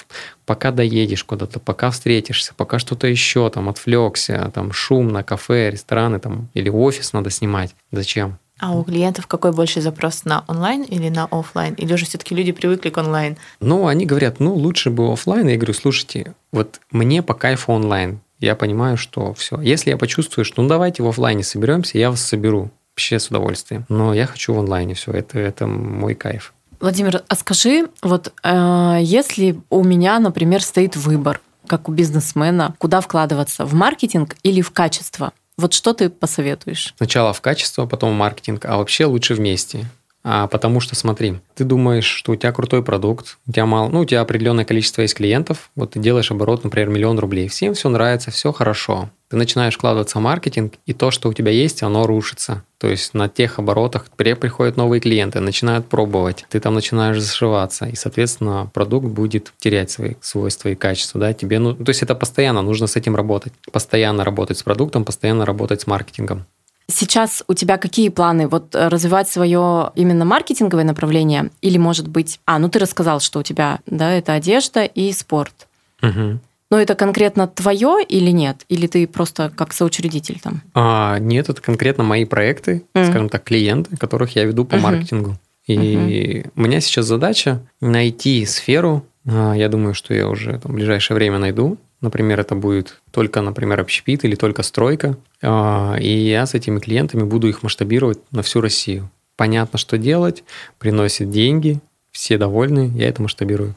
пока 0.45 0.71
доедешь 0.71 1.23
куда-то, 1.23 1.59
пока 1.59 1.91
встретишься, 1.91 2.53
пока 2.55 2.79
что-то 2.79 3.05
еще 3.07 3.49
там 3.49 3.69
отвлекся, 3.69 4.51
там 4.53 4.71
шум 4.71 5.09
на 5.09 5.21
кафе, 5.21 5.71
рестораны 5.71 6.19
там, 6.19 6.49
или 6.53 6.69
офис 6.69 7.13
надо 7.13 7.29
снимать. 7.29 7.75
Зачем? 7.91 8.39
А 8.57 8.73
у 8.73 8.83
клиентов 8.83 9.27
какой 9.27 9.51
больше 9.51 9.81
запрос 9.81 10.23
на 10.23 10.45
онлайн 10.47 10.83
или 10.83 11.09
на 11.09 11.25
офлайн? 11.25 11.73
Или 11.73 11.93
уже 11.93 12.05
все-таки 12.05 12.33
люди 12.33 12.53
привыкли 12.53 12.89
к 12.89 12.97
онлайн? 12.97 13.35
Ну, 13.59 13.87
они 13.87 14.05
говорят, 14.05 14.39
ну, 14.39 14.53
лучше 14.53 14.89
бы 14.89 15.11
офлайн. 15.11 15.47
Я 15.49 15.57
говорю, 15.57 15.73
слушайте, 15.73 16.33
вот 16.53 16.79
мне 16.91 17.21
по 17.21 17.33
кайфу 17.33 17.73
онлайн. 17.73 18.21
Я 18.39 18.55
понимаю, 18.55 18.95
что 18.95 19.33
все. 19.33 19.59
Если 19.59 19.89
я 19.89 19.97
почувствую, 19.97 20.45
что 20.45 20.61
ну 20.61 20.69
давайте 20.69 21.03
в 21.03 21.07
офлайне 21.07 21.43
соберемся, 21.43 21.97
я 21.97 22.09
вас 22.09 22.21
соберу. 22.21 22.71
Вообще 22.93 23.19
с 23.19 23.27
удовольствием. 23.27 23.85
Но 23.89 24.13
я 24.13 24.25
хочу 24.25 24.53
в 24.53 24.59
онлайне 24.59 24.93
все. 24.93 25.11
Это, 25.11 25.37
это 25.37 25.67
мой 25.67 26.15
кайф. 26.15 26.53
Владимир, 26.85 27.23
а 27.27 27.35
скажи, 27.35 27.87
вот 28.03 28.31
э, 28.43 28.99
если 29.01 29.59
у 29.71 29.83
меня, 29.83 30.19
например, 30.19 30.61
стоит 30.61 30.95
выбор, 30.95 31.41
как 31.65 31.89
у 31.89 31.91
бизнесмена, 31.91 32.75
куда 32.77 33.01
вкладываться, 33.01 33.65
в 33.65 33.73
маркетинг 33.73 34.35
или 34.43 34.61
в 34.61 34.69
качество? 34.69 35.33
Вот 35.57 35.73
что 35.73 35.93
ты 35.93 36.11
посоветуешь? 36.11 36.93
Сначала 36.97 37.33
в 37.33 37.41
качество, 37.41 37.87
потом 37.87 38.11
в 38.11 38.13
маркетинг, 38.13 38.65
а 38.65 38.77
вообще 38.77 39.05
лучше 39.05 39.33
вместе. 39.33 39.87
А 40.23 40.45
потому 40.45 40.79
что, 40.79 40.95
смотри, 40.95 41.39
ты 41.55 41.63
думаешь, 41.63 42.05
что 42.05 42.33
у 42.33 42.35
тебя 42.35 42.51
крутой 42.51 42.83
продукт, 42.83 43.39
у 43.47 43.51
тебя 43.51 43.65
мало, 43.65 43.89
ну, 43.89 44.01
у 44.01 44.05
тебя 44.05 44.21
определенное 44.21 44.63
количество 44.63 45.01
есть 45.01 45.15
клиентов, 45.15 45.71
вот 45.75 45.93
ты 45.93 45.99
делаешь 45.99 46.29
оборот, 46.29 46.63
например, 46.63 46.89
миллион 46.89 47.17
рублей, 47.17 47.47
всем 47.47 47.73
все 47.73 47.89
нравится, 47.89 48.29
все 48.29 48.51
хорошо. 48.51 49.09
Ты 49.35 49.39
начинаешь 49.39 49.75
вкладываться 49.75 50.17
в 50.17 50.21
маркетинг, 50.21 50.75
и 50.85 50.93
то, 50.93 51.11
что 51.11 51.27
у 51.27 51.33
тебя 51.33 51.51
есть, 51.51 51.83
оно 51.83 52.07
рушится. 52.07 52.63
То 52.77 52.87
есть 52.87 53.13
на 53.13 53.27
тех 53.27 53.59
оборотах 53.59 54.05
приходят 54.15 54.77
новые 54.77 55.01
клиенты, 55.01 55.41
начинают 55.41 55.87
пробовать, 55.89 56.45
ты 56.49 56.61
там 56.61 56.73
начинаешь 56.73 57.19
зашиваться, 57.19 57.85
и, 57.85 57.97
соответственно, 57.97 58.71
продукт 58.73 59.07
будет 59.07 59.51
терять 59.57 59.91
свои 59.91 60.13
свойства 60.21 60.69
и 60.69 60.75
качества, 60.75 61.19
да, 61.19 61.33
тебе, 61.33 61.59
ну, 61.59 61.73
то 61.73 61.89
есть 61.89 62.01
это 62.01 62.15
постоянно, 62.15 62.61
нужно 62.61 62.87
с 62.87 62.95
этим 62.95 63.13
работать, 63.13 63.51
постоянно 63.73 64.23
работать 64.23 64.57
с 64.57 64.63
продуктом, 64.63 65.03
постоянно 65.03 65.45
работать 65.45 65.81
с 65.81 65.87
маркетингом. 65.87 66.45
Сейчас 66.87 67.43
у 67.49 67.53
тебя 67.55 67.77
какие 67.77 68.07
планы? 68.07 68.47
Вот 68.47 68.73
э, 68.73 68.87
развивать 68.87 69.27
свое 69.27 69.91
именно 69.95 70.23
маркетинговое 70.23 70.85
направление? 70.85 71.49
Или, 71.59 71.77
может 71.77 72.07
быть... 72.07 72.39
А, 72.45 72.57
ну 72.57 72.69
ты 72.69 72.79
рассказал, 72.79 73.19
что 73.19 73.39
у 73.39 73.43
тебя, 73.43 73.79
да, 73.85 74.13
это 74.13 74.31
одежда 74.31 74.85
и 74.85 75.11
спорт. 75.11 75.67
Угу. 76.01 76.39
Но 76.71 76.79
это 76.79 76.95
конкретно 76.95 77.47
твое 77.47 78.03
или 78.07 78.31
нет? 78.31 78.65
Или 78.69 78.87
ты 78.87 79.07
просто 79.07 79.51
как 79.55 79.73
соучредитель 79.73 80.39
там? 80.41 80.61
А, 80.73 81.19
нет, 81.19 81.49
это 81.49 81.61
конкретно 81.61 82.03
мои 82.03 82.25
проекты, 82.25 82.83
mm. 82.93 83.05
скажем 83.05 83.29
так, 83.29 83.43
клиенты, 83.43 83.95
которых 83.97 84.35
я 84.35 84.45
веду 84.45 84.65
по 84.65 84.75
uh-huh. 84.75 84.79
маркетингу. 84.81 85.37
И 85.67 85.75
uh-huh. 85.75 86.51
у 86.55 86.61
меня 86.61 86.79
сейчас 86.81 87.05
задача 87.05 87.61
найти 87.81 88.45
сферу, 88.45 89.05
а, 89.27 89.53
я 89.53 89.69
думаю, 89.69 89.93
что 89.93 90.13
я 90.13 90.27
уже 90.27 90.59
там, 90.59 90.71
в 90.71 90.75
ближайшее 90.75 91.15
время 91.15 91.37
найду, 91.37 91.77
Например, 92.05 92.39
это 92.39 92.53
будет 92.53 93.01
только, 93.09 93.41
например, 93.41 93.79
общепит 93.79 94.25
или 94.25 94.35
только 94.35 94.61
стройка. 94.61 95.17
А, 95.41 95.95
и 95.99 96.07
я 96.07 96.45
с 96.45 96.53
этими 96.53 96.79
клиентами 96.79 97.23
буду 97.23 97.47
их 97.47 97.63
масштабировать 97.63 98.19
на 98.31 98.43
всю 98.43 98.61
Россию. 98.61 99.09
Понятно, 99.35 99.79
что 99.79 99.97
делать, 99.97 100.43
приносит 100.77 101.31
деньги, 101.31 101.79
все 102.11 102.37
довольны, 102.37 102.91
я 102.95 103.09
это 103.09 103.23
масштабирую. 103.23 103.75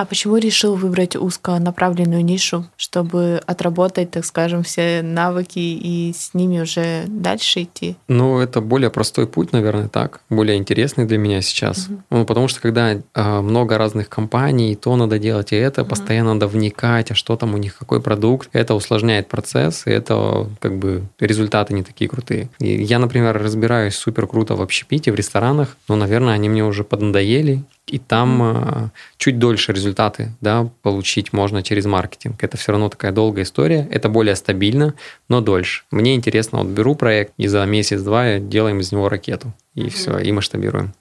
А 0.00 0.06
почему 0.06 0.38
решил 0.38 0.76
выбрать 0.76 1.14
узконаправленную 1.14 2.24
нишу, 2.24 2.64
чтобы 2.78 3.38
отработать, 3.44 4.10
так 4.10 4.24
скажем, 4.24 4.62
все 4.62 5.02
навыки 5.02 5.58
и 5.58 6.14
с 6.16 6.32
ними 6.32 6.60
уже 6.60 7.04
дальше 7.06 7.64
идти? 7.64 7.96
Ну, 8.08 8.38
это 8.38 8.62
более 8.62 8.88
простой 8.88 9.26
путь, 9.26 9.52
наверное, 9.52 9.88
так, 9.88 10.22
более 10.30 10.56
интересный 10.56 11.04
для 11.04 11.18
меня 11.18 11.42
сейчас. 11.42 11.88
Угу. 11.88 12.02
Ну, 12.08 12.24
потому 12.24 12.48
что 12.48 12.62
когда 12.62 12.92
э, 12.92 13.40
много 13.42 13.76
разных 13.76 14.08
компаний, 14.08 14.74
то 14.74 14.96
надо 14.96 15.18
делать 15.18 15.52
и 15.52 15.56
это, 15.56 15.82
угу. 15.82 15.90
постоянно 15.90 16.32
надо 16.32 16.46
вникать, 16.46 17.10
а 17.10 17.14
что 17.14 17.36
там 17.36 17.52
у 17.52 17.58
них, 17.58 17.76
какой 17.76 18.00
продукт, 18.00 18.48
это 18.54 18.74
усложняет 18.74 19.28
процесс, 19.28 19.86
и 19.86 19.90
это 19.90 20.46
как 20.60 20.78
бы 20.78 21.02
результаты 21.18 21.74
не 21.74 21.82
такие 21.82 22.08
крутые. 22.08 22.48
И 22.58 22.82
я, 22.82 22.98
например, 23.00 23.36
разбираюсь 23.36 23.96
супер 23.96 24.26
круто 24.26 24.56
в 24.56 24.62
общепите, 24.62 25.12
в 25.12 25.14
ресторанах, 25.14 25.76
но, 25.88 25.96
наверное, 25.96 26.32
они 26.32 26.48
мне 26.48 26.64
уже 26.64 26.84
поднадоели, 26.84 27.62
и 27.90 27.98
там 27.98 28.42
mm 28.42 28.90
чуть 29.16 29.38
дольше 29.38 29.72
результаты 29.72 30.32
да, 30.40 30.68
получить 30.82 31.32
можно 31.32 31.62
через 31.62 31.84
маркетинг. 31.84 32.42
Это 32.42 32.56
все 32.56 32.72
равно 32.72 32.88
такая 32.88 33.12
долгая 33.12 33.44
история, 33.44 33.86
это 33.90 34.08
более 34.08 34.34
стабильно, 34.34 34.94
но 35.28 35.40
дольше. 35.40 35.84
Мне 35.90 36.14
интересно, 36.14 36.58
вот 36.58 36.68
беру 36.68 36.94
проект, 36.94 37.32
и 37.36 37.46
за 37.46 37.64
месяц-два 37.66 38.38
делаем 38.38 38.80
из 38.80 38.92
него 38.92 39.08
ракету, 39.08 39.52
и 39.74 39.82
mm 39.82 39.90
все, 39.90 40.18
и 40.18 40.32
масштабируем. 40.32 40.94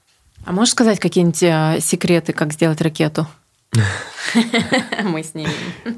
А 0.45 0.51
можешь 0.51 0.71
сказать 0.71 0.99
какие-нибудь 0.99 1.43
э, 1.43 1.77
секреты, 1.81 2.33
как 2.33 2.53
сделать 2.53 2.81
ракету? 2.81 3.27
Мы 5.03 5.23
с 5.23 5.33
ним. 5.33 5.49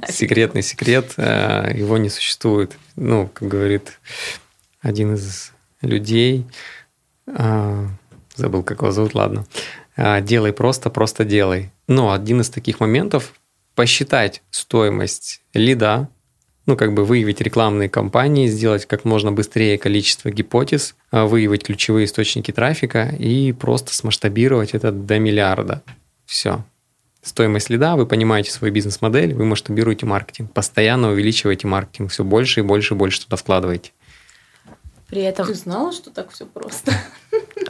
Секретный 0.08 0.62
секрет, 0.62 1.14
э, 1.18 1.72
его 1.76 1.98
не 1.98 2.10
существует. 2.10 2.78
Ну, 2.96 3.30
как 3.34 3.48
говорит 3.48 4.00
один 4.82 5.14
из 5.16 5.52
людей, 5.82 6.46
забыл, 8.36 8.64
как 8.64 8.82
его 8.82 8.92
зовут, 8.92 9.16
ладно. 9.16 9.46
А, 10.04 10.20
делай 10.20 10.52
просто, 10.52 10.90
просто 10.90 11.26
делай. 11.26 11.72
Но 11.88 12.12
один 12.12 12.42
из 12.42 12.50
таких 12.50 12.80
моментов– 12.80 13.36
посчитать 13.76 14.42
стоимость 14.50 15.42
лида, 15.54 16.10
ну, 16.66 16.76
как 16.76 16.96
бы 16.96 17.06
выявить 17.06 17.40
рекламные 17.40 17.88
кампании, 17.88 18.48
сделать 18.48 18.88
как 18.88 19.06
можно 19.06 19.32
быстрее 19.32 19.78
количество 19.78 20.32
гипотез, 20.32 20.96
а, 21.12 21.28
выявить 21.28 21.66
ключевые 21.66 22.06
источники 22.06 22.52
трафика 22.52 23.10
и 23.20 23.52
просто 23.52 23.94
смасштабировать 23.94 24.72
это 24.72 24.92
до 24.92 25.20
миллиарда. 25.20 25.84
Все. 26.26 26.66
Стоимость 27.22 27.70
лида, 27.70 27.96
вы 27.96 28.08
понимаете 28.08 28.50
свою 28.50 28.74
бизнес-модель, 28.74 29.36
вы 29.36 29.46
масштабируете 29.46 30.08
маркетинг, 30.08 30.52
постоянно 30.52 31.12
увеличиваете 31.12 31.68
маркетинг, 31.68 32.10
все 32.10 32.24
больше 32.24 32.62
и 32.62 32.64
больше 32.64 32.96
и 32.96 32.98
больше 32.98 33.22
туда 33.26 33.36
вкладываете. 33.36 33.92
При 35.06 35.22
этом... 35.22 35.46
Ты 35.46 35.54
знала, 35.54 35.92
что 35.92 36.10
так 36.10 36.32
все 36.32 36.48
просто? 36.48 36.92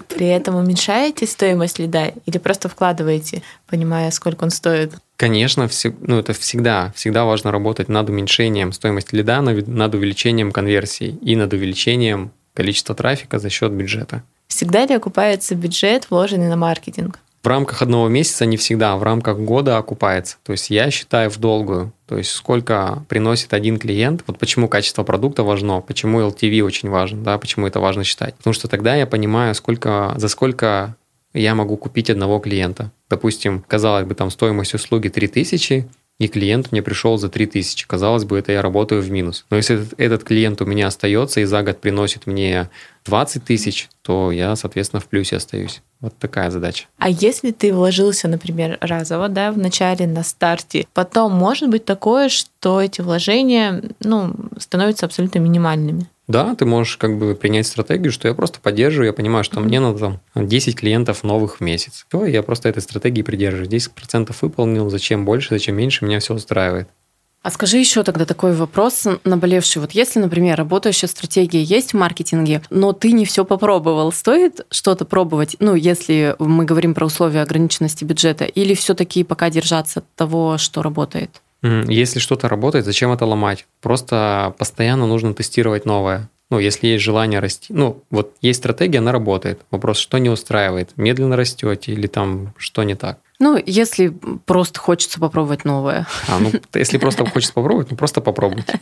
При 0.08 0.28
этом 0.28 0.56
уменьшаете 0.56 1.26
стоимость 1.26 1.80
лида 1.80 2.13
или 2.26 2.38
просто 2.38 2.69
вкладываете, 2.69 3.41
понимая, 3.67 4.12
сколько 4.12 4.44
он 4.44 4.50
стоит? 4.50 4.94
Конечно, 5.15 5.67
все, 5.67 5.94
ну, 6.02 6.19
это 6.19 6.33
всегда, 6.33 6.92
всегда 6.96 7.25
важно 7.25 7.52
работать 7.52 7.90
над 7.90 8.10
уменьшением 8.10 8.71
стоимости 8.71 9.15
лида, 9.15 9.42
над 9.42 9.96
увеличением 9.96 10.52
конверсии 10.52 11.17
и 11.21 11.35
над 11.35 11.54
увеличением 11.54 12.31
количества 12.54 12.96
трафика 12.96 13.40
за 13.40 13.50
счет 13.50 13.71
бюджета. 13.71 14.23
Всегда 14.48 14.85
ли 14.85 14.94
окупается 14.94 15.56
бюджет, 15.56 16.08
вложенный 16.10 16.50
на 16.50 16.58
маркетинг? 16.58 17.19
В 17.44 17.48
рамках 17.48 17.81
одного 17.81 18.08
месяца 18.08 18.46
не 18.46 18.58
всегда, 18.58 18.96
в 18.96 19.04
рамках 19.04 19.37
года 19.39 19.77
окупается. 19.77 20.37
То 20.44 20.52
есть 20.52 20.69
я 20.69 20.92
считаю 20.92 21.29
в 21.29 21.37
долгую. 21.37 21.92
То 22.08 22.17
есть 22.17 22.31
сколько 22.31 23.04
приносит 23.10 23.54
один 23.54 23.77
клиент, 23.77 24.23
вот 24.27 24.37
почему 24.37 24.67
качество 24.67 25.04
продукта 25.04 25.44
важно, 25.44 25.81
почему 25.81 26.21
LTV 26.21 26.62
очень 26.62 26.89
важен, 26.89 27.23
да, 27.23 27.37
почему 27.37 27.67
это 27.67 27.79
важно 27.79 28.04
считать. 28.04 28.35
Потому 28.35 28.54
что 28.54 28.67
тогда 28.67 28.96
я 28.96 29.08
понимаю, 29.08 29.56
сколько, 29.56 30.13
за 30.17 30.27
сколько 30.27 30.96
я 31.33 31.56
могу 31.56 31.77
купить 31.77 32.10
одного 32.10 32.39
клиента. 32.39 32.92
Допустим, 33.10 33.63
казалось 33.67 34.06
бы, 34.06 34.15
там 34.15 34.29
стоимость 34.29 34.73
услуги 34.73 35.08
3000, 35.08 35.87
и 36.22 36.28
клиент 36.28 36.72
мне 36.72 36.84
пришел 36.84 37.17
за 37.17 37.30
3000. 37.30 37.88
Казалось 37.88 38.26
бы, 38.26 38.38
это 38.38 38.52
я 38.52 38.62
работаю 38.62 39.02
в 39.02 39.10
минус. 39.10 39.44
Но 39.50 39.58
если 39.58 39.78
этот, 39.78 40.00
этот 40.00 40.24
клиент 40.24 40.62
у 40.62 40.65
меня 40.65 40.86
остается 40.86 41.42
и 41.42 41.46
за 41.46 41.63
год 41.63 41.82
приносит 41.82 42.28
мне 42.28 42.69
20 43.06 43.44
тысяч, 43.44 43.90
то 44.04 44.32
я, 44.32 44.56
соответственно, 44.56 45.00
в 45.00 45.08
плюсе 45.08 45.38
остаюсь. 45.38 45.82
Вот 46.00 46.15
такая 46.19 46.52
задача. 46.52 46.86
А 47.00 47.10
если 47.10 47.50
ты 47.50 47.74
вложился, 47.74 48.28
например, 48.28 48.78
разово, 48.82 49.30
да, 49.30 49.52
в 49.52 49.58
начале, 49.58 50.06
на 50.06 50.22
старте, 50.24 50.86
потом 50.94 51.34
может 51.34 51.72
быть 51.72 51.86
такое, 51.86 52.30
что 52.30 52.80
эти 52.82 53.02
вложения, 53.02 53.82
ну, 54.00 54.36
становятся 54.60 55.08
абсолютно 55.08 55.40
минимальными? 55.40 56.08
Да, 56.32 56.56
ты 56.56 56.63
можешь 56.63 56.96
как 56.96 57.17
бы 57.17 57.36
принять 57.36 57.67
стратегию, 57.67 58.10
что 58.10 58.29
я 58.29 58.34
просто 58.34 58.62
поддерживаю, 58.62 59.08
я 59.08 59.13
понимаю, 59.13 59.44
что 59.44 59.60
мне 59.60 59.82
надо 59.82 60.00
там 60.34 60.48
10 60.48 60.77
клиентов 60.77 61.23
новых 61.23 61.58
в 61.58 61.62
месяц. 61.62 62.06
То 62.10 62.25
я 62.25 62.42
просто 62.42 62.69
этой 62.69 62.82
стратегии 62.82 63.21
придерживаюсь. 63.21 63.67
10% 63.67 64.34
выполнил, 64.40 64.90
зачем 64.90 65.25
больше, 65.25 65.50
зачем 65.50 65.75
меньше, 65.75 66.06
меня 66.06 66.21
все 66.21 66.34
устраивает. 66.34 66.88
А 67.44 67.52
скажи 67.52 67.79
еще 67.79 68.04
тогда 68.04 68.25
такой 68.25 68.54
вопрос 68.54 69.06
наболевший. 69.25 69.82
Вот 69.82 69.92
если, 69.92 70.19
например, 70.19 70.58
работающая 70.58 71.10
стратегия 71.10 71.63
есть 71.63 71.92
в 71.92 71.98
маркетинге, 71.98 72.62
но 72.69 72.94
ты 72.94 73.12
не 73.12 73.25
все 73.25 73.44
попробовал, 73.44 74.13
стоит 74.13 74.65
что-то 74.69 75.04
пробовать? 75.04 75.58
Ну, 75.60 75.75
если 75.75 76.38
мы 76.40 76.63
говорим 76.63 76.94
про 76.94 77.08
условия 77.08 77.42
ограниченности 77.42 78.06
бюджета, 78.06 78.46
или 78.46 78.73
все-таки 78.73 79.25
пока 79.25 79.50
держаться 79.50 80.04
того, 80.15 80.58
что 80.58 80.82
работает? 80.82 81.42
Если 81.62 82.19
что-то 82.19 82.49
работает, 82.49 82.85
зачем 82.85 83.12
это 83.12 83.25
ломать? 83.25 83.65
Просто 83.81 84.55
постоянно 84.57 85.05
нужно 85.07 85.33
тестировать 85.33 85.85
новое. 85.85 86.29
Ну, 86.49 86.59
если 86.59 86.87
есть 86.87 87.03
желание 87.03 87.39
расти. 87.39 87.73
Ну, 87.73 88.03
вот 88.12 88.35
есть 88.41 88.59
стратегия, 88.59 88.99
она 88.99 89.13
работает. 89.13 89.62
Вопрос, 89.71 89.97
что 89.97 90.17
не 90.17 90.29
устраивает? 90.29 90.91
Медленно 90.97 91.37
растете 91.37 91.93
или 91.93 92.07
там 92.07 92.53
что 92.57 92.83
не 92.83 92.95
так? 92.95 93.19
Ну, 93.42 93.60
если 93.65 94.13
просто 94.46 94.79
хочется 94.79 95.19
попробовать 95.19 95.65
новое. 95.65 96.08
А, 96.27 96.37
ну, 96.39 96.52
если 96.75 97.00
просто 97.00 97.25
хочется 97.25 97.54
попробовать, 97.54 97.89
ну, 97.89 97.98
просто 97.98 98.21
попробуйте. 98.21 98.79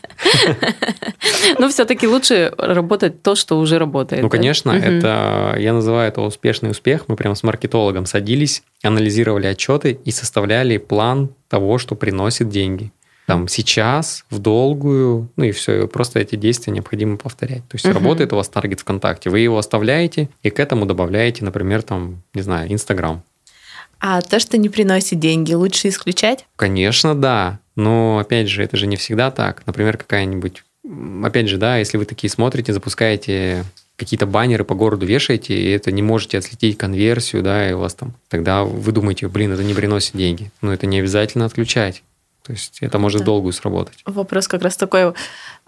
Но 1.58 1.70
все-таки 1.70 2.06
лучше 2.06 2.54
работать 2.58 3.24
то, 3.24 3.36
что 3.36 3.58
уже 3.58 3.80
работает. 3.80 4.22
Ну, 4.22 4.30
конечно, 4.30 4.72
это, 4.72 5.56
я 5.58 5.72
называю 5.72 6.10
это 6.10 6.20
успешный 6.20 6.72
успех. 6.72 7.06
Мы 7.08 7.16
прямо 7.16 7.36
с 7.36 7.44
маркетологом 7.44 8.06
садились, 8.06 8.62
анализировали 8.84 9.48
отчеты 9.48 9.98
и 10.04 10.12
составляли 10.12 10.78
план 10.78 11.30
того, 11.48 11.78
что 11.78 11.96
приносит 11.96 12.50
деньги 12.50 12.92
там 13.30 13.48
сейчас, 13.48 14.26
в 14.32 14.40
долгую, 14.40 15.30
ну 15.36 15.44
и 15.44 15.52
все, 15.52 15.84
и 15.84 15.88
просто 15.88 16.20
эти 16.20 16.36
действия 16.36 16.74
необходимо 16.74 17.16
повторять. 17.16 17.60
То 17.68 17.76
есть 17.76 17.86
угу. 17.86 17.94
работает 17.94 18.34
у 18.34 18.38
вас 18.38 18.50
таргет 18.50 18.80
ВКонтакте, 18.80 19.30
вы 19.30 19.40
его 19.42 19.60
оставляете 19.60 20.30
и 20.42 20.50
к 20.50 20.60
этому 20.60 20.88
добавляете, 20.88 21.46
например, 21.46 21.84
там, 21.84 22.24
не 22.34 22.42
знаю, 22.42 22.74
Инстаграм. 22.74 23.22
А 24.00 24.22
то, 24.22 24.40
что 24.40 24.58
не 24.58 24.70
приносит 24.70 25.20
деньги, 25.20 25.54
лучше 25.54 25.90
исключать? 25.90 26.46
Конечно, 26.56 27.16
да. 27.16 27.60
Но, 27.76 28.20
опять 28.20 28.50
же, 28.50 28.64
это 28.64 28.78
же 28.78 28.88
не 28.88 28.96
всегда 28.98 29.32
так. 29.32 29.64
Например, 29.66 29.98
какая-нибудь... 29.98 30.64
Опять 31.24 31.50
же, 31.50 31.58
да, 31.58 31.78
если 31.78 31.98
вы 31.98 32.06
такие 32.06 32.30
смотрите, 32.30 32.74
запускаете 32.74 33.66
какие-то 33.98 34.26
баннеры 34.26 34.64
по 34.64 34.76
городу 34.76 35.06
вешаете, 35.06 35.54
и 35.54 35.70
это 35.72 35.92
не 35.92 36.02
можете 36.02 36.38
отследить 36.38 36.78
конверсию, 36.78 37.44
да, 37.44 37.70
и 37.70 37.74
у 37.74 37.80
вас 37.80 37.94
там... 37.94 38.14
Тогда 38.30 38.64
вы 38.64 38.92
думаете, 38.94 39.28
блин, 39.28 39.52
это 39.52 39.64
не 39.64 39.74
приносит 39.74 40.16
деньги. 40.16 40.52
Но 40.62 40.74
это 40.74 40.88
не 40.88 41.00
обязательно 41.00 41.46
отключать. 41.46 42.02
То 42.44 42.54
есть 42.54 42.78
это 42.80 42.98
может 42.98 43.20
да. 43.20 43.26
долгую 43.26 43.54
сработать. 43.54 44.00
Вопрос 44.06 44.48
как 44.48 44.64
раз 44.64 44.78
такой. 44.78 45.14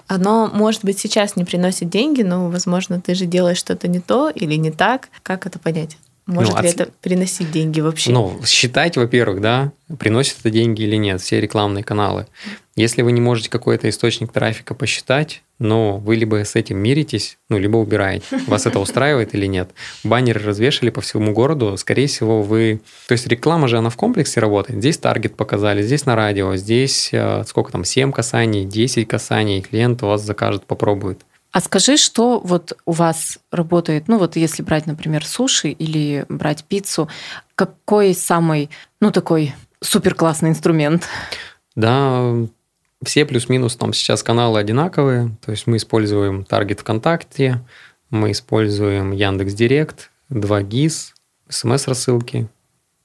Оно, 0.07 0.49
может 0.51 0.83
быть, 0.83 0.97
сейчас 0.97 1.35
не 1.35 1.43
приносит 1.43 1.89
деньги, 1.89 2.21
но, 2.21 2.49
возможно, 2.49 2.99
ты 2.99 3.13
же 3.13 3.25
делаешь 3.25 3.57
что-то 3.57 3.87
не 3.87 3.99
то 3.99 4.29
или 4.29 4.55
не 4.55 4.71
так. 4.71 5.09
Как 5.21 5.45
это 5.45 5.59
понять? 5.59 5.97
Может 6.25 6.55
ну, 6.55 6.61
ли 6.61 6.69
от... 6.69 6.75
это 6.75 6.91
приносить 7.01 7.51
деньги 7.51 7.81
вообще? 7.81 8.11
Ну, 8.11 8.39
считать, 8.45 8.95
во-первых, 8.95 9.41
да, 9.41 9.71
приносит 9.99 10.37
это 10.39 10.49
деньги 10.49 10.83
или 10.83 10.95
нет, 10.95 11.19
все 11.19 11.41
рекламные 11.41 11.83
каналы. 11.83 12.27
Если 12.75 13.01
вы 13.01 13.11
не 13.11 13.19
можете 13.19 13.49
какой-то 13.49 13.89
источник 13.89 14.31
трафика 14.31 14.73
посчитать, 14.73 15.41
но 15.59 15.97
вы 15.97 16.15
либо 16.15 16.43
с 16.43 16.55
этим 16.55 16.77
миритесь, 16.77 17.37
ну, 17.49 17.57
либо 17.57 17.77
убираете. 17.77 18.25
Вас 18.47 18.65
это 18.65 18.79
устраивает 18.79 19.35
или 19.35 19.45
нет. 19.45 19.71
Баннеры 20.03 20.41
развешали 20.41 20.89
по 20.89 21.01
всему 21.01 21.33
городу, 21.33 21.75
скорее 21.77 22.07
всего, 22.07 22.41
вы... 22.41 22.81
То 23.07 23.11
есть 23.11 23.27
реклама 23.27 23.67
же, 23.67 23.77
она 23.77 23.89
в 23.89 23.97
комплексе 23.97 24.39
работает. 24.39 24.79
Здесь 24.79 24.97
таргет 24.97 25.35
показали, 25.35 25.83
здесь 25.83 26.05
на 26.05 26.15
радио, 26.15 26.55
здесь 26.55 27.09
э, 27.11 27.43
сколько 27.45 27.71
там, 27.71 27.83
7 27.83 28.11
касаний, 28.11 28.65
10 28.65 29.07
касаний, 29.07 29.61
клиент 29.61 30.01
у 30.01 30.07
вас 30.07 30.23
закажет, 30.23 30.65
попробует. 30.65 31.21
А 31.51 31.59
скажи, 31.59 31.97
что 31.97 32.39
вот 32.39 32.77
у 32.85 32.91
вас 32.93 33.39
работает, 33.51 34.07
ну 34.07 34.17
вот 34.17 34.37
если 34.37 34.63
брать, 34.63 34.85
например, 34.87 35.25
суши 35.25 35.69
или 35.69 36.25
брать 36.29 36.63
пиццу, 36.63 37.09
какой 37.55 38.13
самый, 38.13 38.69
ну 39.01 39.11
такой 39.11 39.53
супер 39.81 40.15
классный 40.15 40.49
инструмент? 40.49 41.07
Да, 41.75 42.33
все 43.03 43.25
плюс-минус 43.25 43.75
там 43.75 43.91
сейчас 43.91 44.23
каналы 44.23 44.59
одинаковые, 44.59 45.35
то 45.43 45.51
есть 45.51 45.67
мы 45.67 45.77
используем 45.77 46.45
Target 46.49 46.79
ВКонтакте, 46.79 47.61
мы 48.09 48.31
используем 48.31 49.11
Яндекс 49.11 49.53
Директ, 49.53 50.11
2GIS, 50.29 51.13
смс-рассылки, 51.49 52.47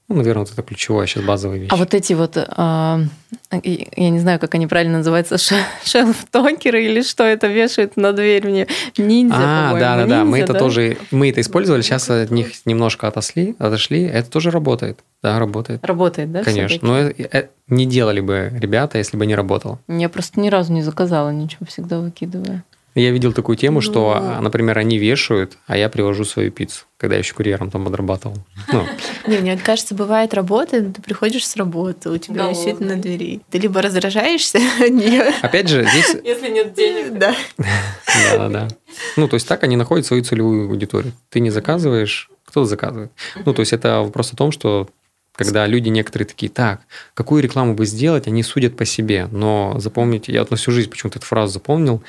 ну, 0.09 0.15
наверное, 0.15 0.45
вот 0.45 0.53
это 0.53 0.61
ключевое 0.61 1.05
сейчас 1.05 1.23
базовая 1.23 1.57
вещь. 1.57 1.69
А 1.71 1.75
вот 1.75 1.93
эти 1.93 2.13
вот, 2.13 2.37
э, 2.37 2.43
я 2.47 4.09
не 4.09 4.19
знаю, 4.19 4.39
как 4.39 4.55
они 4.55 4.65
правильно 4.65 4.99
называются, 4.99 5.35
шелф-токеры 5.83 6.85
или 6.85 7.01
что 7.01 7.23
это 7.25 7.47
вешают 7.47 7.97
на 7.97 8.13
дверь 8.13 8.47
мне? 8.47 8.67
Ниндзя, 8.97 9.35
А, 9.37 9.73
да, 9.73 9.97
да, 9.97 10.05
да, 10.05 10.23
мы 10.23 10.39
это 10.39 10.53
тоже, 10.53 10.97
мы 11.11 11.29
это 11.29 11.41
использовали, 11.41 11.81
сейчас 11.81 12.09
от 12.09 12.31
них 12.31 12.65
немножко 12.65 13.07
отошли, 13.07 13.55
отошли, 13.59 14.03
это 14.03 14.29
тоже 14.29 14.49
работает. 14.49 14.99
Да, 15.21 15.39
работает. 15.39 15.83
Работает, 15.83 16.31
да? 16.31 16.43
Конечно. 16.43 16.79
Но 16.87 16.97
э, 16.99 17.47
не 17.67 17.85
делали 17.85 18.21
бы 18.21 18.51
ребята, 18.57 18.99
если 18.99 19.17
бы 19.17 19.25
не 19.25 19.35
работало. 19.35 19.79
Я 19.87 20.07
просто 20.09 20.39
ни 20.39 20.49
разу 20.49 20.71
не 20.71 20.83
заказала 20.83 21.31
ничего, 21.31 21.65
всегда 21.65 21.99
выкидываю. 21.99 22.63
Я 22.97 23.11
видел 23.11 23.31
такую 23.31 23.57
тему, 23.57 23.79
что, 23.79 24.19
ну. 24.19 24.41
например, 24.41 24.79
они 24.79 24.97
вешают, 24.97 25.57
а 25.67 25.77
я 25.77 25.87
привожу 25.87 26.25
свою 26.25 26.51
пиццу, 26.51 26.85
когда 26.97 27.15
я 27.15 27.19
еще 27.19 27.35
курьером 27.35 27.69
там 27.69 27.85
подрабатывал. 27.85 28.37
Ну. 28.73 28.87
Не, 29.27 29.37
мне 29.37 29.55
кажется, 29.55 29.93
бывает 29.93 30.33
работа, 30.33 30.81
ты 30.81 31.01
приходишь 31.03 31.47
с 31.47 31.55
работы, 31.55 32.09
у 32.09 32.17
тебя 32.17 32.49
висит 32.49 32.79
на 32.79 32.95
двери. 32.95 33.41
Ты 33.51 33.59
либо 33.59 33.83
раздражаешься 33.83 34.57
от 34.79 34.89
нее. 34.89 35.31
Опять 35.43 35.69
же, 35.69 35.85
здесь... 35.87 36.17
Если 36.23 36.49
нет 36.49 36.73
денег. 36.73 37.19
Да. 37.19 37.35
Да, 37.57 38.37
да, 38.37 38.49
да. 38.49 38.67
Ну, 39.15 39.27
то 39.27 39.35
есть 39.35 39.47
так 39.47 39.63
они 39.63 39.75
находят 39.75 40.07
свою 40.07 40.23
целевую 40.23 40.67
аудиторию. 40.67 41.13
Ты 41.29 41.39
не 41.39 41.51
заказываешь, 41.51 42.31
кто-то 42.45 42.65
заказывает. 42.65 43.11
Ну, 43.45 43.53
то 43.53 43.59
есть 43.59 43.73
это 43.73 44.01
вопрос 44.01 44.33
о 44.33 44.35
том, 44.35 44.51
что 44.51 44.89
когда 45.37 45.67
люди 45.67 45.89
некоторые 45.89 46.25
такие, 46.25 46.49
так, 46.49 46.81
какую 47.13 47.43
рекламу 47.43 47.75
бы 47.75 47.85
сделать, 47.85 48.27
они 48.27 48.41
судят 48.41 48.75
по 48.75 48.85
себе. 48.85 49.27
Но 49.31 49.75
запомните, 49.77 50.33
я 50.33 50.39
вот 50.39 50.49
на 50.49 50.57
всю 50.57 50.71
жизнь 50.71 50.89
почему-то 50.89 51.19
эту 51.19 51.27
фразу 51.27 51.53
запомнил, 51.53 51.97
а, 51.97 52.05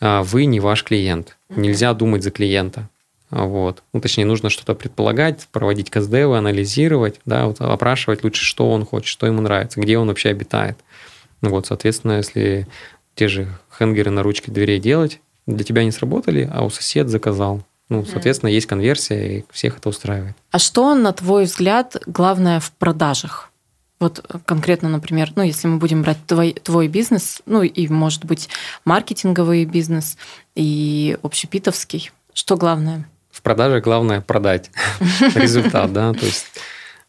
вы 0.00 0.44
не 0.44 0.60
ваш 0.60 0.84
клиент. 0.84 1.36
Нельзя 1.48 1.94
думать 1.94 2.22
за 2.22 2.30
клиента. 2.30 2.88
А, 3.30 3.44
вот. 3.44 3.82
Ну, 3.92 4.00
точнее, 4.00 4.24
нужно 4.24 4.50
что-то 4.50 4.74
предполагать, 4.74 5.48
проводить 5.50 5.90
КСДВ, 5.90 6.34
анализировать, 6.36 7.20
да, 7.24 7.46
вот, 7.46 7.60
опрашивать 7.60 8.22
лучше, 8.24 8.44
что 8.44 8.70
он 8.70 8.84
хочет, 8.84 9.08
что 9.08 9.26
ему 9.26 9.40
нравится, 9.40 9.80
где 9.80 9.98
он 9.98 10.08
вообще 10.08 10.30
обитает. 10.30 10.78
Ну, 11.40 11.50
вот, 11.50 11.66
соответственно, 11.66 12.18
если 12.18 12.68
те 13.14 13.28
же 13.28 13.48
хенгеры 13.76 14.10
на 14.10 14.22
ручке 14.22 14.52
дверей 14.52 14.78
делать, 14.78 15.20
для 15.46 15.64
тебя 15.64 15.84
не 15.84 15.90
сработали, 15.90 16.48
а 16.52 16.64
у 16.64 16.70
сосед 16.70 17.08
заказал. 17.08 17.62
Ну, 17.88 18.04
соответственно, 18.04 18.50
есть 18.50 18.66
конверсия, 18.66 19.38
и 19.38 19.44
всех 19.52 19.78
это 19.78 19.88
устраивает. 19.88 20.34
А 20.50 20.58
что, 20.58 20.94
на 20.94 21.12
твой 21.12 21.44
взгляд, 21.44 21.96
главное 22.06 22.58
в 22.58 22.72
продажах? 22.72 23.50
Вот 23.98 24.24
конкретно, 24.44 24.88
например, 24.88 25.32
ну, 25.36 25.42
если 25.42 25.68
мы 25.68 25.78
будем 25.78 26.02
брать 26.02 26.18
твой, 26.26 26.52
твой 26.52 26.88
бизнес, 26.88 27.40
ну, 27.46 27.62
и, 27.62 27.88
может 27.88 28.24
быть, 28.26 28.48
маркетинговый 28.84 29.64
бизнес 29.64 30.18
и 30.54 31.16
общепитовский, 31.22 32.10
что 32.34 32.56
главное? 32.56 33.08
В 33.30 33.40
продаже 33.40 33.80
главное 33.80 34.20
продать 34.20 34.70
результат, 35.34 35.92
да, 35.92 36.12
то 36.12 36.26
есть 36.26 36.46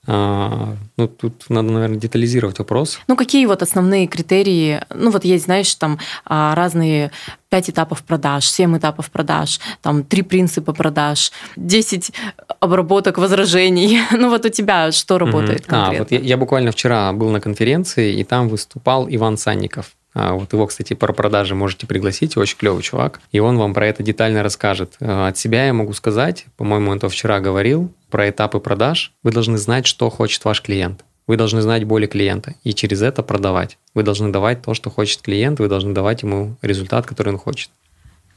ну, 0.08 1.08
тут 1.08 1.50
надо, 1.50 1.72
наверное, 1.72 1.98
детализировать 1.98 2.60
вопрос. 2.60 3.00
Ну, 3.08 3.18
какие 3.18 3.46
вот 3.46 3.62
основные 3.62 4.08
критерии? 4.08 4.82
Ну, 4.94 5.12
вот 5.12 5.26
есть, 5.26 5.46
знаешь, 5.46 5.76
там 5.76 6.00
а, 6.26 6.56
разные 6.56 7.12
пять 7.50 7.70
этапов 7.70 8.04
продаж, 8.04 8.48
семь 8.48 8.78
этапов 8.78 9.12
продаж, 9.12 9.60
там 9.82 10.04
три 10.04 10.22
принципа 10.22 10.74
продаж, 10.74 11.32
десять 11.58 12.14
обработок 12.60 13.18
возражений. 13.18 14.00
Ну, 14.18 14.30
вот 14.30 14.46
у 14.46 14.50
тебя 14.50 14.92
что 14.92 15.18
работает 15.20 15.62
угу. 15.62 15.70
конкретно? 15.70 15.96
А, 15.96 16.00
вот 16.00 16.12
я, 16.12 16.20
я 16.20 16.38
буквально 16.38 16.72
вчера 16.72 17.12
был 17.14 17.30
на 17.30 17.40
конференции, 17.40 18.20
и 18.20 18.24
там 18.24 18.48
выступал 18.50 19.08
Иван 19.10 19.38
Санников. 19.38 19.97
А, 20.20 20.34
вот 20.34 20.52
его, 20.52 20.66
кстати, 20.66 20.96
про 20.96 21.14
продажи 21.14 21.54
можете 21.54 21.86
пригласить, 21.86 22.38
очень 22.38 22.58
клевый 22.58 22.82
чувак, 22.82 23.22
и 23.32 23.40
он 23.40 23.60
вам 23.60 23.76
про 23.76 23.86
это 23.86 24.02
детально 24.02 24.42
расскажет. 24.42 24.96
А, 25.00 25.28
от 25.28 25.38
себя 25.38 25.68
я 25.68 25.74
могу 25.74 25.94
сказать, 25.94 26.46
по-моему, 26.58 26.90
он 26.90 26.98
это 26.98 27.08
вчера 27.08 27.40
говорил, 27.40 27.94
про 28.10 28.28
этапы 28.28 28.60
продаж. 28.60 29.12
Вы 29.22 29.32
должны 29.32 29.60
знать, 29.60 29.86
что 29.86 30.10
хочет 30.10 30.44
ваш 30.44 30.64
клиент. 30.64 31.06
Вы 31.28 31.38
должны 31.38 31.62
знать 31.62 31.84
боли 31.84 32.08
клиента 32.08 32.56
и 32.64 32.74
через 32.74 33.04
это 33.04 33.22
продавать. 33.22 33.78
Вы 33.94 34.02
должны 34.02 34.32
давать 34.32 34.64
то, 34.64 34.74
что 34.74 34.90
хочет 34.90 35.22
клиент, 35.22 35.60
вы 35.60 35.68
должны 35.68 35.94
давать 35.94 36.24
ему 36.24 36.56
результат, 36.64 37.06
который 37.06 37.34
он 37.34 37.38
хочет. 37.38 37.70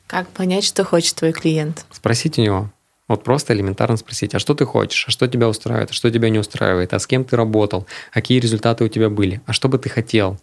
Как 0.07 0.29
понять, 0.29 0.65
что 0.65 0.85
хочет 0.85 1.15
твой 1.15 1.33
клиент? 1.33 1.87
Спросите 1.93 2.43
у 2.43 2.45
него. 2.45 2.71
Вот 3.09 3.25
просто 3.25 3.55
элементарно 3.55 3.97
спросить, 3.97 4.35
а 4.35 4.39
что 4.39 4.55
ты 4.55 4.67
хочешь, 4.67 5.07
а 5.09 5.11
что 5.11 5.27
тебя 5.27 5.49
устраивает, 5.49 5.91
а 5.91 5.95
что 5.95 6.11
тебя 6.11 6.29
не 6.29 6.39
устраивает, 6.39 6.93
а 6.93 6.99
с 6.99 7.07
кем 7.07 7.25
ты 7.25 7.37
работал, 7.37 7.87
какие 8.13 8.39
результаты 8.39 8.85
у 8.85 8.89
тебя 8.89 9.09
были, 9.09 9.41
а 9.47 9.53
что 9.53 9.69
бы 9.69 9.79
ты 9.79 9.89
хотел, 9.89 10.39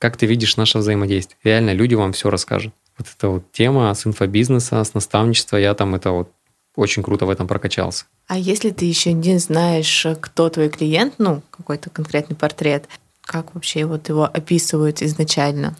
как 0.00 0.16
ты 0.16 0.26
видишь 0.26 0.56
наше 0.56 0.78
взаимодействие. 0.78 1.38
Реально 1.44 1.72
люди 1.72 1.94
вам 1.94 2.12
все 2.12 2.30
расскажут. 2.30 2.74
Вот 2.98 3.06
эта 3.16 3.28
вот 3.28 3.52
тема 3.52 3.94
с 3.94 4.06
инфобизнеса, 4.06 4.82
с 4.82 4.94
наставничества, 4.94 5.58
я 5.58 5.74
там 5.74 5.94
это 5.94 6.10
вот 6.10 6.32
очень 6.74 7.02
круто 7.02 7.26
в 7.26 7.30
этом 7.30 7.46
прокачался. 7.46 8.06
А 8.26 8.38
если 8.38 8.70
ты 8.70 8.86
еще 8.86 9.12
не 9.12 9.38
знаешь, 9.38 10.06
кто 10.20 10.48
твой 10.48 10.70
клиент, 10.70 11.14
ну, 11.18 11.42
какой-то 11.50 11.90
конкретный 11.90 12.34
портрет, 12.34 12.88
как 13.20 13.54
вообще 13.54 13.84
вот 13.84 14.08
его 14.08 14.24
описывают 14.24 15.02
изначально? 15.02 15.76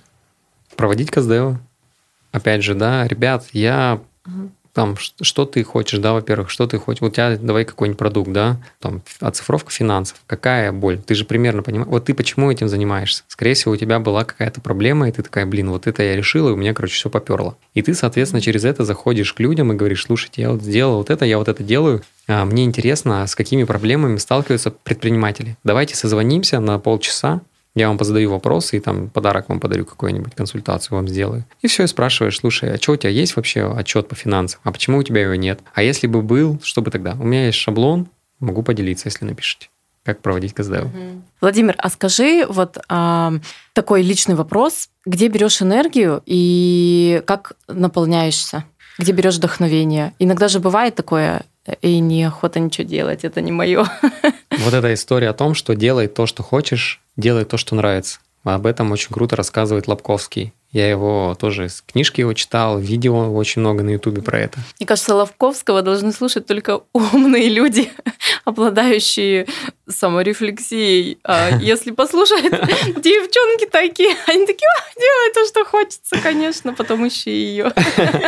Проводить 0.77 1.11
каздевы. 1.11 1.59
Опять 2.31 2.63
же, 2.63 2.75
да, 2.75 3.09
ребят, 3.09 3.47
я 3.53 4.01
угу 4.27 4.51
там, 4.73 4.97
что 4.99 5.45
ты 5.45 5.63
хочешь, 5.65 5.99
да, 5.99 6.13
во-первых, 6.13 6.51
что 6.51 6.67
ты 6.67 6.79
хочешь, 6.79 7.01
вот 7.01 7.13
у 7.13 7.15
тебя 7.15 7.37
давай 7.37 7.65
какой-нибудь 7.65 7.99
продукт, 7.99 8.31
да, 8.31 8.59
там, 8.79 9.03
оцифровка 9.21 9.71
финансов, 9.71 10.21
какая 10.27 10.73
боль, 10.73 10.99
ты 10.99 11.15
же 11.15 11.25
примерно 11.25 11.63
понимаешь, 11.63 11.91
вот 11.91 12.05
ты 12.05 12.15
почему 12.15 12.51
этим 12.51 12.69
занимаешься? 12.69 13.25
Скорее 13.29 13.55
всего, 13.55 13.73
у 13.73 13.77
тебя 13.77 13.99
была 13.99 14.25
какая-то 14.25 14.61
проблема, 14.61 15.09
и 15.09 15.13
ты 15.13 15.23
такая, 15.23 15.47
блин, 15.47 15.71
вот 15.71 15.87
это 15.87 16.03
я 16.03 16.17
решила, 16.17 16.51
и 16.51 16.53
у 16.53 16.57
меня, 16.57 16.75
короче, 16.75 16.95
все 16.95 17.11
поперло. 17.11 17.57
И 17.75 17.83
ты, 17.83 17.95
соответственно, 17.95 18.41
через 18.41 18.65
это 18.65 18.85
заходишь 18.85 19.33
к 19.33 19.41
людям 19.41 19.73
и 19.73 19.77
говоришь, 19.77 20.05
слушайте, 20.05 20.43
я 20.43 20.51
вот 20.51 20.63
сделал 20.63 20.99
вот 20.99 21.11
это, 21.11 21.25
я 21.25 21.39
вот 21.39 21.49
это 21.49 21.63
делаю, 21.63 22.03
а 22.29 22.45
мне 22.45 22.65
интересно, 22.65 23.27
с 23.27 23.35
какими 23.35 23.65
проблемами 23.65 24.17
сталкиваются 24.19 24.71
предприниматели. 24.71 25.57
Давайте 25.65 25.97
созвонимся 25.97 26.61
на 26.61 26.79
полчаса, 26.79 27.41
я 27.75 27.89
вам 27.89 27.99
позадаю 27.99 28.31
вопросы 28.31 28.77
и 28.77 28.81
там 28.81 29.09
подарок 29.09 29.49
вам 29.49 29.61
подарю 29.61 29.85
какую-нибудь 29.85 30.35
консультацию 30.35 30.97
вам 30.97 31.09
сделаю. 31.09 31.45
И 31.63 31.69
все, 31.69 31.85
и 31.85 31.87
спрашиваешь, 31.87 32.39
слушай, 32.39 32.75
а 32.75 32.77
что 32.79 32.93
у 32.93 32.97
тебя 32.97 33.11
есть 33.11 33.37
вообще 33.37 33.73
отчет 33.73 34.09
по 34.09 34.15
финансам? 34.15 34.61
А 34.65 34.73
почему 34.73 34.99
у 34.99 35.03
тебя 35.03 35.23
его 35.23 35.35
нет? 35.35 35.61
А 35.75 35.83
если 35.83 36.07
бы 36.07 36.23
был, 36.23 36.59
что 36.63 36.83
бы 36.83 36.91
тогда? 36.91 37.17
У 37.19 37.25
меня 37.25 37.47
есть 37.47 37.59
шаблон, 37.59 38.09
могу 38.41 38.63
поделиться, 38.63 39.09
если 39.09 39.25
напишите 39.25 39.69
как 40.03 40.23
проводить 40.23 40.55
КСД. 40.55 40.71
Угу. 40.71 41.23
Владимир, 41.43 41.75
а 41.79 41.91
скажи 41.91 42.47
вот 42.49 42.79
а, 42.89 43.35
такой 43.75 44.03
личный 44.03 44.35
вопрос. 44.35 44.89
Где 45.05 45.29
берешь 45.29 45.61
энергию 45.61 46.23
и 46.25 47.23
как 47.27 47.53
наполняешься? 47.69 48.65
Где 48.99 49.13
берешь 49.13 49.37
вдохновение? 49.37 50.15
Иногда 50.19 50.49
же 50.49 50.59
бывает 50.59 50.95
такое, 50.95 51.43
и 51.83 51.99
неохота 51.99 52.61
ничего 52.61 52.87
делать, 52.87 53.25
это 53.25 53.41
не 53.41 53.53
мое. 53.53 53.87
Вот 54.59 54.75
эта 54.75 54.93
история 54.93 55.31
о 55.31 55.33
том, 55.33 55.55
что 55.55 55.75
делай 55.75 56.07
то, 56.07 56.27
что 56.27 56.43
хочешь, 56.43 57.01
делай 57.17 57.45
то, 57.45 57.57
что 57.57 57.75
нравится. 57.75 58.19
Об 58.43 58.67
этом 58.67 58.91
очень 58.91 59.13
круто 59.13 59.37
рассказывает 59.37 59.87
Лобковский. 59.87 60.55
Я 60.73 60.89
его 60.89 61.37
тоже 61.39 61.69
с 61.69 61.83
книжки 61.83 62.21
его 62.21 62.33
читал, 62.33 62.79
видео 62.79 63.33
очень 63.35 63.61
много 63.61 63.83
на 63.83 63.91
Ютубе 63.91 64.23
про 64.23 64.39
это. 64.39 64.61
Мне 64.79 64.87
кажется, 64.87 65.15
Лобковского 65.15 65.83
должны 65.83 66.13
слушать 66.13 66.47
только 66.47 66.81
умные 66.93 67.49
люди, 67.49 67.91
обладающие 68.45 69.47
саморефлексией. 69.89 71.19
А 71.25 71.51
если 71.61 71.91
послушать 71.91 72.45
девчонки 72.45 73.67
такие, 73.71 74.15
они 74.27 74.47
такие, 74.47 74.69
делай 74.97 75.35
то, 75.35 75.45
что 75.47 75.65
хочется, 75.65 76.17
конечно, 76.23 76.73
потом 76.73 77.07
ищи 77.07 77.31
ее. 77.31 77.73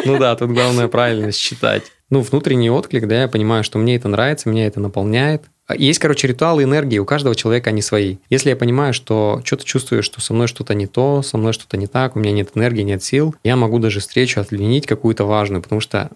Ну 0.05 0.19
да, 0.19 0.35
тут 0.35 0.51
главное 0.51 0.89
правильно 0.89 1.31
считать. 1.31 1.85
Ну, 2.13 2.21
внутренний 2.21 2.71
отклик, 2.71 3.09
да, 3.09 3.23
я 3.23 3.29
понимаю, 3.29 3.65
что 3.65 3.79
мне 3.79 3.97
это 3.97 4.07
нравится, 4.07 4.51
меня 4.51 4.67
это 4.67 4.81
наполняет, 4.81 5.45
есть, 5.75 5.99
короче, 5.99 6.29
ритуалы 6.29 6.65
энергии, 6.65 6.99
у 6.99 7.07
каждого 7.07 7.35
человека 7.35 7.71
они 7.71 7.81
свои. 7.81 8.17
Если 8.29 8.51
я 8.51 8.57
понимаю, 8.57 8.93
что 8.93 9.41
что-то 9.45 9.65
чувствую, 9.65 10.03
что 10.03 10.21
со 10.21 10.35
мной 10.35 10.47
что-то 10.47 10.75
не 10.75 10.87
то, 10.87 11.23
со 11.23 11.39
мной 11.39 11.55
что-то 11.55 11.79
не 11.79 11.87
так, 11.87 12.15
у 12.15 12.19
меня 12.19 12.33
нет 12.33 12.51
энергии, 12.55 12.83
нет 12.83 13.03
сил, 13.03 13.35
я 13.45 13.57
могу 13.57 13.79
даже 13.79 14.01
встречу 14.01 14.43
отленить 14.43 14.87
какую-то 14.87 15.25
важную, 15.25 15.63
потому 15.63 15.81
что 15.81 16.11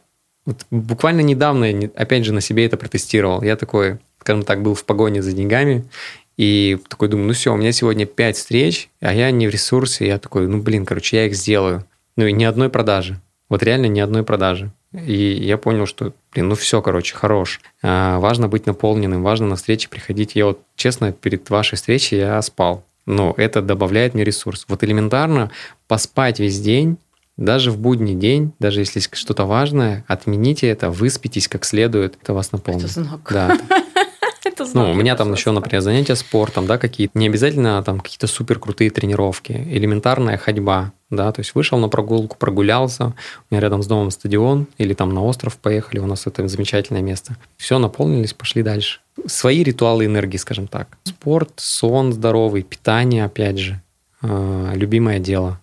вот 0.45 0.67
буквально 0.71 1.23
недавно 1.23 1.65
я, 1.65 1.91
опять 1.95 2.27
же, 2.27 2.35
на 2.35 2.43
себе 2.43 2.67
это 2.67 2.77
протестировал. 2.77 3.43
Я 3.43 3.57
такой, 3.57 3.97
скажем 4.21 4.43
так, 4.43 4.61
был 4.61 4.75
в 4.75 4.85
погоне 4.85 5.23
за 5.23 5.33
деньгами, 5.33 5.87
и 6.37 6.79
такой 6.89 7.09
думаю, 7.09 7.29
ну 7.29 7.33
все, 7.33 7.55
у 7.55 7.57
меня 7.57 7.73
сегодня 7.73 8.05
5 8.05 8.37
встреч, 8.37 8.91
а 9.01 9.15
я 9.15 9.31
не 9.31 9.47
в 9.47 9.51
ресурсе. 9.51 10.07
Я 10.07 10.19
такой, 10.19 10.47
ну 10.47 10.61
блин, 10.61 10.85
короче, 10.85 11.17
я 11.17 11.27
их 11.27 11.35
сделаю. 11.35 11.87
Ну 12.17 12.27
и 12.27 12.33
ни 12.33 12.45
одной 12.45 12.69
продажи. 12.69 13.19
Вот 13.49 13.63
реально 13.63 13.87
ни 13.87 14.01
одной 14.01 14.25
продажи. 14.25 14.71
И 15.05 15.45
я 15.45 15.59
понял, 15.59 15.87
что, 15.87 16.13
блин, 16.33 16.49
ну 16.49 16.55
все, 16.55 16.81
короче, 16.83 17.15
хорош. 17.15 17.61
А, 17.83 18.19
важно 18.19 18.49
быть 18.49 18.67
наполненным, 18.67 19.23
важно 19.23 19.47
на 19.47 19.57
встречи 19.57 19.89
приходить. 19.89 20.35
Я 20.35 20.47
вот, 20.47 20.61
честно, 20.77 21.13
перед 21.13 21.49
вашей 21.51 21.77
встречей 21.77 22.19
я 22.19 22.41
спал. 22.43 22.85
Но 23.05 23.35
это 23.37 23.63
добавляет 23.63 24.15
мне 24.15 24.25
ресурс. 24.25 24.65
Вот 24.69 24.83
элементарно 24.83 25.51
поспать 25.87 26.41
весь 26.41 26.61
день, 26.61 26.99
даже 27.37 27.71
в 27.71 27.79
будний 27.79 28.15
день, 28.15 28.53
даже 28.59 28.81
если 28.81 29.01
что-то 29.01 29.45
важное, 29.45 30.05
отмените 30.09 30.69
это, 30.69 30.91
выспитесь 30.91 31.49
как 31.49 31.65
следует, 31.65 32.17
это 32.21 32.33
вас 32.33 32.53
наполнит. 32.53 32.85
Это 32.85 32.93
знак. 32.93 33.21
Да. 33.31 33.59
Ну, 34.75 34.91
у 34.91 34.95
меня 34.95 35.17
там 35.17 35.33
еще, 35.33 35.51
например, 35.51 35.81
занятия 35.81 36.17
спортом, 36.17 36.67
да, 36.67 36.79
какие-то, 36.79 37.19
не 37.19 37.27
обязательно 37.27 37.83
там 37.83 38.01
какие-то 38.01 38.27
супер 38.27 38.59
крутые 38.59 38.91
тренировки, 38.91 39.53
элементарная 39.53 40.37
ходьба, 40.39 40.93
да, 41.11 41.31
то 41.33 41.41
есть 41.41 41.55
вышел 41.55 41.79
на 41.79 41.89
прогулку, 41.89 42.37
прогулялся, 42.37 43.07
у 43.07 43.13
меня 43.55 43.61
рядом 43.61 43.83
с 43.83 43.87
домом 43.87 44.11
стадион, 44.11 44.67
или 44.79 44.95
там 44.95 45.15
на 45.15 45.23
остров 45.23 45.57
поехали, 45.57 45.99
у 45.99 46.07
нас 46.07 46.27
это 46.27 46.47
замечательное 46.49 47.03
место. 47.03 47.37
Все, 47.57 47.79
наполнились, 47.79 48.35
пошли 48.35 48.63
дальше. 48.63 49.01
Свои 49.27 49.63
ритуалы 49.63 50.05
энергии, 50.07 50.37
скажем 50.37 50.67
так. 50.67 50.89
Спорт, 51.05 51.53
сон 51.57 52.13
здоровый, 52.13 52.63
питание, 52.63 53.25
опять 53.25 53.59
же, 53.59 53.81
э, 54.23 54.73
любимое 54.75 55.19
дело, 55.19 55.61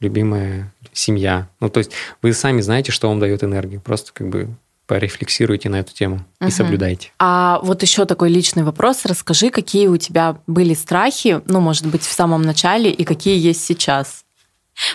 любимая 0.00 0.72
семья. 0.92 1.48
Ну, 1.60 1.68
то 1.68 1.78
есть 1.78 1.92
вы 2.22 2.32
сами 2.32 2.60
знаете, 2.60 2.92
что 2.92 3.08
вам 3.08 3.20
дает 3.20 3.44
энергию. 3.44 3.80
Просто 3.80 4.12
как 4.12 4.28
бы 4.28 4.48
порефлексируйте 4.88 5.68
на 5.68 5.80
эту 5.80 5.94
тему 5.94 6.26
угу. 6.40 6.48
и 6.48 6.50
соблюдайте. 6.50 7.12
А 7.18 7.60
вот 7.62 7.82
еще 7.82 8.06
такой 8.06 8.30
личный 8.30 8.64
вопрос. 8.64 9.04
Расскажи, 9.04 9.50
какие 9.50 9.86
у 9.86 9.98
тебя 9.98 10.38
были 10.48 10.74
страхи, 10.74 11.42
ну, 11.46 11.60
может 11.60 11.86
быть, 11.86 12.02
в 12.02 12.10
самом 12.10 12.42
начале, 12.42 12.90
и 12.90 13.04
какие 13.04 13.38
есть 13.38 13.64
сейчас? 13.64 14.24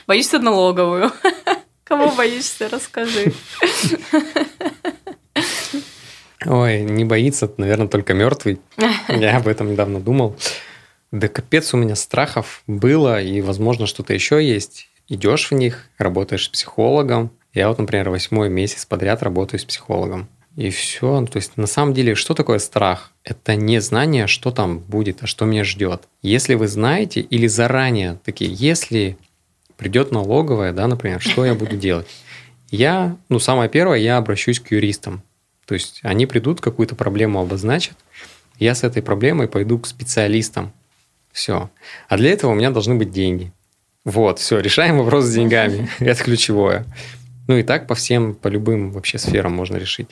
Боишься 0.07 0.39
налоговую? 0.39 1.11
Кого 1.83 2.11
боишься? 2.11 2.67
Расскажи. 2.69 3.33
Ой, 6.45 6.81
не 6.81 7.05
боится, 7.05 7.49
наверное, 7.57 7.87
только 7.87 8.13
мертвый. 8.13 8.59
Я 9.07 9.37
об 9.37 9.47
этом 9.47 9.71
недавно 9.71 9.99
думал. 9.99 10.35
Да 11.11 11.27
капец 11.27 11.73
у 11.73 11.77
меня 11.77 11.95
страхов 11.95 12.63
было, 12.65 13.21
и, 13.21 13.41
возможно, 13.41 13.85
что-то 13.85 14.13
еще 14.13 14.43
есть. 14.43 14.89
Идешь 15.07 15.51
в 15.51 15.53
них, 15.53 15.87
работаешь 15.99 16.45
с 16.45 16.49
психологом, 16.49 17.31
я 17.53 17.69
вот, 17.69 17.77
например, 17.77 18.09
восьмой 18.09 18.49
месяц 18.49 18.85
подряд 18.85 19.23
работаю 19.23 19.59
с 19.59 19.65
психологом. 19.65 20.27
И 20.55 20.69
все. 20.69 21.19
Ну, 21.19 21.27
то 21.27 21.37
есть, 21.37 21.57
на 21.57 21.67
самом 21.67 21.93
деле, 21.93 22.15
что 22.15 22.33
такое 22.33 22.59
страх? 22.59 23.11
Это 23.23 23.55
не 23.55 23.79
знание, 23.79 24.27
что 24.27 24.51
там 24.51 24.79
будет, 24.79 25.23
а 25.23 25.27
что 25.27 25.45
меня 25.45 25.63
ждет. 25.63 26.03
Если 26.21 26.53
вы 26.53 26.67
знаете 26.67 27.21
или 27.21 27.47
заранее 27.47 28.19
такие, 28.23 28.51
если 28.53 29.17
придет 29.77 30.11
налоговая, 30.11 30.73
да, 30.73 30.87
например, 30.87 31.21
что 31.21 31.45
я 31.45 31.55
буду 31.55 31.75
делать? 31.75 32.07
Я, 32.69 33.17
ну, 33.29 33.39
самое 33.39 33.69
первое, 33.69 33.97
я 33.97 34.17
обращусь 34.17 34.59
к 34.59 34.71
юристам. 34.71 35.23
То 35.65 35.73
есть, 35.73 36.01
они 36.03 36.25
придут, 36.25 36.61
какую-то 36.61 36.95
проблему 36.95 37.39
обозначат, 37.39 37.97
я 38.59 38.75
с 38.75 38.83
этой 38.83 39.01
проблемой 39.01 39.47
пойду 39.47 39.79
к 39.79 39.87
специалистам. 39.87 40.71
Все. 41.31 41.69
А 42.07 42.17
для 42.17 42.31
этого 42.31 42.51
у 42.51 42.55
меня 42.55 42.69
должны 42.69 42.95
быть 42.95 43.11
деньги. 43.11 43.51
Вот, 44.05 44.39
все, 44.39 44.59
решаем 44.59 44.99
вопрос 44.99 45.25
с 45.25 45.33
деньгами. 45.33 45.89
Это 45.99 46.23
ключевое. 46.23 46.85
Ну 47.47 47.57
и 47.57 47.63
так 47.63 47.87
по 47.87 47.95
всем, 47.95 48.35
по 48.35 48.47
любым 48.47 48.91
вообще 48.91 49.17
сферам 49.17 49.53
можно 49.53 49.77
решить. 49.77 50.09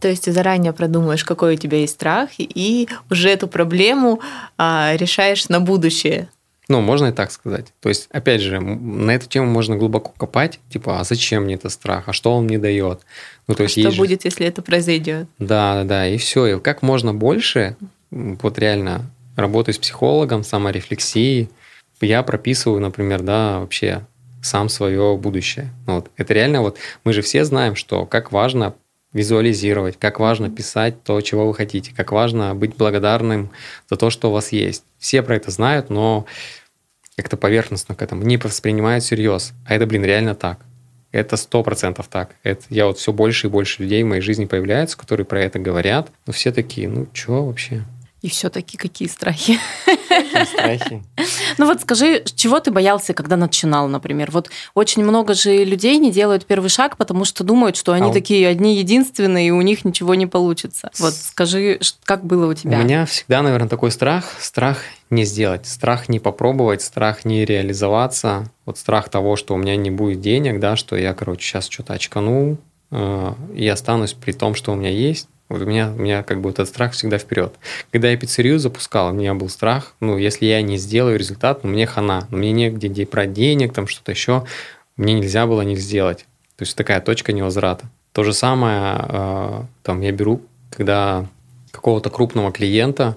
То 0.00 0.08
есть 0.08 0.24
ты 0.24 0.32
заранее 0.32 0.72
продумаешь, 0.72 1.24
какой 1.24 1.54
у 1.54 1.56
тебя 1.56 1.78
есть 1.78 1.94
страх, 1.94 2.30
и 2.38 2.88
уже 3.10 3.30
эту 3.30 3.48
проблему 3.48 4.20
а, 4.56 4.94
решаешь 4.96 5.48
на 5.48 5.60
будущее. 5.60 6.28
Ну, 6.68 6.82
можно 6.82 7.06
и 7.06 7.12
так 7.12 7.32
сказать. 7.32 7.72
То 7.80 7.88
есть, 7.88 8.08
опять 8.10 8.42
же, 8.42 8.60
на 8.60 9.10
эту 9.12 9.26
тему 9.26 9.46
можно 9.46 9.76
глубоко 9.76 10.12
копать, 10.16 10.60
типа, 10.68 11.00
а 11.00 11.04
зачем 11.04 11.44
мне 11.44 11.54
этот 11.54 11.72
страх, 11.72 12.04
а 12.08 12.12
что 12.12 12.36
он 12.36 12.44
мне 12.44 12.58
дает? 12.58 13.00
Ну, 13.46 13.54
то 13.54 13.62
есть, 13.62 13.80
что 13.80 13.90
будет, 13.92 14.22
же... 14.22 14.28
если 14.28 14.46
это 14.46 14.60
произойдет? 14.60 15.26
Да, 15.38 15.74
да, 15.76 15.84
да, 15.84 16.08
и 16.08 16.18
все. 16.18 16.46
И 16.46 16.60
как 16.60 16.82
можно 16.82 17.14
больше, 17.14 17.76
вот 18.10 18.58
реально, 18.58 19.10
работаю 19.34 19.74
с 19.74 19.78
психологом, 19.78 20.44
саморефлексией, 20.44 21.48
я 22.02 22.22
прописываю, 22.22 22.80
например, 22.80 23.22
да, 23.22 23.60
вообще 23.60 24.06
сам 24.42 24.68
свое 24.68 25.16
будущее. 25.16 25.72
Ну 25.86 25.96
вот. 25.96 26.10
Это 26.16 26.34
реально 26.34 26.62
вот 26.62 26.78
мы 27.04 27.12
же 27.12 27.22
все 27.22 27.44
знаем, 27.44 27.74
что 27.74 28.06
как 28.06 28.32
важно 28.32 28.74
визуализировать, 29.12 29.98
как 29.98 30.20
важно 30.20 30.50
писать 30.50 31.02
то, 31.02 31.20
чего 31.20 31.46
вы 31.46 31.54
хотите, 31.54 31.92
как 31.96 32.12
важно 32.12 32.54
быть 32.54 32.76
благодарным 32.76 33.50
за 33.88 33.96
то, 33.96 34.10
что 34.10 34.28
у 34.28 34.32
вас 34.32 34.52
есть. 34.52 34.84
Все 34.98 35.22
про 35.22 35.36
это 35.36 35.50
знают, 35.50 35.88
но 35.88 36.26
как-то 37.16 37.36
поверхностно 37.36 37.94
к 37.94 38.02
этому 38.02 38.22
не 38.22 38.36
воспринимают 38.36 39.02
всерьез. 39.02 39.52
А 39.66 39.74
это, 39.74 39.86
блин, 39.86 40.04
реально 40.04 40.34
так. 40.34 40.60
Это 41.10 41.36
сто 41.36 41.62
процентов 41.62 42.06
так. 42.08 42.36
Это 42.42 42.64
я 42.68 42.86
вот 42.86 42.98
все 42.98 43.12
больше 43.12 43.46
и 43.46 43.50
больше 43.50 43.82
людей 43.82 44.02
в 44.02 44.06
моей 44.06 44.20
жизни 44.20 44.44
появляются, 44.44 44.98
которые 44.98 45.24
про 45.24 45.42
это 45.42 45.58
говорят, 45.58 46.12
но 46.26 46.32
все 46.32 46.52
такие, 46.52 46.88
ну 46.88 47.08
что 47.14 47.46
вообще? 47.46 47.84
И 48.20 48.28
все-таки 48.28 48.76
какие 48.76 49.08
страхи? 49.08 49.58
Какие 50.08 50.44
страхи? 50.44 51.02
Ну 51.56 51.66
вот 51.66 51.80
скажи, 51.80 52.24
чего 52.34 52.58
ты 52.58 52.72
боялся, 52.72 53.14
когда 53.14 53.36
начинал, 53.36 53.86
например? 53.86 54.30
Вот 54.32 54.50
очень 54.74 55.04
много 55.04 55.34
же 55.34 55.64
людей 55.64 55.98
не 55.98 56.10
делают 56.10 56.44
первый 56.44 56.68
шаг, 56.68 56.96
потому 56.96 57.24
что 57.24 57.44
думают, 57.44 57.76
что 57.76 57.92
они 57.92 58.10
А 58.10 58.12
такие 58.12 58.48
одни 58.48 58.76
единственные, 58.76 59.48
и 59.48 59.50
у 59.50 59.60
них 59.60 59.84
ничего 59.84 60.16
не 60.16 60.26
получится. 60.26 60.90
Вот 60.98 61.14
скажи, 61.14 61.78
как 62.04 62.24
было 62.24 62.50
у 62.50 62.54
тебя? 62.54 62.78
У 62.78 62.82
меня 62.82 63.06
всегда, 63.06 63.42
наверное, 63.42 63.68
такой 63.68 63.92
страх. 63.92 64.34
Страх 64.40 64.78
не 65.10 65.24
сделать, 65.24 65.66
страх 65.66 66.08
не 66.08 66.18
попробовать, 66.18 66.82
страх 66.82 67.24
не 67.24 67.44
реализоваться. 67.44 68.50
Вот 68.66 68.78
страх 68.78 69.08
того, 69.08 69.36
что 69.36 69.54
у 69.54 69.56
меня 69.56 69.76
не 69.76 69.90
будет 69.90 70.20
денег, 70.20 70.58
да, 70.58 70.74
что 70.74 70.96
я, 70.96 71.14
короче, 71.14 71.46
сейчас 71.46 71.68
что-то 71.68 71.94
очкану 71.94 72.58
э, 72.90 73.34
и 73.54 73.66
останусь 73.68 74.12
при 74.12 74.32
том, 74.32 74.54
что 74.54 74.72
у 74.72 74.74
меня 74.74 74.90
есть. 74.90 75.28
Вот 75.48 75.62
у 75.62 75.64
меня, 75.64 75.90
у 75.90 76.00
меня 76.00 76.22
как 76.22 76.40
бы 76.40 76.50
этот 76.50 76.68
страх 76.68 76.92
всегда 76.92 77.18
вперед. 77.18 77.54
Когда 77.90 78.10
я 78.10 78.16
пиццерию 78.16 78.58
запускал, 78.58 79.08
у 79.08 79.12
меня 79.12 79.34
был 79.34 79.48
страх, 79.48 79.94
ну, 80.00 80.18
если 80.18 80.46
я 80.46 80.60
не 80.60 80.76
сделаю 80.76 81.18
результат, 81.18 81.64
ну, 81.64 81.70
мне 81.70 81.86
хана, 81.86 82.26
ну, 82.30 82.38
мне 82.38 82.52
негде 82.52 82.88
де- 82.88 83.06
брать 83.06 83.32
денег, 83.32 83.72
там 83.72 83.86
что-то 83.86 84.12
еще, 84.12 84.44
мне 84.96 85.14
нельзя 85.14 85.46
было 85.46 85.62
не 85.62 85.76
сделать. 85.76 86.26
То 86.56 86.64
есть 86.64 86.76
такая 86.76 87.00
точка 87.00 87.32
невозврата. 87.32 87.86
То 88.12 88.24
же 88.24 88.32
самое, 88.32 88.96
э, 89.08 89.62
там, 89.82 90.00
я 90.02 90.12
беру, 90.12 90.42
когда 90.70 91.26
какого-то 91.70 92.10
крупного 92.10 92.52
клиента, 92.52 93.16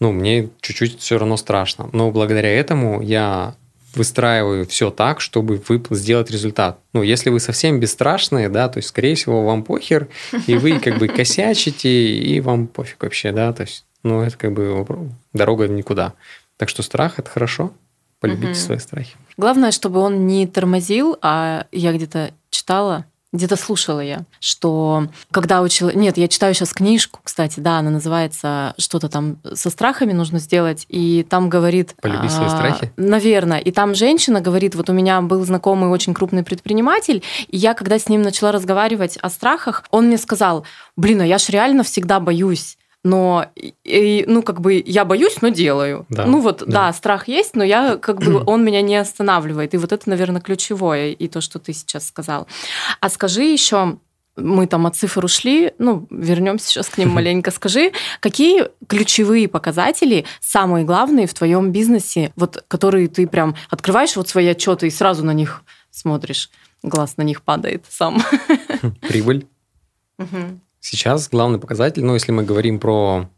ну, 0.00 0.12
мне 0.12 0.48
чуть-чуть 0.60 0.98
все 1.00 1.18
равно 1.18 1.36
страшно. 1.36 1.88
Но 1.92 2.10
благодаря 2.10 2.50
этому 2.50 3.00
я 3.00 3.54
выстраиваю 3.94 4.66
все 4.66 4.90
так, 4.90 5.20
чтобы 5.20 5.56
вып- 5.56 5.94
сделать 5.94 6.30
результат. 6.30 6.78
Ну, 6.92 7.02
если 7.02 7.30
вы 7.30 7.40
совсем 7.40 7.80
бесстрашные, 7.80 8.48
да, 8.48 8.68
то 8.68 8.78
есть, 8.78 8.88
скорее 8.88 9.14
всего, 9.14 9.44
вам 9.44 9.62
похер, 9.64 10.08
и 10.46 10.56
вы 10.56 10.78
как 10.78 10.98
бы 10.98 11.08
косячите, 11.08 11.88
и 12.16 12.40
вам 12.40 12.66
пофиг 12.66 13.02
вообще, 13.02 13.32
да, 13.32 13.52
то 13.52 13.62
есть, 13.62 13.84
ну, 14.02 14.22
это 14.22 14.36
как 14.36 14.52
бы 14.52 14.84
дорога 15.32 15.68
никуда. 15.68 16.14
Так 16.56 16.68
что 16.68 16.82
страх– 16.82 17.14
это 17.18 17.28
хорошо, 17.30 17.72
полюбите 18.20 18.48
Мгм. 18.48 18.54
свои 18.54 18.78
страхи. 18.78 19.16
Главное, 19.36 19.70
чтобы 19.72 20.00
он 20.00 20.26
не 20.26 20.46
тормозил, 20.46 21.16
а 21.22 21.66
я 21.72 21.92
где-то 21.92 22.32
читала, 22.50 23.04
где-то 23.32 23.56
слушала 23.56 24.00
я, 24.00 24.24
что 24.40 25.08
когда 25.30 25.62
учила... 25.62 25.90
Нет, 25.90 26.18
я 26.18 26.28
читаю 26.28 26.54
сейчас 26.54 26.72
книжку, 26.72 27.20
кстати, 27.22 27.60
да, 27.60 27.78
она 27.78 27.90
называется 27.90 28.74
что-то 28.76 29.08
там 29.08 29.38
со 29.54 29.70
страхами 29.70 30.12
нужно 30.12 30.38
сделать, 30.38 30.84
и 30.88 31.26
там 31.28 31.48
говорит... 31.48 31.94
Полюби 32.00 32.28
свои 32.28 32.46
а, 32.46 32.50
страхи? 32.50 32.92
Наверное. 32.96 33.58
И 33.58 33.72
там 33.72 33.94
женщина 33.94 34.40
говорит, 34.40 34.74
вот 34.74 34.90
у 34.90 34.92
меня 34.92 35.20
был 35.22 35.44
знакомый 35.44 35.88
очень 35.88 36.12
крупный 36.12 36.42
предприниматель, 36.42 37.22
и 37.48 37.56
я, 37.56 37.72
когда 37.72 37.98
с 37.98 38.08
ним 38.08 38.20
начала 38.20 38.52
разговаривать 38.52 39.16
о 39.16 39.30
страхах, 39.30 39.84
он 39.90 40.08
мне 40.08 40.18
сказал, 40.18 40.66
блин, 40.96 41.22
а 41.22 41.26
я 41.26 41.38
ж 41.38 41.48
реально 41.48 41.84
всегда 41.84 42.20
боюсь. 42.20 42.76
Но, 43.04 43.46
и- 43.84 44.24
ну, 44.28 44.42
как 44.42 44.60
бы, 44.60 44.80
я 44.84 45.04
боюсь, 45.04 45.42
но 45.42 45.48
делаю. 45.48 46.06
Да, 46.08 46.24
ну, 46.24 46.40
вот, 46.40 46.58
да. 46.58 46.66
да, 46.86 46.92
страх 46.92 47.26
есть, 47.26 47.56
но 47.56 47.64
я, 47.64 47.96
как 47.96 48.20
бы, 48.22 48.42
он 48.46 48.64
меня 48.64 48.80
не 48.80 48.96
останавливает. 48.96 49.74
И 49.74 49.76
вот 49.76 49.90
это, 49.92 50.08
наверное, 50.08 50.40
ключевое, 50.40 51.10
и 51.10 51.28
то, 51.28 51.40
что 51.40 51.58
ты 51.58 51.72
сейчас 51.72 52.06
сказал. 52.06 52.46
А 53.00 53.08
скажи 53.08 53.42
еще, 53.42 53.98
мы 54.36 54.66
там 54.68 54.86
от 54.86 54.94
цифр 54.96 55.24
ушли, 55.24 55.72
ну, 55.78 56.06
вернемся 56.10 56.66
сейчас 56.68 56.88
к 56.88 56.98
ним 56.98 57.10
маленько. 57.14 57.50
Скажи, 57.50 57.92
какие 58.20 58.68
ключевые 58.86 59.48
показатели, 59.48 60.24
самые 60.40 60.84
главные 60.84 61.26
в 61.26 61.34
твоем 61.34 61.72
бизнесе, 61.72 62.32
вот, 62.36 62.64
которые 62.68 63.08
ты 63.08 63.26
прям 63.26 63.56
открываешь 63.68 64.14
вот 64.14 64.28
свои 64.28 64.46
отчеты 64.46 64.86
и 64.86 64.90
сразу 64.90 65.24
на 65.24 65.32
них 65.32 65.64
смотришь, 65.90 66.50
глаз 66.84 67.16
на 67.16 67.22
них 67.22 67.42
падает 67.42 67.84
сам. 67.88 68.22
Прибыль. 69.08 69.46
Мгм. 70.18 70.60
Сейчас 70.82 71.28
главный 71.28 71.60
показатель, 71.60 72.04
ну, 72.04 72.14
если 72.14 72.32
мы 72.32 72.42
говорим 72.42 72.80
про 72.80 73.28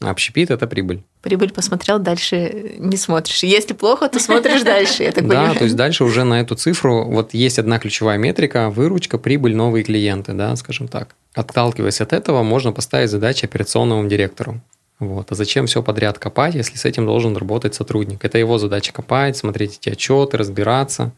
общепит, 0.00 0.52
это 0.52 0.68
прибыль. 0.68 1.02
Прибыль 1.20 1.52
посмотрел, 1.52 1.98
дальше 1.98 2.76
не 2.78 2.96
смотришь. 2.96 3.42
Если 3.42 3.74
плохо, 3.74 4.08
то 4.08 4.20
смотришь 4.20 4.62
дальше, 4.62 5.02
я 5.02 5.12
так 5.12 5.26
Да, 5.26 5.52
то 5.52 5.64
есть 5.64 5.74
дальше 5.74 6.04
уже 6.04 6.22
на 6.22 6.40
эту 6.40 6.54
цифру, 6.54 7.04
вот 7.04 7.34
есть 7.34 7.58
одна 7.58 7.80
ключевая 7.80 8.18
метрика, 8.18 8.70
выручка, 8.70 9.18
прибыль, 9.18 9.54
новые 9.54 9.82
клиенты, 9.82 10.32
да, 10.32 10.54
скажем 10.54 10.86
так. 10.86 11.16
Отталкиваясь 11.34 12.00
от 12.00 12.12
этого, 12.12 12.44
можно 12.44 12.72
поставить 12.72 13.10
задачи 13.10 13.44
операционному 13.44 14.08
директору. 14.08 14.60
Вот. 15.00 15.32
А 15.32 15.34
зачем 15.34 15.66
все 15.66 15.82
подряд 15.82 16.20
копать, 16.20 16.54
если 16.54 16.76
с 16.76 16.84
этим 16.84 17.06
должен 17.06 17.36
работать 17.36 17.74
сотрудник? 17.74 18.24
Это 18.24 18.38
его 18.38 18.58
задача 18.58 18.92
копать, 18.92 19.36
смотреть 19.36 19.78
эти 19.80 19.90
отчеты, 19.90 20.36
разбираться. 20.36 21.10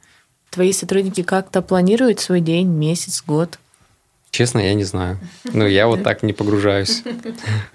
Твои 0.49 0.72
сотрудники 0.72 1.22
как-то 1.22 1.61
планируют 1.61 2.20
свой 2.20 2.41
день, 2.41 2.68
месяц, 2.68 3.22
год, 3.26 3.59
Честно, 4.35 4.59
я 4.59 4.74
не 4.74 4.82
знаю. 4.82 5.20
Ну, 5.45 5.64
я 5.64 5.87
вот 5.87 6.03
так 6.03 6.24
не 6.24 6.32
погружаюсь. 6.32 7.05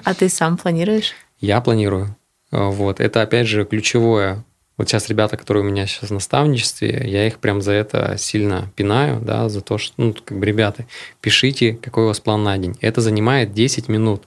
а 0.03 0.13
ты 0.13 0.27
сам 0.27 0.57
планируешь? 0.57 1.13
Я 1.39 1.61
планирую. 1.61 2.17
Вот. 2.51 2.99
Это, 2.99 3.21
опять 3.21 3.47
же, 3.47 3.63
ключевое. 3.63 4.43
Вот 4.75 4.89
сейчас 4.89 5.07
ребята, 5.07 5.37
которые 5.37 5.63
у 5.63 5.69
меня 5.69 5.87
сейчас 5.87 6.09
в 6.09 6.13
наставничестве, 6.13 7.01
я 7.05 7.27
их 7.27 7.39
прям 7.39 7.61
за 7.61 7.71
это 7.71 8.17
сильно 8.17 8.69
пинаю, 8.75 9.21
да, 9.21 9.47
за 9.47 9.61
то, 9.61 9.77
что, 9.77 9.93
ну, 9.95 10.13
как 10.13 10.37
бы, 10.37 10.45
ребята, 10.45 10.85
пишите, 11.21 11.79
какой 11.81 12.03
у 12.03 12.07
вас 12.07 12.19
план 12.19 12.43
на 12.43 12.57
день. 12.57 12.77
Это 12.81 12.99
занимает 12.99 13.53
10 13.53 13.87
минут. 13.87 14.23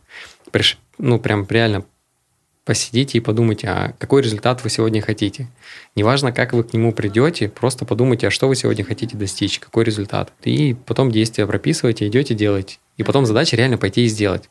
Ну, 0.96 1.18
прям 1.18 1.46
реально 1.50 1.84
посидите 2.64 3.18
и 3.18 3.20
подумайте, 3.20 3.68
а 3.68 3.94
какой 3.98 4.22
результат 4.22 4.62
вы 4.62 4.70
сегодня 4.70 5.02
хотите. 5.02 5.48
Неважно, 5.96 6.32
как 6.32 6.52
вы 6.52 6.62
к 6.64 6.72
нему 6.72 6.92
придете, 6.92 7.48
просто 7.48 7.84
подумайте, 7.84 8.28
а 8.28 8.30
что 8.30 8.48
вы 8.48 8.54
сегодня 8.54 8.84
хотите 8.84 9.16
достичь, 9.16 9.58
какой 9.58 9.84
результат. 9.84 10.32
И 10.44 10.74
потом 10.86 11.10
действия 11.10 11.46
прописывайте, 11.46 12.06
идете, 12.06 12.34
делаете. 12.34 12.78
И 12.96 13.02
потом 13.02 13.26
задача 13.26 13.56
реально 13.56 13.78
пойти 13.78 14.04
и 14.04 14.08
сделать. 14.08 14.48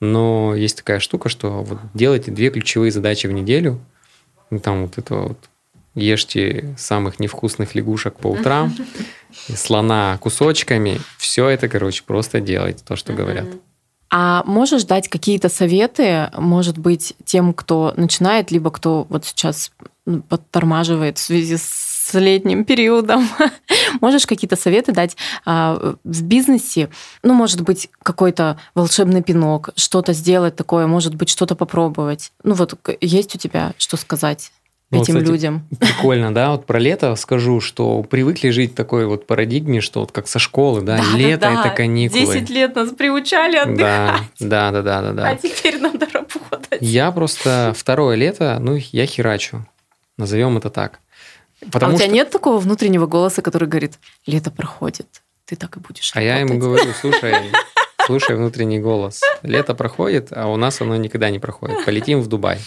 Но 0.00 0.54
есть 0.56 0.78
такая 0.78 0.98
штука, 0.98 1.28
что 1.28 1.62
вот 1.62 1.78
делайте 1.94 2.30
две 2.30 2.50
ключевые 2.50 2.90
задачи 2.90 3.26
в 3.26 3.32
неделю. 3.32 3.80
Ну, 4.50 4.58
Там 4.58 4.82
вот 4.82 4.98
это 4.98 5.14
вот 5.14 5.38
ешьте 5.94 6.74
самых 6.78 7.20
невкусных 7.20 7.74
лягушек 7.74 8.14
по 8.14 8.28
утрам, 8.28 8.74
слона 9.54 10.18
кусочками. 10.20 11.00
Все 11.18 11.48
это, 11.48 11.68
короче, 11.68 12.02
просто 12.06 12.40
делайте 12.40 12.82
то, 12.84 12.96
что 12.96 13.12
говорят. 13.12 13.46
А 14.14 14.42
можешь 14.44 14.84
дать 14.84 15.08
какие-то 15.08 15.48
советы, 15.48 16.30
может 16.36 16.76
быть, 16.76 17.14
тем, 17.24 17.54
кто 17.54 17.94
начинает, 17.96 18.50
либо 18.50 18.70
кто 18.70 19.06
вот 19.08 19.24
сейчас 19.24 19.72
подтормаживает 20.28 21.16
в 21.16 21.22
связи 21.22 21.56
с 21.56 22.10
летним 22.12 22.66
периодом? 22.66 23.26
Можешь 24.02 24.26
какие-то 24.26 24.56
советы 24.56 24.92
дать 24.92 25.16
а, 25.46 25.94
в 26.04 26.22
бизнесе? 26.24 26.90
Ну, 27.22 27.32
может 27.32 27.62
быть, 27.62 27.88
какой-то 28.02 28.58
волшебный 28.74 29.22
пинок, 29.22 29.70
что-то 29.76 30.12
сделать 30.12 30.56
такое, 30.56 30.86
может 30.86 31.14
быть, 31.14 31.30
что-то 31.30 31.54
попробовать. 31.54 32.32
Ну 32.44 32.52
вот 32.52 32.74
есть 33.00 33.34
у 33.34 33.38
тебя 33.38 33.72
что 33.78 33.96
сказать 33.96 34.52
Ну, 34.92 35.02
этим 35.02 35.14
кстати, 35.14 35.30
людям? 35.30 35.66
Прикольно, 35.80 36.34
да? 36.34 36.50
Вот 36.50 36.66
про 36.66 36.78
лето 36.78 37.16
скажу, 37.16 37.60
что 37.60 38.02
привыкли 38.02 38.50
жить 38.50 38.72
в 38.72 38.74
такой 38.74 39.06
вот 39.06 39.26
парадигме, 39.26 39.80
что 39.80 40.00
вот 40.00 40.12
как 40.12 40.28
со 40.28 40.38
школы, 40.38 40.82
да, 40.82 41.00
лето 41.14 41.46
это 41.46 41.70
каникулы. 41.70 42.20
10 42.20 42.50
лет 42.50 42.76
нас 42.76 42.90
приучали 42.90 43.74
Да, 43.74 44.20
да, 44.38 44.70
да, 44.70 44.82
да, 44.82 45.00
да, 45.00 45.12
да. 45.12 45.36
теперь 45.36 45.80
надо 45.80 46.06
работать. 46.12 46.78
Я 46.82 47.10
просто 47.10 47.72
второе 47.74 48.16
лето, 48.16 48.58
ну, 48.60 48.76
я 48.92 49.06
херачу. 49.06 49.64
Назовем 50.18 50.58
это 50.58 50.68
так. 50.68 51.00
а 51.62 51.70
Потому 51.70 51.94
у 51.94 51.96
тебя 51.96 52.06
что... 52.06 52.14
нет 52.14 52.30
такого 52.30 52.58
внутреннего 52.58 53.06
голоса, 53.06 53.40
который 53.40 53.68
говорит, 53.68 53.98
лето 54.26 54.50
проходит, 54.50 55.06
ты 55.46 55.56
так 55.56 55.74
и 55.78 55.80
будешь 55.80 56.12
А 56.14 56.20
я 56.20 56.36
ему 56.36 56.54
работать». 56.54 56.84
говорю, 56.84 56.94
слушай, 57.00 57.34
слушай 58.04 58.36
внутренний 58.36 58.78
голос. 58.78 59.22
Лето 59.42 59.74
проходит, 59.74 60.28
а 60.32 60.48
у 60.48 60.56
нас 60.56 60.82
оно 60.82 60.96
никогда 60.96 61.30
не 61.30 61.38
проходит. 61.38 61.82
Полетим 61.86 62.20
в 62.20 62.26
Дубай. 62.26 62.58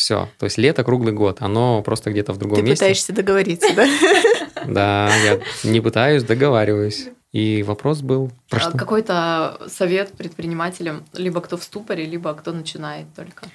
Все. 0.00 0.30
То 0.38 0.46
есть 0.46 0.56
лето 0.56 0.82
круглый 0.82 1.12
год. 1.12 1.42
Оно 1.42 1.82
просто 1.82 2.10
где-то 2.10 2.32
в 2.32 2.38
другом 2.38 2.56
Ты 2.56 2.62
месте. 2.62 2.76
пытаешься 2.76 3.12
договориться, 3.12 3.68
да? 3.76 3.86
Да, 4.66 5.14
я 5.16 5.40
не 5.62 5.82
пытаюсь, 5.82 6.22
договариваюсь. 6.22 7.08
И 7.32 7.62
вопрос 7.62 8.00
был 8.00 8.30
про 8.48 8.56
А 8.56 8.60
что? 8.60 8.78
Какой-то 8.78 9.60
совет 9.68 10.12
предпринимателям, 10.12 11.04
либо 11.12 11.42
кто 11.42 11.58
в 11.58 11.62
ступоре, 11.62 12.06
либо 12.06 12.32
кто 12.32 12.52
начинает 12.52 13.12
только. 13.14 13.46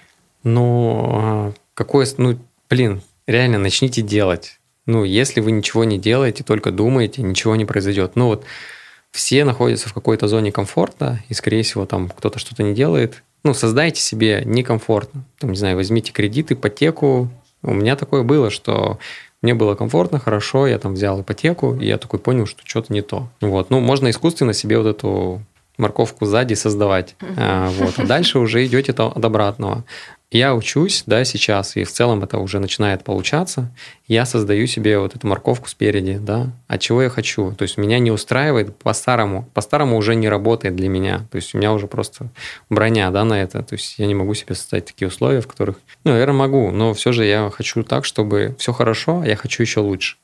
Ну, 0.44 1.10
а, 1.14 1.54
какой... 1.74 2.06
Ну, 2.18 2.38
блин, 2.70 3.02
реально, 3.26 3.58
начните 3.58 4.04
делать. 4.04 4.60
Ну, 4.86 5.04
если 5.04 5.42
вы 5.42 5.50
ничего 5.50 5.84
не 5.84 5.98
делаете, 5.98 6.44
только 6.44 6.72
думаете, 6.72 7.24
ничего 7.24 7.56
не 7.56 7.66
произойдет. 7.66 8.12
Ну, 8.16 8.28
вот 8.28 8.46
все 9.10 9.46
находятся 9.46 9.90
в 9.90 9.94
какой-то 9.96 10.28
зоне 10.28 10.52
комфорта, 10.52 11.24
и, 11.28 11.34
скорее 11.34 11.64
всего, 11.64 11.88
там 11.88 12.08
кто-то 12.10 12.38
что-то 12.38 12.62
не 12.62 12.76
делает. 12.76 13.24
Ну, 13.46 13.54
создайте 13.54 14.02
себе 14.02 14.42
некомфортно. 14.44 15.24
Там, 15.38 15.52
не 15.52 15.58
знаю, 15.58 15.76
возьмите 15.76 16.12
кредит, 16.12 16.52
ипотеку. 16.52 17.30
У 17.62 17.74
меня 17.74 17.96
такое 17.96 18.24
было, 18.24 18.50
что 18.50 18.98
мне 19.44 19.54
было 19.54 19.76
комфортно, 19.76 20.18
хорошо, 20.18 20.66
я 20.66 20.80
там 20.80 20.96
взял 20.96 21.22
ипотеку, 21.22 21.76
и 21.76 21.86
я 21.86 22.00
такой 22.00 22.18
понял, 22.18 22.48
что 22.48 22.62
что-то 22.66 22.92
не 22.92 23.04
то. 23.04 23.30
Вот. 23.42 23.70
Ну, 23.70 23.82
можно 23.82 24.10
искусственно 24.10 24.54
себе 24.54 24.80
вот 24.80 24.88
эту 24.88 25.44
морковку 25.78 26.26
сзади 26.26 26.54
создавать. 26.54 27.16
А, 27.38 27.70
вот. 27.70 28.00
А 28.00 28.06
дальше 28.06 28.40
уже 28.40 28.66
идете 28.66 28.92
от 28.92 29.26
обратного. 29.26 29.84
Я 30.32 30.56
учусь, 30.56 31.04
да, 31.06 31.24
сейчас, 31.24 31.78
и 31.78 31.84
в 31.84 31.92
целом 31.92 32.24
это 32.24 32.40
уже 32.40 32.60
начинает 32.60 33.04
получаться. 33.04 33.72
Я 34.08 34.26
создаю 34.26 34.68
себе 34.68 35.00
вот 35.00 35.16
эту 35.16 35.28
морковку 35.28 35.70
спереди, 35.70 36.18
да. 36.18 36.52
А 36.68 36.78
чего 36.78 37.04
я 37.04 37.10
хочу? 37.10 37.54
То 37.54 37.62
есть 37.62 37.78
меня 37.78 38.00
не 38.00 38.12
устраивает 38.12 38.76
по-старому. 38.76 39.50
По-старому 39.54 39.96
уже 39.96 40.16
не 40.16 40.28
работает 40.28 40.76
для 40.76 40.90
меня. 40.90 41.26
То 41.32 41.38
есть 41.38 41.54
у 41.54 41.58
меня 41.58 41.72
уже 41.72 41.88
просто 41.88 42.28
броня, 42.70 43.12
да, 43.12 43.24
на 43.24 43.42
это. 43.42 43.64
То 43.64 43.76
есть 43.76 43.98
я 44.00 44.08
не 44.08 44.16
могу 44.16 44.34
себе 44.34 44.56
создать 44.56 44.86
такие 44.86 45.08
условия, 45.08 45.42
в 45.42 45.48
которых... 45.48 45.78
Ну, 46.04 46.12
наверное, 46.12 46.36
могу, 46.36 46.72
но 46.72 46.94
все 46.94 47.12
же 47.12 47.24
я 47.24 47.50
хочу 47.50 47.84
так, 47.84 48.04
чтобы 48.04 48.56
все 48.60 48.74
хорошо, 48.74 49.22
а 49.22 49.28
я 49.28 49.36
хочу 49.36 49.64
еще 49.64 49.80
лучше. 49.80 50.18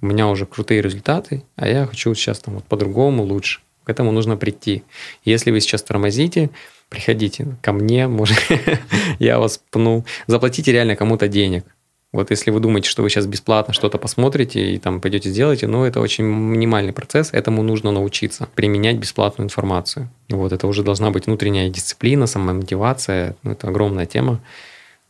У 0.00 0.06
меня 0.06 0.28
уже 0.28 0.46
крутые 0.46 0.80
результаты, 0.80 1.42
а 1.56 1.68
я 1.68 1.84
хочу 1.84 2.14
сейчас 2.14 2.38
там 2.38 2.54
вот 2.54 2.64
по-другому 2.64 3.24
лучше. 3.24 3.60
К 3.88 3.90
этому 3.90 4.12
нужно 4.12 4.36
прийти. 4.36 4.84
Если 5.24 5.50
вы 5.50 5.60
сейчас 5.60 5.82
тормозите, 5.82 6.50
приходите 6.90 7.56
ко 7.62 7.72
мне, 7.72 8.06
может, 8.06 8.36
я 9.18 9.38
вас 9.38 9.62
пну. 9.70 10.04
Заплатите 10.26 10.72
реально 10.72 10.94
кому-то 10.94 11.26
денег. 11.26 11.64
Вот 12.12 12.30
если 12.30 12.50
вы 12.50 12.60
думаете, 12.60 12.90
что 12.90 13.02
вы 13.02 13.08
сейчас 13.08 13.24
бесплатно 13.24 13.72
что-то 13.72 13.96
посмотрите 13.96 14.74
и 14.74 14.78
там 14.78 15.00
пойдете 15.00 15.30
сделаете, 15.30 15.68
ну, 15.68 15.84
это 15.84 16.00
очень 16.00 16.24
минимальный 16.24 16.92
процесс, 16.92 17.30
этому 17.32 17.62
нужно 17.62 17.90
научиться, 17.90 18.46
применять 18.54 18.98
бесплатную 18.98 19.46
информацию. 19.46 20.10
Вот, 20.28 20.52
это 20.52 20.66
уже 20.66 20.82
должна 20.82 21.10
быть 21.10 21.24
внутренняя 21.24 21.70
дисциплина, 21.70 22.26
самомотивация, 22.26 23.36
ну, 23.42 23.52
это 23.52 23.68
огромная 23.68 24.04
тема. 24.04 24.42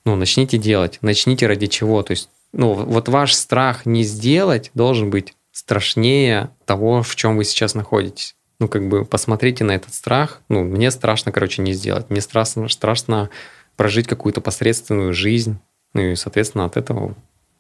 Ну, 0.05 0.15
начните 0.15 0.57
делать, 0.57 1.01
начните 1.03 1.49
ради 1.49 1.67
чего, 1.67 2.05
то 2.05 2.13
есть, 2.13 2.31
ну, 2.53 2.75
вот 2.75 3.09
ваш 3.09 3.35
страх 3.35 3.87
не 3.87 4.05
сделать 4.05 4.71
должен 4.75 5.11
быть 5.11 5.35
страшнее 5.51 6.51
того, 6.65 7.03
в 7.03 7.17
чем 7.17 7.37
вы 7.37 7.43
сейчас 7.43 7.75
находитесь 7.75 8.37
ну, 8.61 8.69
как 8.69 8.89
бы 8.89 9.05
посмотрите 9.05 9.65
на 9.65 9.73
этот 9.73 9.95
страх. 9.95 10.41
Ну, 10.49 10.65
мне 10.65 10.91
страшно, 10.91 11.33
короче, 11.33 11.63
не 11.63 11.73
сделать. 11.73 12.11
Мне 12.11 12.21
страшно, 12.21 12.69
страшно 12.69 13.31
прожить 13.77 14.09
какую-то 14.09 14.41
посредственную 14.41 15.15
жизнь. 15.15 15.59
Ну 15.95 16.03
и, 16.03 16.17
соответственно, 16.17 16.65
от 16.65 16.77
этого 16.77 17.15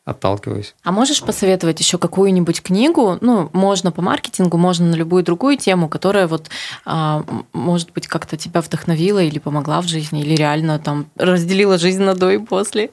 отталкиваюсь. 0.04 0.74
А 0.82 0.90
можешь 0.90 1.22
посоветовать 1.22 1.80
еще 1.80 1.98
какую-нибудь 1.98 2.62
книгу? 2.62 3.18
Ну, 3.20 3.50
можно 3.52 3.92
по 3.92 4.00
маркетингу, 4.00 4.56
можно 4.56 4.86
на 4.86 4.94
любую 4.94 5.22
другую 5.22 5.58
тему, 5.58 5.88
которая 5.88 6.26
вот, 6.26 6.48
а, 6.86 7.24
может 7.52 7.92
быть, 7.92 8.06
как-то 8.06 8.38
тебя 8.38 8.62
вдохновила 8.62 9.22
или 9.22 9.38
помогла 9.38 9.82
в 9.82 9.86
жизни, 9.86 10.22
или 10.22 10.34
реально 10.34 10.78
там 10.78 11.06
разделила 11.16 11.76
жизнь 11.78 12.02
на 12.02 12.14
до 12.14 12.30
и 12.30 12.38
после? 12.38 12.90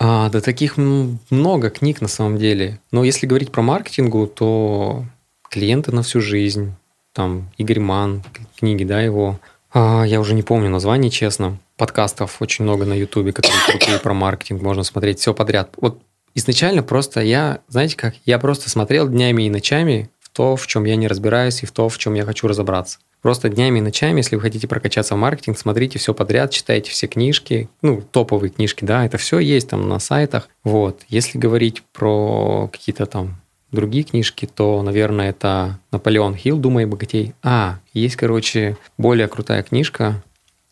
А, 0.00 0.28
да 0.28 0.40
таких 0.40 0.76
много 0.76 1.70
книг 1.70 2.00
на 2.00 2.08
самом 2.08 2.36
деле. 2.36 2.80
Но 2.90 3.04
если 3.04 3.26
говорить 3.26 3.52
про 3.52 3.62
маркетингу, 3.62 4.26
то 4.26 5.04
клиенты 5.48 5.92
на 5.92 6.02
всю 6.02 6.20
жизнь, 6.20 6.74
там 7.16 7.50
Игорь 7.56 7.80
Ман, 7.80 8.22
книги, 8.58 8.84
да, 8.84 9.00
его. 9.00 9.40
А, 9.72 10.04
я 10.04 10.20
уже 10.20 10.34
не 10.34 10.42
помню 10.42 10.68
название, 10.68 11.10
честно. 11.10 11.58
Подкастов 11.78 12.40
очень 12.40 12.64
много 12.64 12.84
на 12.84 12.92
Ютубе, 12.92 13.32
которые 13.32 13.60
крутые 13.66 13.98
про 13.98 14.12
маркетинг, 14.12 14.60
можно 14.60 14.82
смотреть 14.82 15.18
все 15.18 15.32
подряд. 15.32 15.70
Вот 15.78 15.98
изначально 16.34 16.82
просто 16.82 17.22
я, 17.22 17.60
знаете 17.68 17.96
как, 17.96 18.14
я 18.26 18.38
просто 18.38 18.68
смотрел 18.68 19.08
днями 19.08 19.44
и 19.44 19.50
ночами 19.50 20.10
в 20.20 20.28
то, 20.28 20.56
в 20.56 20.66
чем 20.66 20.84
я 20.84 20.96
не 20.96 21.08
разбираюсь, 21.08 21.62
и 21.62 21.66
в 21.66 21.72
то, 21.72 21.88
в 21.88 21.96
чем 21.96 22.12
я 22.14 22.24
хочу 22.24 22.48
разобраться. 22.48 22.98
Просто 23.22 23.48
днями 23.48 23.78
и 23.78 23.82
ночами, 23.82 24.18
если 24.18 24.36
вы 24.36 24.42
хотите 24.42 24.68
прокачаться 24.68 25.14
в 25.14 25.18
маркетинг, 25.18 25.58
смотрите 25.58 25.98
все 25.98 26.12
подряд, 26.12 26.50
читайте 26.50 26.90
все 26.90 27.06
книжки, 27.06 27.70
ну, 27.80 28.02
топовые 28.02 28.50
книжки, 28.50 28.84
да, 28.84 29.06
это 29.06 29.16
все 29.16 29.38
есть 29.38 29.70
там 29.70 29.88
на 29.88 29.98
сайтах. 29.98 30.48
Вот. 30.64 31.00
Если 31.08 31.38
говорить 31.38 31.82
про 31.92 32.68
какие-то 32.70 33.06
там 33.06 33.40
другие 33.76 34.02
книжки, 34.02 34.48
то, 34.52 34.82
наверное, 34.82 35.30
это 35.30 35.78
Наполеон 35.92 36.34
Хилл 36.34 36.58
«Думай 36.58 36.86
богатей». 36.86 37.34
А, 37.42 37.78
есть, 37.92 38.16
короче, 38.16 38.76
более 38.98 39.28
крутая 39.28 39.62
книжка. 39.62 40.22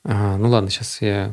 А, 0.04 0.36
ну 0.36 0.48
ладно, 0.48 0.70
сейчас 0.70 1.00
я... 1.00 1.30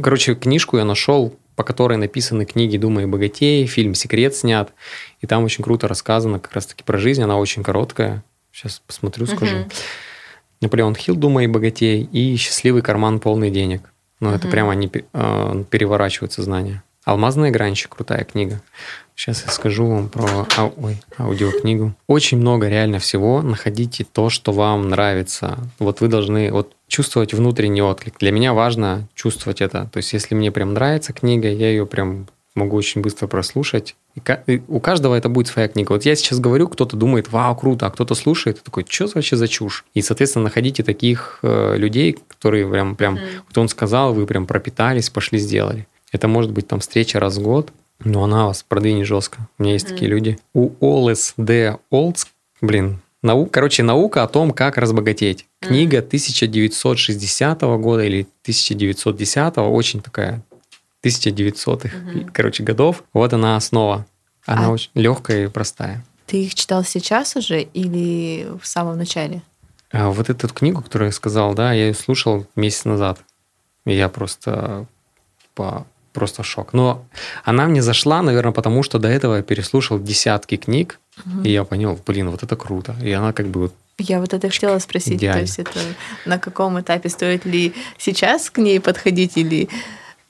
Короче, 0.00 0.36
книжку 0.36 0.78
я 0.78 0.84
нашел, 0.84 1.34
по 1.56 1.64
которой 1.64 1.98
написаны 1.98 2.44
книги 2.44 2.76
«Думай 2.76 3.06
богатей», 3.06 3.66
фильм 3.66 3.94
«Секрет» 3.94 4.34
снят, 4.34 4.72
и 5.20 5.26
там 5.26 5.44
очень 5.44 5.64
круто 5.64 5.88
рассказано 5.88 6.38
как 6.38 6.52
раз-таки 6.52 6.82
про 6.84 6.98
жизнь, 6.98 7.22
она 7.22 7.36
очень 7.38 7.62
короткая. 7.62 8.22
Сейчас 8.52 8.80
посмотрю, 8.86 9.26
скажу. 9.26 9.56
Uh-huh. 9.56 9.72
Наполеон 10.60 10.94
Хилл 10.94 11.16
«Думай 11.16 11.46
богатей» 11.46 12.02
и 12.02 12.36
«Счастливый 12.36 12.82
карман 12.82 13.20
полный 13.20 13.50
денег». 13.50 13.82
Ну, 14.20 14.30
uh-huh. 14.30 14.36
это 14.36 14.48
прямо 14.48 14.72
они 14.72 14.90
э, 14.92 15.64
переворачивают 15.70 16.32
сознание. 16.32 16.82
«Алмазная 17.04 17.50
гранчик»– 17.50 17.94
крутая 17.96 18.24
книга. 18.24 18.62
Сейчас 19.14 19.44
я 19.46 19.52
скажу 19.52 19.86
вам 19.86 20.08
про 20.08 20.46
ау, 20.56 20.74
ой, 20.76 20.96
аудиокнигу. 21.18 21.94
Очень 22.08 22.38
много 22.38 22.68
реально 22.68 22.98
всего. 22.98 23.42
Находите 23.42 24.04
то, 24.04 24.28
что 24.28 24.52
вам 24.52 24.88
нравится. 24.88 25.58
Вот 25.78 26.00
вы 26.00 26.08
должны 26.08 26.50
вот 26.52 26.74
чувствовать 26.88 27.32
внутренний 27.32 27.82
отклик. 27.82 28.18
Для 28.18 28.32
меня 28.32 28.54
важно 28.54 29.08
чувствовать 29.14 29.60
это. 29.60 29.88
То 29.92 29.98
есть, 29.98 30.12
если 30.12 30.34
мне 30.34 30.50
прям 30.50 30.74
нравится 30.74 31.12
книга, 31.12 31.48
я 31.48 31.68
ее 31.68 31.86
прям 31.86 32.26
могу 32.54 32.76
очень 32.76 33.00
быстро 33.00 33.26
прослушать. 33.26 33.96
И 34.46 34.62
у 34.68 34.80
каждого 34.80 35.14
это 35.14 35.28
будет 35.28 35.48
своя 35.48 35.68
книга. 35.68 35.92
Вот 35.92 36.04
я 36.04 36.14
сейчас 36.14 36.38
говорю, 36.38 36.68
кто-то 36.68 36.96
думает, 36.96 37.30
вау, 37.32 37.56
круто, 37.56 37.86
а 37.86 37.90
кто-то 37.90 38.14
слушает, 38.14 38.58
и 38.58 38.60
такой, 38.62 38.86
что 38.88 39.08
вообще 39.12 39.36
за 39.36 39.48
чушь? 39.48 39.84
И, 39.94 40.02
соответственно, 40.02 40.44
находите 40.44 40.82
таких 40.84 41.40
э, 41.42 41.76
людей, 41.76 42.16
которые 42.28 42.68
прям, 42.68 42.94
прям, 42.94 43.16
mm. 43.16 43.20
вот 43.48 43.58
он 43.58 43.68
сказал, 43.68 44.14
вы 44.14 44.26
прям 44.26 44.46
пропитались, 44.46 45.10
пошли 45.10 45.38
сделали. 45.38 45.88
Это 46.12 46.28
может 46.28 46.52
быть 46.52 46.68
там 46.68 46.78
встреча 46.78 47.18
раз 47.18 47.38
в 47.38 47.42
год, 47.42 47.72
но 48.04 48.24
она 48.24 48.46
вас 48.46 48.62
продвинет 48.62 49.06
жестко. 49.06 49.48
У 49.58 49.62
меня 49.62 49.74
есть 49.74 49.86
mm. 49.86 49.90
такие 49.90 50.10
люди. 50.10 50.38
У 50.52 50.70
ОЛСД 50.80 51.80
Олдс, 51.90 52.26
блин, 52.60 53.00
наука, 53.22 53.50
короче, 53.50 53.82
наука 53.82 54.22
о 54.22 54.28
том, 54.28 54.52
как 54.52 54.78
разбогатеть. 54.78 55.46
Книга 55.60 55.98
1960 55.98 57.60
года 57.62 58.04
или 58.04 58.26
1910, 58.42 59.58
очень 59.58 60.00
такая 60.00 60.42
1900-х, 61.02 61.88
mm-hmm. 61.88 62.30
короче, 62.32 62.62
годов. 62.62 63.04
Вот 63.12 63.32
она 63.32 63.56
основа. 63.56 64.06
Она 64.46 64.66
а 64.66 64.70
очень 64.70 64.90
легкая 64.94 65.46
и 65.46 65.48
простая. 65.48 66.04
Ты 66.26 66.44
их 66.44 66.54
читал 66.54 66.84
сейчас 66.84 67.36
уже 67.36 67.62
или 67.62 68.46
в 68.60 68.66
самом 68.66 68.98
начале? 68.98 69.42
А 69.90 70.10
вот 70.10 70.28
эту 70.28 70.48
книгу, 70.48 70.82
которую 70.82 71.08
я 71.08 71.12
сказал, 71.12 71.54
да, 71.54 71.72
я 71.72 71.88
ее 71.88 71.94
слушал 71.94 72.46
месяц 72.56 72.84
назад. 72.84 73.20
И 73.84 73.94
я 73.94 74.08
просто 74.08 74.86
по 75.54 75.86
просто 76.14 76.42
шок. 76.42 76.72
Но 76.72 77.04
она 77.44 77.66
мне 77.66 77.82
зашла, 77.82 78.22
наверное, 78.22 78.52
потому 78.52 78.82
что 78.82 78.98
до 78.98 79.08
этого 79.08 79.36
я 79.36 79.42
переслушал 79.42 79.98
десятки 79.98 80.56
книг, 80.56 81.00
угу. 81.26 81.42
и 81.42 81.50
я 81.50 81.64
понял, 81.64 81.98
блин, 82.06 82.30
вот 82.30 82.42
это 82.42 82.56
круто. 82.56 82.94
И 83.02 83.12
она 83.12 83.34
как 83.34 83.48
бы 83.48 83.60
вот 83.60 83.74
я 83.98 84.18
вот 84.18 84.34
это 84.34 84.50
хотела 84.50 84.78
спросить, 84.80 85.14
Идеально. 85.14 85.38
то 85.38 85.42
есть 85.42 85.58
это 85.60 85.78
на 86.26 86.38
каком 86.38 86.80
этапе 86.80 87.08
стоит 87.08 87.44
ли 87.44 87.74
сейчас 87.96 88.50
к 88.50 88.58
ней 88.58 88.80
подходить 88.80 89.36
или 89.36 89.68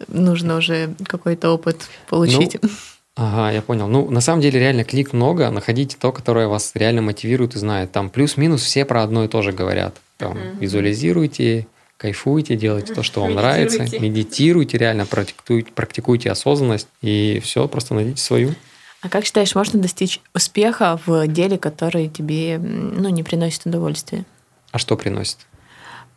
нужно 0.09 0.57
уже 0.57 0.95
какой-то 1.07 1.51
опыт 1.51 1.89
получить? 2.09 2.59
Ну, 2.61 2.69
ага, 3.17 3.53
я 3.53 3.63
понял. 3.63 3.89
Ну, 3.89 4.11
на 4.11 4.21
самом 4.21 4.43
деле 4.43 4.61
реально 4.61 4.85
клик 4.85 5.15
много, 5.15 5.51
находите 5.51 5.97
то, 5.99 6.13
которое 6.13 6.47
вас 6.47 6.73
реально 6.75 7.01
мотивирует 7.01 7.55
и 7.55 7.59
знает. 7.59 7.91
Там 7.91 8.11
плюс-минус 8.11 8.63
все 8.63 8.85
про 8.85 9.03
одно 9.03 9.25
и 9.25 9.29
то 9.29 9.41
же 9.41 9.53
говорят. 9.53 9.97
Там, 10.19 10.37
uh-huh. 10.37 10.59
Визуализируйте, 10.59 11.67
кайфуйте, 11.97 12.57
делайте 12.57 12.95
то, 12.95 13.03
что 13.03 13.21
вам 13.23 13.35
нравится, 13.35 13.83
медитируйте 13.99 14.79
реально, 14.79 15.07
практикуйте, 15.07 15.73
практикуйте 15.73 16.31
осознанность, 16.31 16.89
и 17.03 17.41
все, 17.43 17.67
просто 17.69 17.95
найдите 17.95 18.21
свою. 18.21 18.55
А 19.01 19.09
как 19.09 19.25
считаешь, 19.27 19.55
можно 19.55 19.81
достичь 19.81 20.21
успеха 20.35 20.99
в 21.05 21.27
деле, 21.27 21.59
который 21.59 22.09
тебе 22.09 22.59
ну, 22.59 23.11
не 23.11 23.23
приносит 23.23 23.67
удовольствия? 23.67 24.25
А 24.73 24.79
что 24.79 24.97
приносит? 24.97 25.39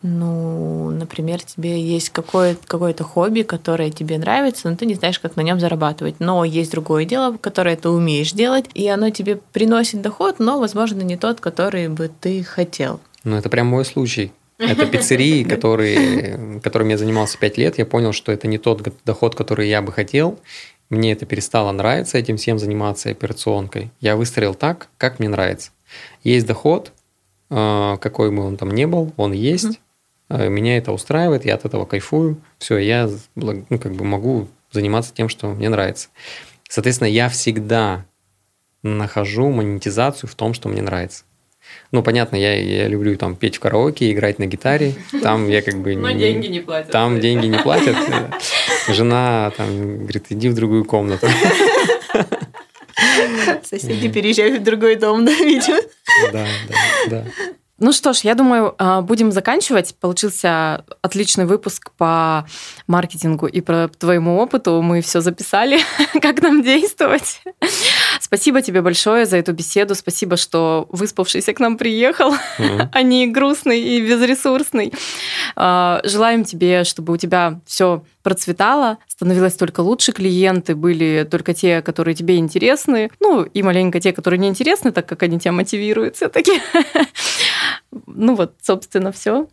Ну, 0.03 0.91
например, 0.91 1.43
тебе 1.43 1.81
есть 1.81 2.11
какое- 2.11 2.55
какое-то 2.65 3.03
хобби, 3.03 3.41
которое 3.41 3.89
тебе 3.89 4.17
нравится, 4.19 4.69
но 4.69 4.75
ты 4.75 4.85
не 4.85 4.93
знаешь, 4.93 5.19
как 5.19 5.35
на 5.35 5.41
нем 5.41 5.59
зарабатывать. 5.59 6.19
Но 6.19 6.45
есть 6.45 6.71
другое 6.71 7.05
дело, 7.05 7.35
которое 7.35 7.75
ты 7.75 7.89
умеешь 7.89 8.31
делать, 8.31 8.65
и 8.73 8.87
оно 8.87 9.09
тебе 9.09 9.35
приносит 9.35 10.01
доход, 10.01 10.39
но, 10.39 10.59
возможно, 10.59 11.01
не 11.01 11.17
тот, 11.17 11.39
который 11.39 11.87
бы 11.89 12.09
ты 12.21 12.43
хотел. 12.43 12.99
Ну, 13.23 13.35
это 13.35 13.49
прям 13.49 13.67
мой 13.67 13.85
случай. 13.85 14.31
Это 14.57 14.87
пиццерии, 14.87 15.43
которые, 15.43 16.59
которыми 16.61 16.91
я 16.91 16.97
занимался 16.97 17.37
5 17.37 17.57
лет. 17.57 17.77
Я 17.77 17.85
понял, 17.85 18.11
что 18.11 18.31
это 18.31 18.47
не 18.47 18.57
тот 18.57 18.87
доход, 19.05 19.35
который 19.35 19.69
я 19.69 19.81
бы 19.81 19.91
хотел. 19.91 20.39
Мне 20.89 21.11
это 21.11 21.25
перестало 21.25 21.71
нравиться, 21.71 22.17
этим 22.17 22.37
всем 22.37 22.59
заниматься 22.59 23.09
операционкой. 23.09 23.91
Я 23.99 24.15
выстроил 24.15 24.55
так, 24.55 24.87
как 24.97 25.19
мне 25.19 25.27
нравится. 25.27 25.71
Есть 26.23 26.47
доход, 26.47 26.93
э, 27.49 27.97
какой 27.99 28.31
бы 28.31 28.43
он 28.43 28.57
там 28.57 28.71
ни 28.71 28.85
был, 28.85 29.11
он 29.17 29.33
есть. 29.33 29.79
Э, 30.29 30.47
меня 30.47 30.77
это 30.77 30.93
устраивает, 30.93 31.45
я 31.45 31.55
от 31.55 31.65
этого 31.65 31.85
кайфую. 31.85 32.41
Все, 32.57 32.77
я 32.77 33.09
ну, 33.35 33.65
как 33.69 33.93
бы 33.93 34.05
могу 34.05 34.47
заниматься 34.71 35.13
тем, 35.13 35.27
что 35.27 35.47
мне 35.49 35.69
нравится. 35.69 36.07
Соответственно, 36.69 37.09
я 37.09 37.29
всегда 37.29 38.05
нахожу 38.81 39.49
монетизацию 39.49 40.29
в 40.29 40.35
том, 40.35 40.53
что 40.53 40.69
мне 40.69 40.81
нравится. 40.81 41.23
Ну, 41.91 42.03
понятно, 42.03 42.35
я, 42.35 42.55
я 42.55 42.87
люблю 42.87 43.15
там 43.17 43.35
петь 43.35 43.57
в 43.57 43.59
караоке, 43.59 44.11
играть 44.11 44.39
на 44.39 44.45
гитаре. 44.45 44.93
Там 45.21 45.47
я 45.47 45.61
как 45.61 45.75
бы... 45.79 45.95
Но 45.97 46.11
не, 46.11 46.19
деньги 46.19 46.47
не 46.47 46.59
платят. 46.59 46.91
Там 46.91 47.19
деньги 47.19 47.47
не 47.47 47.57
платят. 47.57 47.95
Жена 48.87 49.51
там 49.57 49.99
говорит, 49.99 50.25
иди 50.29 50.49
в 50.49 50.55
другую 50.55 50.85
комнату. 50.85 51.27
Соседи 53.63 54.09
переезжают 54.09 54.61
в 54.61 54.63
другой 54.63 54.95
дом, 54.95 55.25
да, 55.25 55.31
видимо? 55.31 55.79
Да, 56.31 56.47
да, 56.67 56.75
да. 57.09 57.25
Ну 57.79 57.91
что 57.91 58.13
ж, 58.13 58.21
я 58.21 58.33
думаю, 58.33 58.73
а, 58.79 59.01
будем 59.01 59.31
заканчивать. 59.31 59.93
Получился 59.99 60.83
отличный 61.03 61.45
выпуск 61.45 61.91
по 61.95 62.47
маркетингу 62.87 63.45
и 63.45 63.61
про 63.61 63.87
твоему 63.87 64.37
опыту. 64.37 64.81
Мы 64.81 65.01
все 65.01 65.21
записали, 65.21 65.79
как 66.21 66.41
нам 66.41 66.63
действовать. 66.63 67.41
Спасибо 68.19 68.61
тебе 68.61 68.81
большое 68.81 69.25
за 69.25 69.37
эту 69.37 69.53
беседу. 69.53 69.95
Спасибо, 69.95 70.37
что 70.37 70.87
выспавшийся 70.91 71.53
к 71.53 71.59
нам 71.59 71.77
приехал, 71.77 72.33
mm-hmm. 72.33 72.89
а 72.91 73.01
не 73.01 73.27
грустный 73.27 73.79
и 73.79 74.01
безресурсный. 74.01 74.93
А, 75.55 76.01
желаем 76.03 76.43
тебе, 76.43 76.83
чтобы 76.83 77.13
у 77.13 77.17
тебя 77.17 77.59
все 77.65 78.03
процветало, 78.23 78.97
становилось 79.07 79.53
только 79.53 79.81
лучше 79.81 80.11
клиенты, 80.11 80.75
были 80.75 81.27
только 81.29 81.53
те, 81.53 81.81
которые 81.81 82.13
тебе 82.13 82.37
интересны, 82.37 83.09
ну 83.19 83.43
и 83.43 83.63
маленько 83.63 83.99
те, 83.99 84.11
которые 84.11 84.39
не 84.39 84.49
интересны, 84.49 84.91
так 84.91 85.07
как 85.07 85.23
они 85.23 85.39
тебя 85.39 85.51
мотивируют 85.51 86.15
все-таки. 86.15 86.61
Ну 88.05 88.35
вот, 88.35 88.55
собственно, 88.61 89.11
все. 89.11 89.47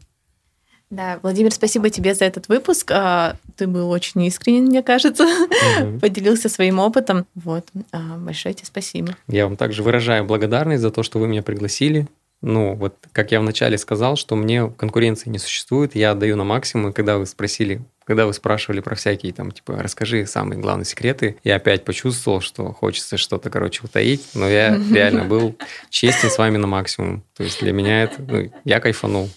Да, 0.90 1.18
Владимир, 1.22 1.52
спасибо 1.52 1.90
тебе 1.90 2.14
за 2.14 2.24
этот 2.24 2.48
выпуск. 2.48 2.90
А, 2.92 3.36
ты 3.56 3.66
был 3.66 3.90
очень 3.90 4.22
искренен, 4.24 4.66
мне 4.66 4.82
кажется, 4.82 5.24
угу. 5.24 5.98
поделился 6.00 6.48
своим 6.48 6.78
опытом. 6.78 7.26
Вот, 7.34 7.66
а, 7.92 8.16
большое 8.18 8.54
тебе 8.54 8.66
спасибо. 8.66 9.16
Я 9.28 9.46
вам 9.46 9.56
также 9.56 9.82
выражаю 9.82 10.24
благодарность 10.24 10.82
за 10.82 10.90
то, 10.90 11.02
что 11.02 11.18
вы 11.18 11.28
меня 11.28 11.42
пригласили. 11.42 12.06
Ну, 12.42 12.74
вот 12.74 12.94
как 13.12 13.32
я 13.32 13.40
вначале 13.40 13.78
сказал, 13.78 14.16
что 14.16 14.36
мне 14.36 14.68
конкуренции 14.68 15.30
не 15.30 15.38
существует, 15.38 15.94
я 15.94 16.10
отдаю 16.10 16.36
на 16.36 16.44
максимум. 16.44 16.90
И 16.90 16.92
когда 16.92 17.16
вы 17.16 17.24
спросили, 17.24 17.80
когда 18.04 18.26
вы 18.26 18.32
спрашивали 18.32 18.80
про 18.80 18.94
всякие 18.94 19.32
там, 19.32 19.50
типа, 19.50 19.76
расскажи 19.78 20.26
самые 20.26 20.60
главные 20.60 20.84
секреты, 20.84 21.36
я 21.44 21.56
опять 21.56 21.84
почувствовал, 21.84 22.40
что 22.40 22.72
хочется 22.72 23.16
что-то, 23.16 23.50
короче, 23.50 23.80
утаить, 23.84 24.30
но 24.34 24.48
я 24.48 24.76
реально 24.92 25.24
был 25.24 25.56
честен 25.90 26.30
с 26.30 26.38
вами 26.38 26.56
на 26.58 26.66
максимум. 26.66 27.24
То 27.36 27.44
есть 27.44 27.60
для 27.60 27.72
меня 27.72 28.04
это, 28.04 28.22
ну, 28.22 28.52
я 28.64 28.80
кайфанул. 28.80 29.28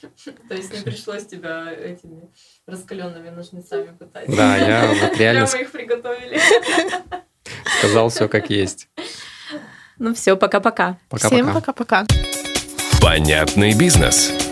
То 0.50 0.56
есть 0.56 0.74
не 0.74 0.82
пришлось 0.82 1.26
тебя 1.26 1.72
этими 1.72 2.30
раскаленными 2.66 3.30
ножницами 3.30 3.96
пытать? 3.98 4.28
Да, 4.28 4.58
я 4.58 4.88
вот 4.88 5.18
реально... 5.18 5.48
Прямо 5.48 5.64
их 5.64 5.72
приготовили. 5.72 6.40
Сказал 7.80 8.10
все 8.10 8.28
как 8.28 8.50
есть. 8.50 8.90
Ну 10.00 10.14
все, 10.14 10.36
пока-пока. 10.36 10.98
Всем 11.16 11.54
пока-пока. 11.54 12.06
Понятный 13.02 13.78
бизнес. 13.78 14.47